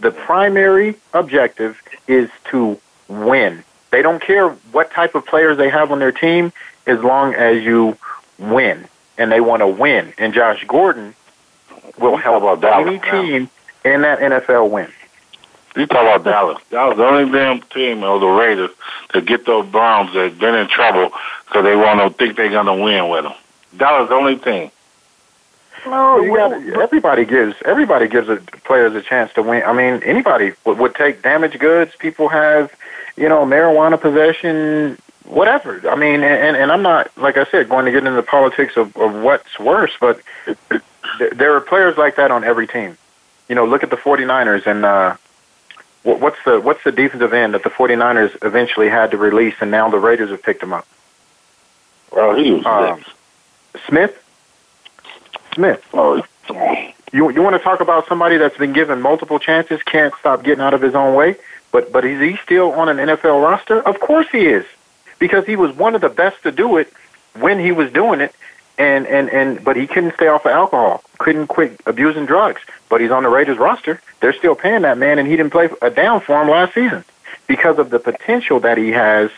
The 0.00 0.10
primary 0.10 0.96
objective 1.12 1.80
is 2.06 2.28
to 2.50 2.78
win. 3.08 3.64
They 3.90 4.02
don't 4.02 4.20
care 4.20 4.50
what 4.72 4.90
type 4.90 5.14
of 5.14 5.26
players 5.26 5.56
they 5.56 5.70
have 5.70 5.90
on 5.90 5.98
their 5.98 6.12
team 6.12 6.52
as 6.86 7.00
long 7.00 7.34
as 7.34 7.62
you 7.62 7.96
win, 8.38 8.86
and 9.16 9.30
they 9.30 9.40
want 9.40 9.60
to 9.60 9.66
win. 9.66 10.12
And 10.18 10.34
Josh 10.34 10.64
Gordon 10.66 11.14
will 11.98 12.16
help 12.16 12.62
any 12.64 12.98
team 12.98 13.50
in 13.84 14.02
that 14.02 14.18
NFL 14.20 14.70
win. 14.70 14.88
You 15.78 15.86
talk 15.86 16.02
about 16.02 16.24
Dallas. 16.24 16.58
That 16.70 16.86
was 16.86 16.96
the 16.96 17.06
only 17.06 17.30
damn 17.30 17.60
team 17.62 18.02
of 18.02 18.20
the 18.20 18.26
Raiders 18.26 18.70
to 19.10 19.20
get 19.20 19.46
those 19.46 19.64
Browns 19.68 20.12
that 20.12 20.36
been 20.38 20.56
in 20.56 20.66
trouble 20.66 21.12
because 21.46 21.62
they 21.62 21.76
want 21.76 22.00
to 22.00 22.10
think 22.18 22.36
they're 22.36 22.50
gonna 22.50 22.74
win 22.74 23.08
with 23.08 23.22
them. 23.22 23.34
Dallas 23.76 24.08
the 24.08 24.14
only 24.16 24.36
team. 24.36 24.72
No, 25.86 26.20
you 26.20 26.34
got 26.34 26.52
everybody 26.82 27.24
gives 27.24 27.54
everybody 27.64 28.08
gives 28.08 28.28
a, 28.28 28.36
players 28.64 28.92
a 28.96 29.02
chance 29.02 29.32
to 29.34 29.42
win. 29.42 29.62
I 29.62 29.72
mean, 29.72 30.02
anybody 30.02 30.52
would, 30.64 30.78
would 30.78 30.94
take 30.96 31.22
damaged 31.22 31.60
goods. 31.60 31.92
People 31.96 32.28
have, 32.28 32.74
you 33.16 33.28
know, 33.28 33.44
marijuana 33.46 34.00
possession, 34.00 34.98
whatever. 35.24 35.80
I 35.88 35.94
mean, 35.94 36.24
and 36.24 36.56
and 36.56 36.72
I'm 36.72 36.82
not 36.82 37.16
like 37.16 37.36
I 37.36 37.44
said 37.44 37.68
going 37.68 37.84
to 37.84 37.92
get 37.92 37.98
into 37.98 38.10
the 38.16 38.22
politics 38.24 38.76
of, 38.76 38.96
of 38.96 39.14
what's 39.22 39.60
worse, 39.60 39.92
but 40.00 40.20
there 41.30 41.54
are 41.54 41.60
players 41.60 41.96
like 41.96 42.16
that 42.16 42.32
on 42.32 42.42
every 42.42 42.66
team. 42.66 42.98
You 43.48 43.54
know, 43.54 43.64
look 43.64 43.84
at 43.84 43.90
the 43.90 43.96
49ers 43.96 44.66
and 44.66 44.84
uh 44.84 45.10
what- 45.12 45.20
what's 46.02 46.36
the 46.44 46.60
what's 46.60 46.82
the 46.84 46.92
defensive 46.92 47.32
end 47.32 47.54
that 47.54 47.62
the 47.64 47.70
49ers 47.70 48.36
eventually 48.44 48.88
had 48.88 49.10
to 49.10 49.16
release 49.16 49.54
and 49.60 49.70
now 49.70 49.88
the 49.88 49.98
Raiders 49.98 50.30
have 50.30 50.42
picked 50.42 50.62
him 50.62 50.72
up. 50.72 50.86
Well, 52.12 52.34
he 52.34 52.52
was 52.52 52.64
Um, 52.66 53.04
Smith. 53.86 54.16
Smith. 55.54 55.82
Oh, 55.92 56.22
You 57.12 57.30
you 57.30 57.42
want 57.42 57.56
to 57.56 57.62
talk 57.62 57.80
about 57.80 58.06
somebody 58.08 58.36
that's 58.36 58.56
been 58.56 58.72
given 58.72 59.00
multiple 59.02 59.38
chances, 59.38 59.82
can't 59.82 60.14
stop 60.20 60.42
getting 60.42 60.62
out 60.62 60.74
of 60.74 60.82
his 60.82 60.94
own 60.94 61.14
way, 61.14 61.36
but 61.72 61.92
but 61.92 62.04
is 62.04 62.20
he 62.20 62.36
still 62.44 62.72
on 62.72 62.88
an 62.88 62.96
NFL 62.98 63.42
roster? 63.42 63.80
Of 63.80 64.00
course 64.00 64.26
he 64.30 64.46
is, 64.46 64.64
because 65.18 65.44
he 65.46 65.56
was 65.56 65.74
one 65.76 65.94
of 65.94 66.00
the 66.00 66.08
best 66.08 66.42
to 66.44 66.52
do 66.52 66.76
it 66.76 66.92
when 67.34 67.58
he 67.58 67.72
was 67.72 67.90
doing 67.92 68.20
it, 68.20 68.34
and 68.78 69.06
and 69.06 69.28
and 69.30 69.64
but 69.64 69.76
he 69.76 69.86
couldn't 69.86 70.14
stay 70.14 70.28
off 70.28 70.46
of 70.46 70.52
alcohol, 70.52 71.02
couldn't 71.18 71.48
quit 71.48 71.80
abusing 71.86 72.26
drugs. 72.26 72.60
But 72.88 73.00
he's 73.00 73.10
on 73.10 73.24
the 73.24 73.28
Raiders 73.28 73.58
roster. 73.58 74.00
They're 74.20 74.32
still 74.32 74.54
paying 74.54 74.82
that 74.82 74.96
man, 74.96 75.18
and 75.18 75.28
he 75.28 75.36
didn't 75.36 75.52
play 75.52 75.68
a 75.82 75.90
down 75.90 76.20
for 76.20 76.40
him 76.40 76.48
last 76.48 76.74
season 76.74 77.04
because 77.46 77.78
of 77.78 77.90
the 77.90 77.98
potential 77.98 78.60
that 78.60 78.78
he 78.78 78.90
has 78.92 79.30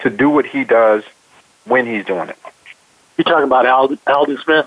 to 0.00 0.10
do 0.10 0.28
what 0.28 0.44
he 0.46 0.64
does 0.64 1.04
when 1.64 1.86
he's 1.86 2.04
doing 2.04 2.28
it. 2.28 2.38
You 3.16 3.24
talking 3.24 3.44
about 3.44 3.66
Alden, 3.66 3.98
Alden 4.06 4.38
Smith? 4.38 4.66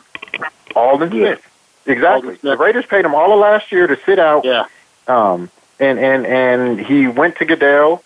Alden 0.76 1.10
Smith. 1.12 1.48
Exactly. 1.86 2.36
The 2.36 2.58
Raiders 2.58 2.86
paid 2.86 3.06
him 3.06 3.16
all 3.16 3.34
of 3.34 3.39
last 3.39 3.72
year 3.72 3.88
to 3.88 3.98
sit 4.06 4.20
out. 4.20 4.46
Yeah. 4.46 4.66
Um, 5.08 5.50
and 5.80 6.00
and 6.00 6.26
and 6.26 6.80
he 6.80 7.08
went 7.08 7.38
to 7.38 7.46
Goodell, 7.46 8.04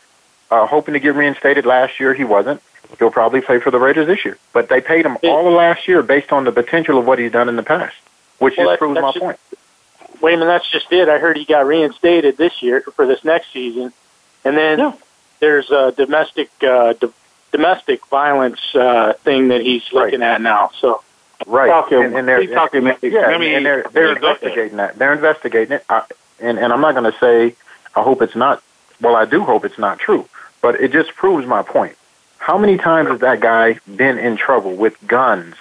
uh, 0.50 0.66
hoping 0.66 0.94
to 0.94 1.00
get 1.00 1.16
reinstated 1.16 1.66
last 1.66 2.00
year. 2.00 2.14
He 2.14 2.24
wasn't. 2.24 2.62
He'll 3.00 3.12
probably 3.12 3.42
play 3.42 3.60
for 3.60 3.72
the 3.72 3.80
Raiders 3.80 4.08
this 4.08 4.24
year. 4.26 4.38
But 4.54 4.70
they 4.70 4.82
paid 4.82 5.06
him 5.06 5.18
all 5.24 5.48
of 5.48 5.54
last 5.54 5.88
year 5.88 6.02
based 6.02 6.32
on 6.32 6.44
the 6.46 6.52
potential 6.52 6.98
of 6.98 7.06
what 7.06 7.20
he's 7.20 7.32
done 7.32 7.50
in 7.50 7.56
the 7.56 7.64
past, 7.64 7.96
which 8.40 8.56
Well, 8.58 8.68
just 8.68 8.72
that- 8.74 8.80
proves 8.80 9.02
my 9.02 9.12
just- 9.12 9.20
point. 9.20 9.40
Wait 10.22 10.34
a 10.34 10.38
minute, 10.38 10.50
that's 10.52 10.70
just 10.70 10.92
it. 10.94 11.10
I 11.10 11.18
heard 11.20 11.36
he 11.38 11.44
got 11.46 11.68
reinstated 11.68 12.38
this 12.38 12.64
year 12.64 12.82
for 12.96 13.06
this 13.06 13.24
next 13.26 13.52
season, 13.52 13.92
and 14.46 14.58
then 14.58 14.94
there's 15.42 15.70
a 15.72 15.92
domestic 15.92 16.50
uh, 16.64 16.94
d- 16.94 17.10
domestic 17.52 18.06
violence 18.08 18.60
uh, 18.76 19.14
thing 19.24 19.50
that 19.50 19.62
he's 19.62 19.84
looking 19.92 20.24
at 20.24 20.42
now. 20.42 20.72
So 20.80 21.02
Right. 21.46 21.68
Talking- 21.68 22.02
and, 22.02 22.16
and 22.18 22.28
they're, 22.28 22.48
talking, 22.48 22.86
man. 22.86 22.96
yeah, 23.02 23.28
Let 23.28 23.40
me- 23.42 23.54
and 23.54 23.66
they're 23.66 23.84
they're 23.92 24.08
let 24.08 24.16
me 24.16 24.22
go 24.22 24.28
there. 24.28 24.34
investigating 24.36 24.78
that. 24.78 24.98
They're 24.98 25.14
investigating 25.14 25.74
it. 25.74 25.84
I, 25.90 26.04
and 26.40 26.58
and 26.58 26.72
I'm 26.72 26.80
not 26.82 26.96
going 26.96 27.12
to 27.12 27.20
say 27.20 27.56
I 27.94 28.02
hope 28.02 28.22
it's 28.22 28.36
not. 28.36 28.64
Well, 29.02 29.18
I 29.18 29.26
do 29.26 29.44
hope 29.44 29.66
it's 29.66 29.78
not 29.78 30.00
true, 30.00 30.28
but 30.62 30.76
it 30.80 30.94
just 30.94 31.14
proves 31.16 31.46
my 31.46 31.62
point. 31.62 31.98
How 32.46 32.60
many 32.60 32.78
times 32.78 33.10
has 33.10 33.22
that 33.22 33.40
guy 33.40 33.80
been 33.96 34.20
in 34.20 34.38
trouble 34.38 34.76
with 34.76 34.96
guns, 35.08 35.56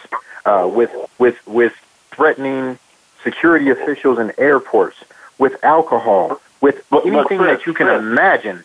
uh, 0.45 0.69
with 0.71 0.91
with 1.19 1.35
with 1.47 1.73
threatening 2.11 2.79
security 3.23 3.71
officials 3.71 4.19
in 4.19 4.35
airports, 4.37 4.99
with 5.39 5.65
alcohol, 5.65 6.43
with 6.61 6.85
But- 6.91 7.05
but 7.05 7.07
anything 7.07 7.39
Chris, 7.39 7.59
that 7.59 7.67
you 7.67 7.73
can 7.73 7.87
Chris. 7.87 7.99
imagine? 8.01 8.65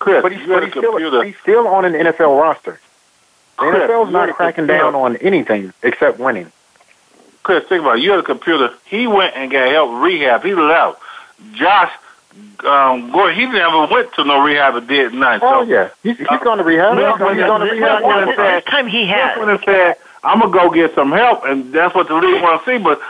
Chris, 0.00 0.22
but 0.22 0.32
he's, 0.32 0.40
you 0.40 0.48
but 0.48 0.62
he's 0.64 0.72
still, 0.72 1.20
he's 1.22 1.36
still 1.40 1.68
on 1.68 1.84
an 1.84 1.92
NFL 1.94 2.36
roster. 2.36 2.80
The 3.60 3.70
Chris, 3.70 3.82
NFL's 3.88 4.10
not 4.10 4.34
cracking 4.34 4.66
down 4.66 4.96
on 4.96 5.14
anything 5.18 5.72
except 5.84 6.18
winning. 6.18 6.50
Chris, 7.44 7.62
think 7.68 7.82
about 7.82 7.98
it. 7.98 8.02
You 8.02 8.10
had 8.10 8.18
a 8.18 8.24
computer. 8.24 8.70
He 8.86 9.06
went 9.06 9.36
and 9.36 9.52
got 9.52 9.68
help 9.68 10.02
rehab. 10.02 10.42
He 10.42 10.52
left. 10.52 11.00
Josh 11.52 11.92
um, 12.64 13.10
Gordon, 13.10 13.36
he 13.36 13.46
never 13.46 13.86
went 13.86 14.12
to 14.14 14.24
no 14.24 14.42
rehab 14.44 14.74
and 14.76 14.88
did 14.88 15.12
nothing. 15.12 15.40
Oh 15.42 15.64
so, 15.64 15.70
yeah, 15.70 15.90
he's, 16.02 16.16
he's 16.18 16.26
going 16.26 16.58
to 16.58 16.64
rehab. 16.64 16.96
Well, 16.96 17.12
He's 17.12 17.18
going, 17.18 17.60
to 17.60 17.66
this- 17.66 17.72
rehab. 17.72 17.98
this 17.98 18.04
one 18.04 18.28
is 18.28 18.36
that- 18.36 18.66
time 18.66 18.86
he 18.86 19.06
That's 19.06 19.38
when 19.38 19.50
it 19.50 19.60
said, 19.64 19.96
I'm 20.22 20.40
going 20.40 20.52
to 20.52 20.58
go 20.58 20.70
get 20.70 20.94
some 20.94 21.12
help, 21.12 21.44
and 21.44 21.72
that's 21.72 21.94
what 21.94 22.08
the 22.08 22.14
league 22.14 22.42
want 22.42 22.64
to 22.64 22.70
see. 22.70 22.82
But 22.82 23.00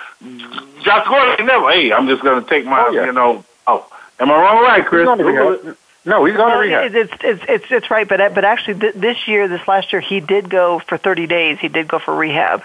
Josh 0.82 1.06
Gordon 1.06 1.46
never, 1.46 1.70
hey, 1.70 1.92
I'm 1.92 2.08
just 2.08 2.22
going 2.22 2.42
to 2.42 2.48
take 2.48 2.64
my, 2.64 2.88
you 2.88 3.12
know, 3.12 3.44
oh. 3.66 3.86
Am 4.20 4.30
I 4.30 4.34
wrong 4.34 4.58
or 4.58 4.62
right, 4.62 4.84
Chris? 4.86 5.00
He's 5.00 5.06
going 5.06 5.18
to 5.18 5.24
rehab. 5.24 5.76
No, 6.06 6.24
he's 6.24 6.36
going 6.36 6.52
to 6.52 6.58
rehab. 6.58 6.94
It's, 6.94 7.12
it's 7.22 7.44
it's 7.48 7.64
it's 7.70 7.90
right, 7.90 8.06
but 8.06 8.34
but 8.34 8.44
actually 8.44 8.78
th- 8.78 8.94
this 8.94 9.26
year, 9.26 9.48
this 9.48 9.66
last 9.66 9.92
year, 9.92 10.00
he 10.00 10.20
did 10.20 10.50
go 10.50 10.78
for 10.80 10.98
30 10.98 11.26
days. 11.26 11.58
He 11.60 11.68
did 11.68 11.88
go 11.88 11.98
for 11.98 12.14
rehab. 12.14 12.62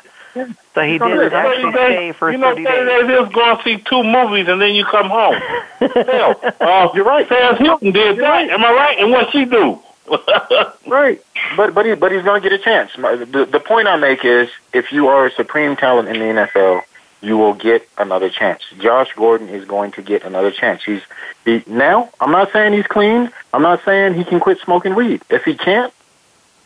So 0.73 0.81
he 0.81 0.97
did 0.97 1.33
actually 1.33 1.71
stay 1.71 2.11
for 2.13 2.31
you 2.31 2.37
know, 2.37 2.51
30 2.51 2.63
30 2.63 2.85
days. 2.85 3.07
days 3.07 3.27
is 3.27 3.33
going 3.33 3.57
to 3.57 3.63
see 3.63 3.77
two 3.77 4.03
movies 4.03 4.47
and 4.47 4.61
then 4.61 4.73
you 4.73 4.85
come 4.85 5.09
home. 5.09 5.35
Hell, 5.79 6.39
uh, 6.59 6.89
You're 6.93 7.05
right. 7.05 7.27
Paris 7.27 7.59
Hilton 7.59 7.91
did 7.91 8.17
that. 8.19 8.49
Am 8.49 8.63
I 8.63 8.71
right? 8.71 8.99
And 8.99 9.11
what 9.11 9.31
she 9.31 9.45
do? 9.45 9.79
right, 10.87 11.21
but 11.55 11.75
but 11.75 11.85
he, 11.85 11.93
but 11.93 12.11
he's 12.11 12.23
going 12.23 12.41
to 12.41 12.49
get 12.49 12.59
a 12.59 12.63
chance. 12.63 12.91
The 12.95 13.47
the 13.51 13.59
point 13.59 13.87
I 13.87 13.95
make 13.95 14.25
is, 14.25 14.49
if 14.73 14.91
you 14.91 15.07
are 15.07 15.27
a 15.27 15.31
supreme 15.31 15.75
talent 15.75 16.09
in 16.09 16.15
the 16.17 16.41
NFL, 16.41 16.81
you 17.21 17.37
will 17.37 17.53
get 17.53 17.87
another 17.97 18.29
chance. 18.29 18.63
Josh 18.79 19.13
Gordon 19.15 19.49
is 19.49 19.65
going 19.65 19.91
to 19.93 20.01
get 20.01 20.23
another 20.23 20.51
chance. 20.51 20.83
He's 20.83 21.01
he 21.45 21.63
now. 21.67 22.09
I'm 22.19 22.31
not 22.31 22.51
saying 22.51 22.73
he's 22.73 22.87
clean. 22.87 23.31
I'm 23.53 23.61
not 23.61 23.83
saying 23.85 24.15
he 24.15 24.23
can 24.23 24.39
quit 24.39 24.59
smoking 24.59 24.95
weed. 24.95 25.21
If 25.29 25.43
he 25.43 25.55
can't, 25.55 25.93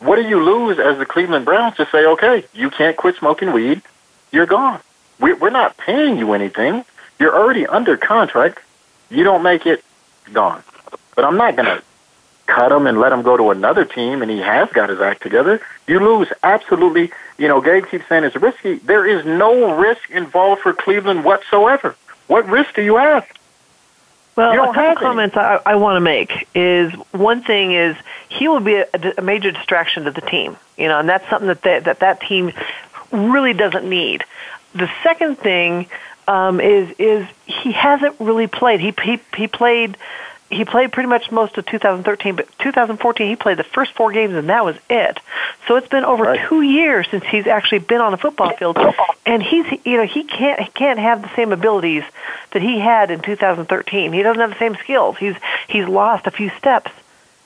what 0.04 0.16
do 0.16 0.28
you 0.28 0.42
lose 0.42 0.78
as 0.78 0.98
the 0.98 1.06
Cleveland 1.06 1.44
Browns 1.44 1.76
to 1.76 1.86
say, 1.86 2.04
okay, 2.06 2.44
you 2.52 2.70
can't 2.70 2.96
quit 2.96 3.16
smoking 3.16 3.52
weed, 3.52 3.82
you're 4.32 4.46
gone. 4.46 4.80
We're, 5.20 5.36
we're 5.36 5.50
not 5.50 5.76
paying 5.76 6.18
you 6.18 6.32
anything. 6.32 6.84
You're 7.18 7.34
already 7.34 7.66
under 7.66 7.96
contract. 7.96 8.60
You 9.10 9.24
don't 9.24 9.42
make 9.42 9.66
it, 9.66 9.84
gone. 10.32 10.62
But 11.14 11.24
I'm 11.24 11.36
not 11.36 11.56
going 11.56 11.66
to 11.66 11.82
cut 12.46 12.72
him 12.72 12.86
and 12.86 12.98
let 12.98 13.12
him 13.12 13.22
go 13.22 13.36
to 13.36 13.50
another 13.50 13.84
team, 13.84 14.22
and 14.22 14.30
he 14.30 14.38
has 14.38 14.68
got 14.70 14.90
his 14.90 15.00
act 15.00 15.22
together. 15.22 15.60
You 15.86 16.00
lose 16.00 16.28
absolutely. 16.42 17.12
You 17.38 17.48
know, 17.48 17.60
Gabe 17.60 17.86
keeps 17.86 18.08
saying 18.08 18.24
it's 18.24 18.36
risky. 18.36 18.74
There 18.76 19.06
is 19.06 19.24
no 19.24 19.74
risk 19.76 20.10
involved 20.10 20.62
for 20.62 20.72
Cleveland 20.72 21.24
whatsoever. 21.24 21.96
What 22.26 22.46
risk 22.48 22.74
do 22.74 22.82
you 22.82 22.96
have? 22.96 23.26
Well, 24.36 24.52
You 24.52 24.62
a 24.62 24.74
couple 24.74 24.96
comments 24.96 25.36
I, 25.36 25.60
I 25.64 25.76
want 25.76 25.96
to 25.96 26.00
make 26.00 26.48
is 26.54 26.92
one 27.12 27.42
thing 27.42 27.72
is 27.72 27.96
he 28.28 28.48
will 28.48 28.60
be 28.60 28.74
a, 28.74 28.88
a 29.18 29.22
major 29.22 29.52
distraction 29.52 30.04
to 30.04 30.10
the 30.10 30.20
team, 30.20 30.56
you 30.76 30.88
know, 30.88 30.98
and 30.98 31.08
that's 31.08 31.28
something 31.30 31.48
that 31.48 31.62
they, 31.62 31.78
that 31.80 32.00
that 32.00 32.20
team 32.20 32.52
really 33.12 33.52
doesn't 33.52 33.88
need. 33.88 34.24
The 34.74 34.90
second 35.02 35.38
thing 35.38 35.86
um, 36.26 36.60
is 36.60 36.94
is 36.98 37.26
he 37.46 37.72
hasn't 37.72 38.16
really 38.18 38.46
played. 38.48 38.80
He 38.80 38.92
he 39.02 39.20
he 39.36 39.46
played 39.46 39.96
he 40.50 40.64
played 40.64 40.92
pretty 40.92 41.08
much 41.08 41.30
most 41.32 41.56
of 41.58 41.66
2013, 41.66 42.36
but 42.36 42.46
2014 42.58 43.28
he 43.28 43.36
played 43.36 43.56
the 43.56 43.64
first 43.64 43.92
four 43.92 44.12
games 44.12 44.34
and 44.34 44.48
that 44.48 44.64
was 44.64 44.76
it. 44.88 45.18
So 45.66 45.76
it's 45.76 45.88
been 45.88 46.04
over 46.04 46.36
two 46.48 46.62
years 46.62 47.06
since 47.10 47.24
he's 47.24 47.46
actually 47.46 47.78
been 47.80 48.00
on 48.00 48.12
the 48.12 48.18
football 48.18 48.54
field, 48.56 48.78
and 49.24 49.42
he's 49.42 49.66
you 49.84 49.96
know 49.96 50.04
he 50.04 50.24
can't 50.24 50.60
he 50.60 50.70
can't 50.70 50.98
have 50.98 51.22
the 51.22 51.34
same 51.34 51.52
abilities 51.52 52.04
that 52.52 52.62
he 52.62 52.78
had 52.78 53.10
in 53.10 53.20
2013. 53.20 54.12
He 54.12 54.22
doesn't 54.22 54.40
have 54.40 54.50
the 54.50 54.58
same 54.58 54.76
skills. 54.76 55.16
He's 55.18 55.34
he's 55.68 55.86
lost 55.86 56.26
a 56.26 56.30
few 56.30 56.50
steps, 56.58 56.90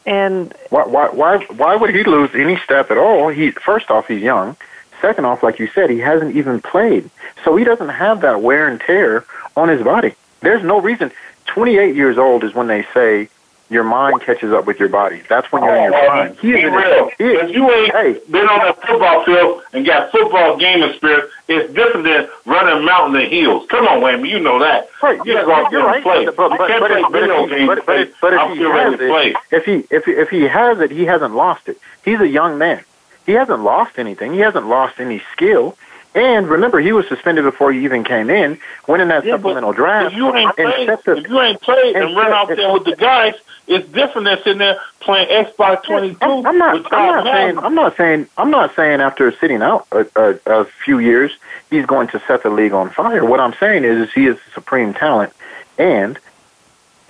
and 0.04 0.52
Why, 0.70 0.86
why, 0.86 1.08
why, 1.10 1.38
why 1.44 1.76
would 1.76 1.94
he 1.94 2.02
lose 2.02 2.30
any 2.34 2.56
step 2.56 2.90
at 2.90 2.98
all? 2.98 3.28
He 3.28 3.50
first 3.52 3.90
off, 3.90 4.08
he's 4.08 4.22
young. 4.22 4.56
Second 5.00 5.26
off, 5.26 5.44
like 5.44 5.60
you 5.60 5.68
said, 5.68 5.90
he 5.90 5.98
hasn't 5.98 6.34
even 6.34 6.60
played, 6.60 7.08
so 7.44 7.54
he 7.54 7.64
doesn't 7.64 7.90
have 7.90 8.22
that 8.22 8.42
wear 8.42 8.66
and 8.66 8.80
tear 8.80 9.24
on 9.56 9.68
his 9.68 9.82
body. 9.82 10.14
There's 10.40 10.62
no 10.64 10.80
reason. 10.80 11.12
28 11.48 11.94
years 11.94 12.18
old 12.18 12.44
is 12.44 12.54
when 12.54 12.66
they 12.66 12.84
say 12.94 13.28
your 13.70 13.84
mind 13.84 14.22
catches 14.22 14.50
up 14.52 14.64
with 14.66 14.78
your 14.78 14.88
body. 14.88 15.20
That's 15.28 15.50
when 15.52 15.62
you're 15.62 15.76
in 15.76 15.84
your 15.84 15.94
oh, 15.94 16.06
prime. 16.06 16.36
He 16.36 16.52
is 16.52 16.72
real. 16.72 17.10
he 17.18 17.24
is, 17.24 17.50
If 17.50 17.54
you 17.54 17.70
ain't 17.70 18.32
been 18.32 18.46
on 18.48 18.60
that 18.60 18.80
football 18.86 19.24
field 19.24 19.62
and 19.74 19.84
got 19.84 20.10
football 20.10 20.56
game 20.56 20.82
experience, 20.82 21.30
it's 21.48 21.72
different 21.74 22.04
than 22.04 22.28
running 22.46 22.84
mountain 22.86 23.20
and 23.20 23.30
hills. 23.30 23.66
Come 23.68 23.86
on, 23.86 24.00
Wayman, 24.00 24.26
you 24.30 24.40
know 24.40 24.58
that. 24.60 24.88
Right, 25.02 25.18
You 25.24 25.34
yeah, 25.34 25.44
go 25.44 25.52
out 25.52 25.70
you're 25.70 25.82
there 25.82 25.86
right. 25.90 25.96
and 25.96 26.02
play. 26.04 26.24
But, 26.24 26.36
but, 26.36 26.50
but, 26.50 26.58
but, 26.58 26.68
play 26.88 27.00
if- 27.00 27.02
but, 27.02 27.12
video 27.12 27.44
if, 27.44 27.50
he, 27.50 27.56
games 27.56 27.66
but, 27.68 27.86
but, 27.86 28.00
if, 28.00 28.20
but 28.22 28.32
if 28.32 28.40
I'm 28.40 28.56
he 28.56 28.64
ready 28.64 28.90
has 28.90 28.98
to 29.00 29.06
play. 29.08 29.30
it, 29.30 29.36
if 29.50 29.64
he 29.66 29.94
if 29.94 30.08
if 30.08 30.28
he 30.30 30.42
has 30.44 30.80
it, 30.80 30.90
he 30.90 31.04
hasn't 31.04 31.34
lost 31.34 31.68
it. 31.68 31.78
He's 32.04 32.20
a 32.20 32.28
young 32.28 32.56
man. 32.56 32.82
He 33.26 33.32
hasn't 33.32 33.60
lost 33.60 33.98
anything. 33.98 34.32
He 34.32 34.38
hasn't 34.40 34.66
lost 34.66 34.98
any 34.98 35.20
skill. 35.32 35.76
And 36.18 36.48
remember, 36.48 36.80
he 36.80 36.90
was 36.92 37.06
suspended 37.06 37.44
before 37.44 37.70
he 37.72 37.84
even 37.84 38.02
came 38.02 38.28
in, 38.28 38.58
winning 38.88 39.06
that 39.08 39.22
supplemental 39.22 39.72
draft. 39.72 40.12
If 40.12 40.16
you 40.18 40.34
ain't 40.34 40.56
played, 40.56 40.88
the- 40.88 41.12
if 41.16 41.28
you 41.28 41.40
ain't 41.40 41.60
played 41.60 41.94
and, 41.94 42.06
and 42.06 42.16
run 42.16 42.32
out 42.32 42.48
there 42.48 42.72
with 42.72 42.84
the 42.84 42.96
guys, 42.96 43.34
it's 43.68 43.88
different 43.90 44.24
than 44.26 44.36
sitting 44.38 44.58
there 44.58 44.80
playing 44.98 45.28
Xbox 45.28 45.84
22 45.84 46.18
I'm, 46.20 46.44
I'm 46.44 46.58
not. 46.58 46.92
I'm 46.92 47.06
not 47.06 47.24
saying. 47.24 47.54
Madden. 47.54 47.58
I'm 47.64 47.74
not 47.76 47.96
saying. 47.96 48.26
I'm 48.36 48.50
not 48.50 48.74
saying 48.74 49.00
after 49.00 49.30
sitting 49.38 49.62
out 49.62 49.86
a, 49.92 50.06
a, 50.16 50.60
a 50.62 50.64
few 50.64 50.98
years, 50.98 51.30
he's 51.70 51.86
going 51.86 52.08
to 52.08 52.20
set 52.26 52.42
the 52.42 52.50
league 52.50 52.72
on 52.72 52.90
fire. 52.90 53.24
What 53.24 53.38
I'm 53.38 53.54
saying 53.54 53.84
is, 53.84 54.08
is 54.08 54.12
he 54.12 54.26
is 54.26 54.36
a 54.48 54.50
supreme 54.54 54.94
talent, 54.94 55.32
and 55.78 56.18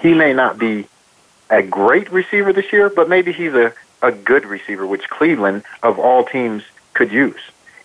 he 0.00 0.12
may 0.12 0.34
not 0.34 0.58
be 0.58 0.86
a 1.48 1.62
great 1.62 2.12
receiver 2.12 2.52
this 2.52 2.70
year, 2.74 2.90
but 2.90 3.08
maybe 3.08 3.32
he's 3.32 3.54
a 3.54 3.72
a 4.02 4.12
good 4.12 4.44
receiver, 4.44 4.86
which 4.86 5.08
Cleveland 5.08 5.62
of 5.82 5.98
all 5.98 6.24
teams 6.24 6.62
could 6.92 7.10
use. 7.10 7.40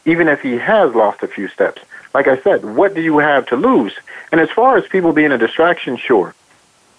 Even 0.05 0.27
if 0.27 0.41
he 0.41 0.57
has 0.57 0.93
lost 0.93 1.23
a 1.23 1.27
few 1.27 1.47
steps, 1.47 1.81
like 2.13 2.27
I 2.27 2.39
said, 2.41 2.63
what 2.63 2.93
do 2.93 3.01
you 3.01 3.19
have 3.19 3.45
to 3.47 3.55
lose? 3.55 3.93
And 4.31 4.41
as 4.41 4.49
far 4.49 4.77
as 4.77 4.87
people 4.87 5.13
being 5.13 5.31
a 5.31 5.37
distraction, 5.37 5.97
sure, 5.97 6.35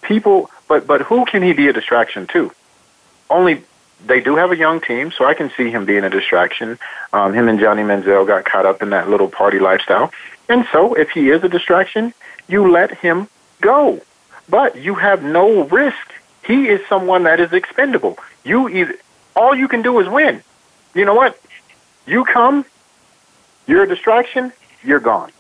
people. 0.02 0.50
But 0.68 0.86
but 0.86 1.02
who 1.02 1.24
can 1.24 1.42
he 1.42 1.52
be 1.52 1.68
a 1.68 1.72
distraction 1.72 2.26
to? 2.28 2.50
Only 3.28 3.62
they 4.07 4.20
do 4.20 4.36
have 4.36 4.50
a 4.50 4.57
young 4.57 4.80
team, 4.80 5.12
so 5.12 5.24
I 5.24 5.34
can 5.34 5.50
see 5.57 5.70
him 5.70 5.84
being 5.84 6.05
a 6.05 6.11
distraction. 6.11 6.78
Um, 7.12 7.32
him 7.32 7.48
and 7.48 7.61
Johnny 7.61 7.82
Manziel 7.82 8.26
got 8.26 8.44
caught 8.44 8.66
up 8.66 8.82
in 8.82 8.90
that 8.90 9.09
little 9.09 9.28
party 9.28 9.59
lifestyle, 9.59 10.12
and 10.48 10.66
so 10.72 10.94
if 10.94 11.11
he 11.11 11.30
is 11.30 11.44
a 11.44 11.48
distraction, 11.48 12.14
you 12.48 12.70
let 12.70 12.96
him 12.98 13.28
go. 13.61 14.00
But 14.48 14.76
you 14.76 14.94
have 14.94 15.22
no 15.22 15.64
risk. 15.64 16.12
He 16.44 16.68
is 16.68 16.80
someone 16.88 17.24
that 17.24 17.40
is 17.40 17.52
expendable. 17.52 18.18
You 18.44 18.68
either 18.68 18.96
all 19.34 19.55
you 19.55 19.68
can 19.68 19.82
do 19.82 19.98
is 20.00 20.09
win. 20.09 20.42
You 20.94 21.05
know 21.05 21.14
what? 21.14 21.40
You 22.07 22.24
come, 22.24 22.64
you're 23.67 23.85
a 23.85 23.89
distraction, 23.89 24.53
you're 24.83 25.01
gone. 25.01 25.31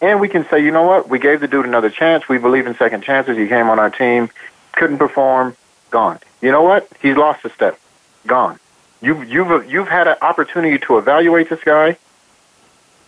And 0.00 0.20
we 0.20 0.28
can 0.28 0.48
say, 0.48 0.64
you 0.64 0.70
know 0.70 0.86
what? 0.86 1.08
We 1.08 1.18
gave 1.18 1.40
the 1.40 1.48
dude 1.48 1.66
another 1.66 1.90
chance. 1.90 2.28
We 2.28 2.38
believe 2.38 2.66
in 2.66 2.74
second 2.76 3.02
chances. 3.02 3.36
He 3.36 3.46
came 3.48 3.68
on 3.68 3.78
our 3.78 3.90
team, 3.90 4.30
couldn't 4.72 4.98
perform, 4.98 5.56
gone. 5.90 6.18
You 6.40 6.50
know 6.52 6.62
what? 6.62 6.88
He's 7.02 7.16
lost 7.16 7.44
a 7.44 7.50
step, 7.50 7.78
gone. 8.26 8.58
You've 9.02 9.28
you've 9.28 9.70
you've 9.70 9.88
had 9.88 10.08
an 10.08 10.16
opportunity 10.22 10.78
to 10.86 10.98
evaluate 10.98 11.48
this 11.48 11.62
guy. 11.64 11.96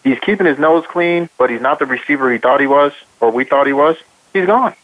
He's 0.05 0.19
keeping 0.19 0.47
his 0.47 0.59
nose 0.59 0.85
clean, 0.87 1.29
but 1.39 1.49
he's 1.51 1.61
not 1.61 1.79
the 1.79 1.87
receiver 1.87 2.33
he 2.33 2.39
thought 2.39 2.61
he 2.61 2.67
was, 2.67 2.93
or 3.21 3.31
we 3.31 3.45
thought 3.45 3.67
he 3.67 3.73
was. 3.73 3.97
He's 4.33 4.47
gone. 4.47 4.75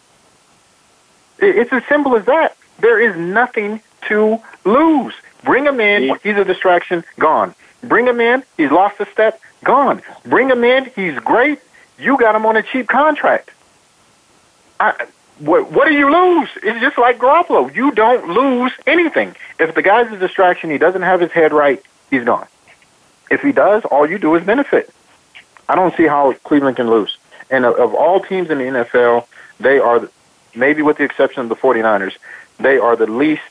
It's 1.38 1.72
as 1.72 1.82
simple 1.88 2.16
as 2.16 2.24
that. 2.26 2.56
There 2.78 3.00
is 3.00 3.16
nothing 3.16 3.80
to 4.08 4.40
lose. 4.64 5.14
Bring 5.44 5.64
him 5.64 5.80
in. 5.80 6.16
He's 6.22 6.36
a 6.36 6.44
distraction. 6.44 7.04
Gone. 7.18 7.54
Bring 7.82 8.06
him 8.06 8.20
in. 8.20 8.42
He's 8.56 8.70
lost 8.70 9.00
a 9.00 9.06
step. 9.10 9.40
Gone. 9.64 10.02
Bring 10.24 10.48
him 10.48 10.64
in. 10.64 10.90
He's 10.94 11.18
great. 11.18 11.60
You 11.98 12.16
got 12.16 12.34
him 12.34 12.46
on 12.46 12.56
a 12.56 12.62
cheap 12.62 12.88
contract. 12.88 13.50
I, 14.78 15.06
what, 15.38 15.70
what 15.70 15.88
do 15.88 15.94
you 15.94 16.10
lose? 16.10 16.48
It's 16.62 16.80
just 16.80 16.98
like 16.98 17.18
Garoppolo. 17.18 17.74
You 17.74 17.90
don't 17.90 18.28
lose 18.28 18.72
anything. 18.86 19.34
If 19.58 19.74
the 19.74 19.82
guy's 19.82 20.10
a 20.12 20.16
distraction, 20.16 20.70
he 20.70 20.78
doesn't 20.78 21.02
have 21.02 21.20
his 21.20 21.32
head 21.32 21.52
right, 21.52 21.82
he's 22.10 22.24
gone. 22.24 22.46
If 23.30 23.42
he 23.42 23.52
does, 23.52 23.84
all 23.84 24.08
you 24.08 24.18
do 24.18 24.34
is 24.36 24.44
benefit. 24.44 24.92
I 25.68 25.74
don't 25.74 25.94
see 25.96 26.06
how 26.06 26.32
Cleveland 26.44 26.76
can 26.76 26.88
lose. 26.88 27.18
And 27.50 27.64
of, 27.64 27.76
of 27.76 27.94
all 27.94 28.20
teams 28.20 28.50
in 28.50 28.58
the 28.58 28.64
NFL, 28.64 29.26
they 29.60 29.78
are, 29.78 30.08
maybe 30.54 30.82
with 30.82 30.98
the 30.98 31.04
exception 31.04 31.42
of 31.42 31.48
the 31.48 31.56
49ers, 31.56 32.16
they 32.58 32.78
are 32.78 32.96
the 32.96 33.06
least 33.06 33.42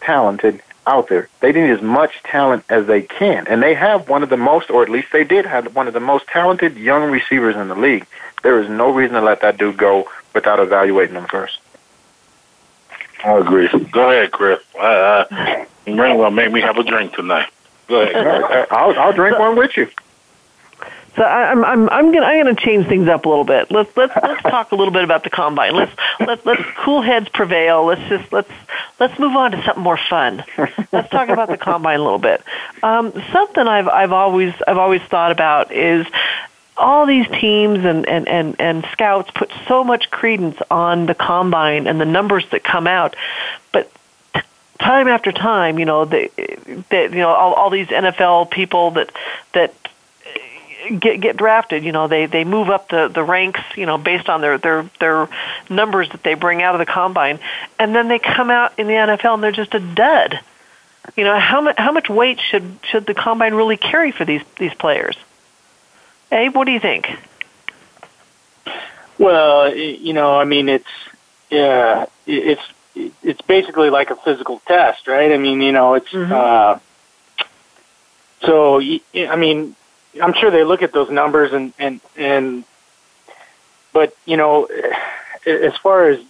talented 0.00 0.62
out 0.86 1.08
there. 1.08 1.28
They 1.40 1.52
need 1.52 1.70
as 1.70 1.82
much 1.82 2.22
talent 2.22 2.64
as 2.68 2.86
they 2.86 3.02
can. 3.02 3.46
And 3.48 3.62
they 3.62 3.74
have 3.74 4.08
one 4.08 4.22
of 4.22 4.28
the 4.28 4.36
most, 4.36 4.70
or 4.70 4.82
at 4.82 4.88
least 4.88 5.08
they 5.12 5.24
did 5.24 5.44
have 5.46 5.74
one 5.74 5.88
of 5.88 5.94
the 5.94 6.00
most 6.00 6.26
talented 6.28 6.76
young 6.76 7.10
receivers 7.10 7.56
in 7.56 7.68
the 7.68 7.74
league. 7.74 8.06
There 8.42 8.60
is 8.60 8.68
no 8.68 8.90
reason 8.90 9.14
to 9.14 9.22
let 9.22 9.40
that 9.40 9.58
dude 9.58 9.76
go 9.76 10.08
without 10.34 10.60
evaluating 10.60 11.14
them 11.14 11.26
first. 11.26 11.58
I 13.24 13.38
agree. 13.38 13.68
Go 13.90 14.10
ahead, 14.10 14.30
Chris. 14.30 14.60
Uh, 14.74 14.78
uh, 14.78 15.64
you're 15.86 15.96
going 15.96 16.20
to 16.20 16.30
make 16.30 16.52
me 16.52 16.60
have 16.60 16.76
a 16.76 16.84
drink 16.84 17.14
tonight. 17.14 17.48
Go 17.88 18.02
ahead. 18.02 18.68
I'll, 18.70 18.98
I'll 18.98 19.12
drink 19.12 19.38
one 19.38 19.56
with 19.56 19.76
you. 19.76 19.88
So 21.16 21.22
I, 21.22 21.50
I'm 21.50 21.64
I'm 21.64 21.88
I'm 21.88 22.12
gonna 22.12 22.26
I'm 22.26 22.44
gonna 22.44 22.54
change 22.54 22.86
things 22.86 23.08
up 23.08 23.24
a 23.24 23.28
little 23.28 23.44
bit. 23.44 23.70
Let's 23.70 23.96
let's 23.96 24.14
let's 24.22 24.42
talk 24.50 24.72
a 24.72 24.74
little 24.74 24.92
bit 24.92 25.04
about 25.04 25.24
the 25.24 25.30
combine. 25.30 25.74
Let's 25.74 25.92
let's 26.20 26.44
let's 26.44 26.62
cool 26.76 27.02
heads 27.02 27.28
prevail. 27.28 27.84
Let's 27.86 28.06
just 28.08 28.32
let's 28.32 28.50
let's 29.00 29.18
move 29.18 29.34
on 29.34 29.52
to 29.52 29.62
something 29.64 29.82
more 29.82 29.98
fun. 29.98 30.44
Let's 30.92 31.10
talk 31.10 31.28
about 31.28 31.48
the 31.48 31.56
combine 31.56 32.00
a 32.00 32.02
little 32.02 32.18
bit. 32.18 32.42
Um, 32.82 33.12
something 33.32 33.66
I've 33.66 33.88
I've 33.88 34.12
always 34.12 34.54
I've 34.66 34.78
always 34.78 35.02
thought 35.02 35.32
about 35.32 35.72
is 35.72 36.06
all 36.78 37.06
these 37.06 37.26
teams 37.28 37.84
and, 37.84 38.06
and, 38.06 38.28
and, 38.28 38.56
and 38.58 38.84
scouts 38.92 39.30
put 39.30 39.50
so 39.66 39.82
much 39.82 40.10
credence 40.10 40.58
on 40.70 41.06
the 41.06 41.14
combine 41.14 41.86
and 41.86 41.98
the 41.98 42.04
numbers 42.04 42.44
that 42.50 42.62
come 42.62 42.86
out, 42.86 43.16
but 43.72 43.90
time 44.78 45.08
after 45.08 45.32
time, 45.32 45.78
you 45.78 45.84
know, 45.84 46.04
they, 46.04 46.30
they 46.90 47.04
you 47.04 47.16
know, 47.16 47.30
all, 47.30 47.54
all 47.54 47.70
these 47.70 47.88
NFL 47.88 48.50
people 48.50 48.92
that 48.92 49.10
that 49.54 49.74
get 50.90 51.20
get 51.20 51.36
drafted, 51.36 51.84
you 51.84 51.92
know, 51.92 52.08
they 52.08 52.26
they 52.26 52.44
move 52.44 52.70
up 52.70 52.88
the 52.88 53.08
the 53.08 53.22
ranks, 53.22 53.60
you 53.76 53.86
know, 53.86 53.98
based 53.98 54.28
on 54.28 54.40
their 54.40 54.58
their 54.58 54.90
their 55.00 55.28
numbers 55.68 56.08
that 56.10 56.22
they 56.22 56.34
bring 56.34 56.62
out 56.62 56.74
of 56.74 56.78
the 56.78 56.86
combine, 56.86 57.38
and 57.78 57.94
then 57.94 58.08
they 58.08 58.18
come 58.18 58.50
out 58.50 58.78
in 58.78 58.86
the 58.86 58.94
NFL 58.94 59.34
and 59.34 59.42
they're 59.42 59.52
just 59.52 59.74
a 59.74 59.80
dud. 59.80 60.40
You 61.16 61.24
know, 61.24 61.38
how 61.38 61.60
much 61.60 61.76
how 61.78 61.92
much 61.92 62.08
weight 62.08 62.40
should 62.40 62.78
should 62.82 63.06
the 63.06 63.14
combine 63.14 63.54
really 63.54 63.76
carry 63.76 64.12
for 64.12 64.24
these 64.24 64.42
these 64.58 64.74
players? 64.74 65.16
Abe, 66.32 66.54
what 66.54 66.64
do 66.64 66.72
you 66.72 66.80
think? 66.80 67.08
Well, 69.18 69.74
you 69.74 70.12
know, 70.12 70.38
I 70.38 70.44
mean, 70.44 70.68
it's 70.68 70.90
yeah, 71.50 72.06
it's 72.26 72.62
it's 72.94 73.40
basically 73.42 73.90
like 73.90 74.10
a 74.10 74.16
physical 74.16 74.60
test, 74.66 75.06
right? 75.06 75.32
I 75.32 75.38
mean, 75.38 75.60
you 75.60 75.72
know, 75.72 75.94
it's 75.94 76.08
mm-hmm. 76.08 76.32
uh, 76.32 76.78
so 78.42 78.80
I 78.80 79.36
mean, 79.36 79.76
I'm 80.20 80.34
sure 80.34 80.50
they 80.50 80.64
look 80.64 80.82
at 80.82 80.92
those 80.92 81.10
numbers 81.10 81.52
and 81.52 81.72
and 81.78 82.00
and, 82.16 82.64
but 83.92 84.16
you 84.24 84.36
know, 84.36 84.68
as 85.46 85.76
far 85.76 86.08
as 86.08 86.20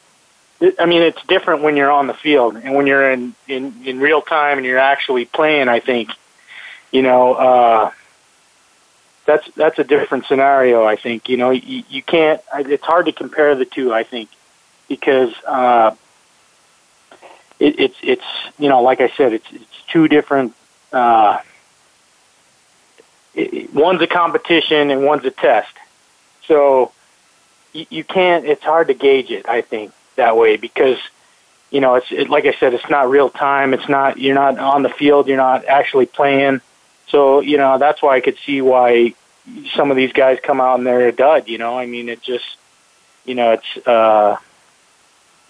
I 0.78 0.86
mean, 0.86 1.02
it's 1.02 1.22
different 1.24 1.62
when 1.62 1.76
you're 1.76 1.90
on 1.90 2.06
the 2.06 2.14
field 2.14 2.56
and 2.56 2.74
when 2.74 2.86
you're 2.86 3.10
in 3.10 3.34
in 3.48 3.82
in 3.84 4.00
real 4.00 4.22
time 4.22 4.58
and 4.58 4.66
you're 4.66 4.78
actually 4.78 5.24
playing. 5.24 5.68
I 5.68 5.80
think, 5.80 6.10
you 6.90 7.02
know. 7.02 7.34
uh 7.34 7.90
that's 9.26 9.50
that's 9.56 9.78
a 9.78 9.84
different 9.84 10.24
scenario. 10.26 10.84
I 10.84 10.96
think 10.96 11.28
you 11.28 11.36
know 11.36 11.50
you, 11.50 11.82
you 11.90 12.02
can't. 12.02 12.40
It's 12.54 12.84
hard 12.84 13.06
to 13.06 13.12
compare 13.12 13.54
the 13.54 13.64
two. 13.64 13.92
I 13.92 14.04
think 14.04 14.30
because 14.88 15.34
uh, 15.44 15.94
it, 17.58 17.78
it's 17.78 17.96
it's 18.02 18.24
you 18.58 18.68
know 18.68 18.82
like 18.82 19.00
I 19.00 19.08
said, 19.08 19.32
it's 19.34 19.46
it's 19.52 19.82
two 19.90 20.08
different. 20.08 20.54
Uh, 20.92 21.40
it, 23.36 23.74
one's 23.74 24.02
a 24.02 24.06
competition 24.06 24.90
and 24.90 25.04
one's 25.04 25.24
a 25.24 25.30
test, 25.30 25.72
so 26.46 26.92
you, 27.72 27.86
you 27.90 28.04
can't. 28.04 28.44
It's 28.46 28.64
hard 28.64 28.88
to 28.88 28.94
gauge 28.94 29.30
it. 29.30 29.48
I 29.48 29.60
think 29.60 29.92
that 30.16 30.36
way 30.36 30.56
because 30.56 30.98
you 31.70 31.80
know 31.80 31.94
it's 31.96 32.10
it, 32.10 32.28
like 32.28 32.46
I 32.46 32.54
said, 32.58 32.74
it's 32.74 32.90
not 32.90 33.08
real 33.08 33.30
time. 33.30 33.74
It's 33.74 33.88
not 33.88 34.18
you're 34.18 34.34
not 34.34 34.58
on 34.58 34.82
the 34.82 34.90
field. 34.90 35.28
You're 35.28 35.36
not 35.36 35.64
actually 35.66 36.06
playing. 36.06 36.60
So, 37.08 37.40
you 37.40 37.56
know, 37.56 37.78
that's 37.78 38.02
why 38.02 38.16
I 38.16 38.20
could 38.20 38.36
see 38.38 38.60
why 38.60 39.14
some 39.74 39.90
of 39.90 39.96
these 39.96 40.12
guys 40.12 40.38
come 40.42 40.60
out 40.60 40.78
and 40.78 40.86
they're 40.86 41.08
a 41.08 41.12
dud, 41.12 41.48
you 41.48 41.58
know? 41.58 41.78
I 41.78 41.86
mean, 41.86 42.08
it 42.08 42.20
just, 42.20 42.44
you 43.24 43.34
know, 43.34 43.52
it's, 43.52 43.86
uh, 43.86 44.36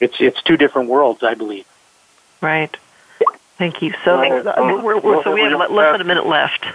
it's, 0.00 0.20
it's 0.20 0.42
two 0.42 0.56
different 0.56 0.90
worlds, 0.90 1.22
I 1.22 1.34
believe. 1.34 1.66
Right. 2.42 2.76
Thank 3.56 3.80
you. 3.80 3.94
So, 4.04 4.20
uh, 4.20 4.80
we're, 4.82 5.00
we're, 5.00 5.22
so 5.22 5.32
we 5.32 5.40
have 5.40 5.70
less 5.70 5.92
than 5.92 6.02
a 6.02 6.04
minute 6.04 6.26
left. 6.26 6.66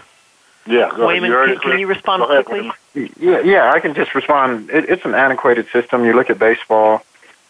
Yeah, 0.65 0.95
Wayman, 0.95 1.31
can, 1.31 1.59
can, 1.59 1.79
you 1.79 1.87
respond 1.87 2.23
quickly? 2.23 2.71
Yeah, 2.93 3.39
yeah, 3.41 3.71
I 3.73 3.79
can 3.79 3.95
just 3.95 4.13
respond. 4.13 4.69
It, 4.69 4.89
it's 4.89 5.05
an 5.05 5.15
antiquated 5.15 5.67
system. 5.69 6.05
You 6.05 6.13
look 6.13 6.29
at 6.29 6.37
baseball, 6.37 7.03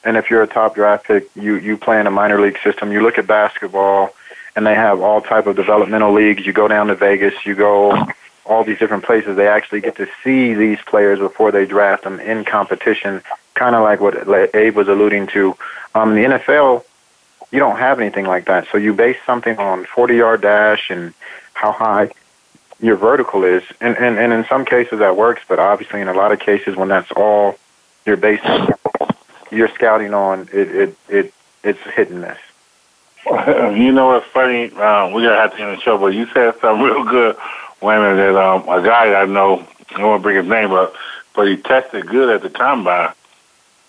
and 0.03 0.15
if 0.15 0.29
you're 0.29 0.43
a 0.43 0.47
top 0.47 0.75
draft 0.75 1.05
pick, 1.05 1.27
you 1.35 1.55
you 1.55 1.77
play 1.77 1.99
in 1.99 2.07
a 2.07 2.11
minor 2.11 2.39
league 2.39 2.57
system. 2.63 2.91
You 2.91 3.01
look 3.01 3.17
at 3.17 3.27
basketball, 3.27 4.15
and 4.55 4.65
they 4.65 4.75
have 4.75 5.01
all 5.01 5.21
type 5.21 5.45
of 5.45 5.57
developmental 5.57 6.13
leagues. 6.13 6.45
You 6.45 6.53
go 6.53 6.69
down 6.69 6.87
to 6.87 6.95
Vegas, 6.95 7.33
you 7.45 7.53
go 7.53 8.07
all 8.45 8.63
these 8.63 8.79
different 8.79 9.03
places. 9.03 9.35
They 9.35 9.47
actually 9.47 9.81
get 9.81 9.97
to 9.97 10.07
see 10.23 10.53
these 10.53 10.79
players 10.85 11.19
before 11.19 11.51
they 11.51 11.65
draft 11.65 12.03
them 12.03 12.19
in 12.19 12.45
competition, 12.45 13.21
kind 13.55 13.75
of 13.75 13.83
like 13.83 13.99
what 13.99 14.55
Abe 14.55 14.75
was 14.75 14.87
alluding 14.87 15.27
to. 15.27 15.55
Um, 15.93 16.15
in 16.15 16.31
the 16.31 16.37
NFL, 16.37 16.83
you 17.51 17.59
don't 17.59 17.77
have 17.77 17.99
anything 17.99 18.25
like 18.25 18.45
that. 18.45 18.67
So 18.71 18.77
you 18.77 18.93
base 18.93 19.17
something 19.25 19.57
on 19.57 19.85
40 19.85 20.15
yard 20.15 20.41
dash 20.41 20.89
and 20.89 21.13
how 21.53 21.71
high 21.71 22.11
your 22.81 22.95
vertical 22.95 23.43
is. 23.43 23.63
And, 23.79 23.97
and, 23.97 24.17
and 24.17 24.33
in 24.33 24.45
some 24.45 24.65
cases 24.65 24.99
that 24.99 25.15
works, 25.15 25.41
but 25.47 25.59
obviously 25.59 26.01
in 26.01 26.07
a 26.07 26.13
lot 26.13 26.31
of 26.31 26.39
cases 26.39 26.75
when 26.75 26.89
that's 26.89 27.11
all 27.11 27.57
you're 28.05 28.17
basing 28.17 28.69
your 29.51 29.67
scouting 29.69 30.13
on, 30.13 30.49
it, 30.53 30.75
it, 30.75 30.97
it, 31.09 31.33
it's 31.63 31.79
hit 31.95 32.09
and 32.09 32.21
miss. 32.21 32.37
You 33.25 33.91
know 33.91 34.07
what's 34.07 34.25
funny? 34.27 34.71
Um, 34.71 35.13
we're 35.13 35.23
gonna 35.23 35.35
have 35.35 35.55
to 35.55 35.61
end 35.61 35.77
the 35.77 35.81
show, 35.81 35.97
but 35.97 36.07
you 36.07 36.25
said 36.33 36.55
something 36.59 36.83
real 36.85 37.03
good. 37.03 37.37
Wayman 37.81 38.17
that 38.17 38.35
um, 38.35 38.67
a 38.67 38.81
guy 38.83 39.13
I 39.13 39.25
know, 39.25 39.65
I 39.93 39.99
don't 39.99 40.21
bring 40.21 40.37
his 40.37 40.47
name 40.47 40.71
up, 40.71 40.95
but 41.35 41.47
he 41.47 41.57
tested 41.57 42.07
good 42.07 42.33
at 42.33 42.41
the 42.41 42.49
combine. 42.49 43.13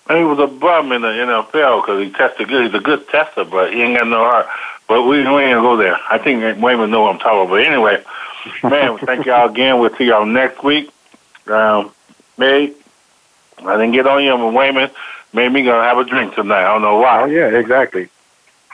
And 0.08 0.18
he 0.18 0.24
was 0.24 0.38
a 0.38 0.46
bum 0.46 0.92
in 0.92 1.02
the 1.02 1.08
NFL 1.08 1.82
because 1.82 2.04
he 2.04 2.10
tested 2.10 2.48
good. 2.48 2.66
He's 2.66 2.74
a 2.74 2.82
good 2.82 3.08
tester, 3.08 3.44
but 3.44 3.72
he 3.72 3.82
ain't 3.82 3.98
got 3.98 4.08
no 4.08 4.18
heart. 4.18 4.46
But 4.88 5.04
we, 5.04 5.18
we 5.18 5.24
ain't 5.24 5.28
gonna 5.28 5.62
go 5.62 5.76
there. 5.76 5.96
I 6.10 6.18
think 6.18 6.42
Wayman 6.60 6.90
know 6.90 7.02
what 7.02 7.14
I'm 7.14 7.18
talking 7.18 7.40
about. 7.40 7.50
But 7.50 7.64
anyway, 7.64 8.02
man, 8.62 8.98
thank 8.98 9.26
y'all 9.26 9.48
again. 9.48 9.78
We'll 9.78 9.94
see 9.96 10.04
y'all 10.04 10.26
next 10.26 10.62
week. 10.62 10.90
Um, 11.46 11.92
May, 12.38 12.72
I 13.58 13.72
didn't 13.76 13.92
get 13.92 14.06
on 14.06 14.24
you, 14.24 14.36
but 14.36 14.52
Wayman 14.52 14.90
made 15.32 15.52
me 15.52 15.62
gonna 15.62 15.82
have 15.82 15.98
a 15.98 16.04
drink 16.04 16.34
tonight. 16.34 16.64
I 16.64 16.72
don't 16.72 16.82
know 16.82 16.98
why. 16.98 17.22
Oh 17.22 17.26
yeah, 17.26 17.48
exactly. 17.48 18.08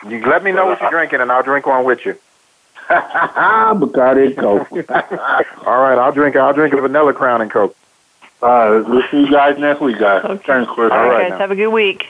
You 0.06 0.24
let 0.26 0.44
me 0.44 0.52
know 0.52 0.66
what 0.66 0.80
you're 0.80 0.90
drinking, 0.90 1.20
and 1.20 1.32
I'll 1.32 1.42
drink 1.42 1.66
one 1.66 1.84
with 1.84 2.04
you. 2.06 2.16
Bacardi 2.88 4.28
and 4.28 4.36
Coke. 4.36 4.70
All 5.66 5.80
right, 5.80 5.98
I'll 5.98 6.12
drink. 6.12 6.36
I'll 6.36 6.54
drink 6.54 6.72
a 6.74 6.80
vanilla 6.80 7.12
crown 7.12 7.42
and 7.42 7.50
Coke. 7.50 7.76
All 8.40 8.48
right, 8.48 8.88
we'll 8.88 9.02
see 9.10 9.20
you 9.20 9.30
guys 9.30 9.58
next 9.58 9.80
week, 9.80 9.98
guys. 9.98 10.24
Okay. 10.24 10.44
Thanks, 10.46 10.70
Chris. 10.72 10.92
All, 10.92 10.98
All 10.98 11.08
right, 11.08 11.30
guys, 11.30 11.38
have 11.40 11.50
a 11.50 11.56
good 11.56 11.68
week. 11.68 12.06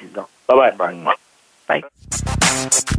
Bye-bye. 0.47 0.73
Bye. 0.73 1.15
Bye. 1.67 2.99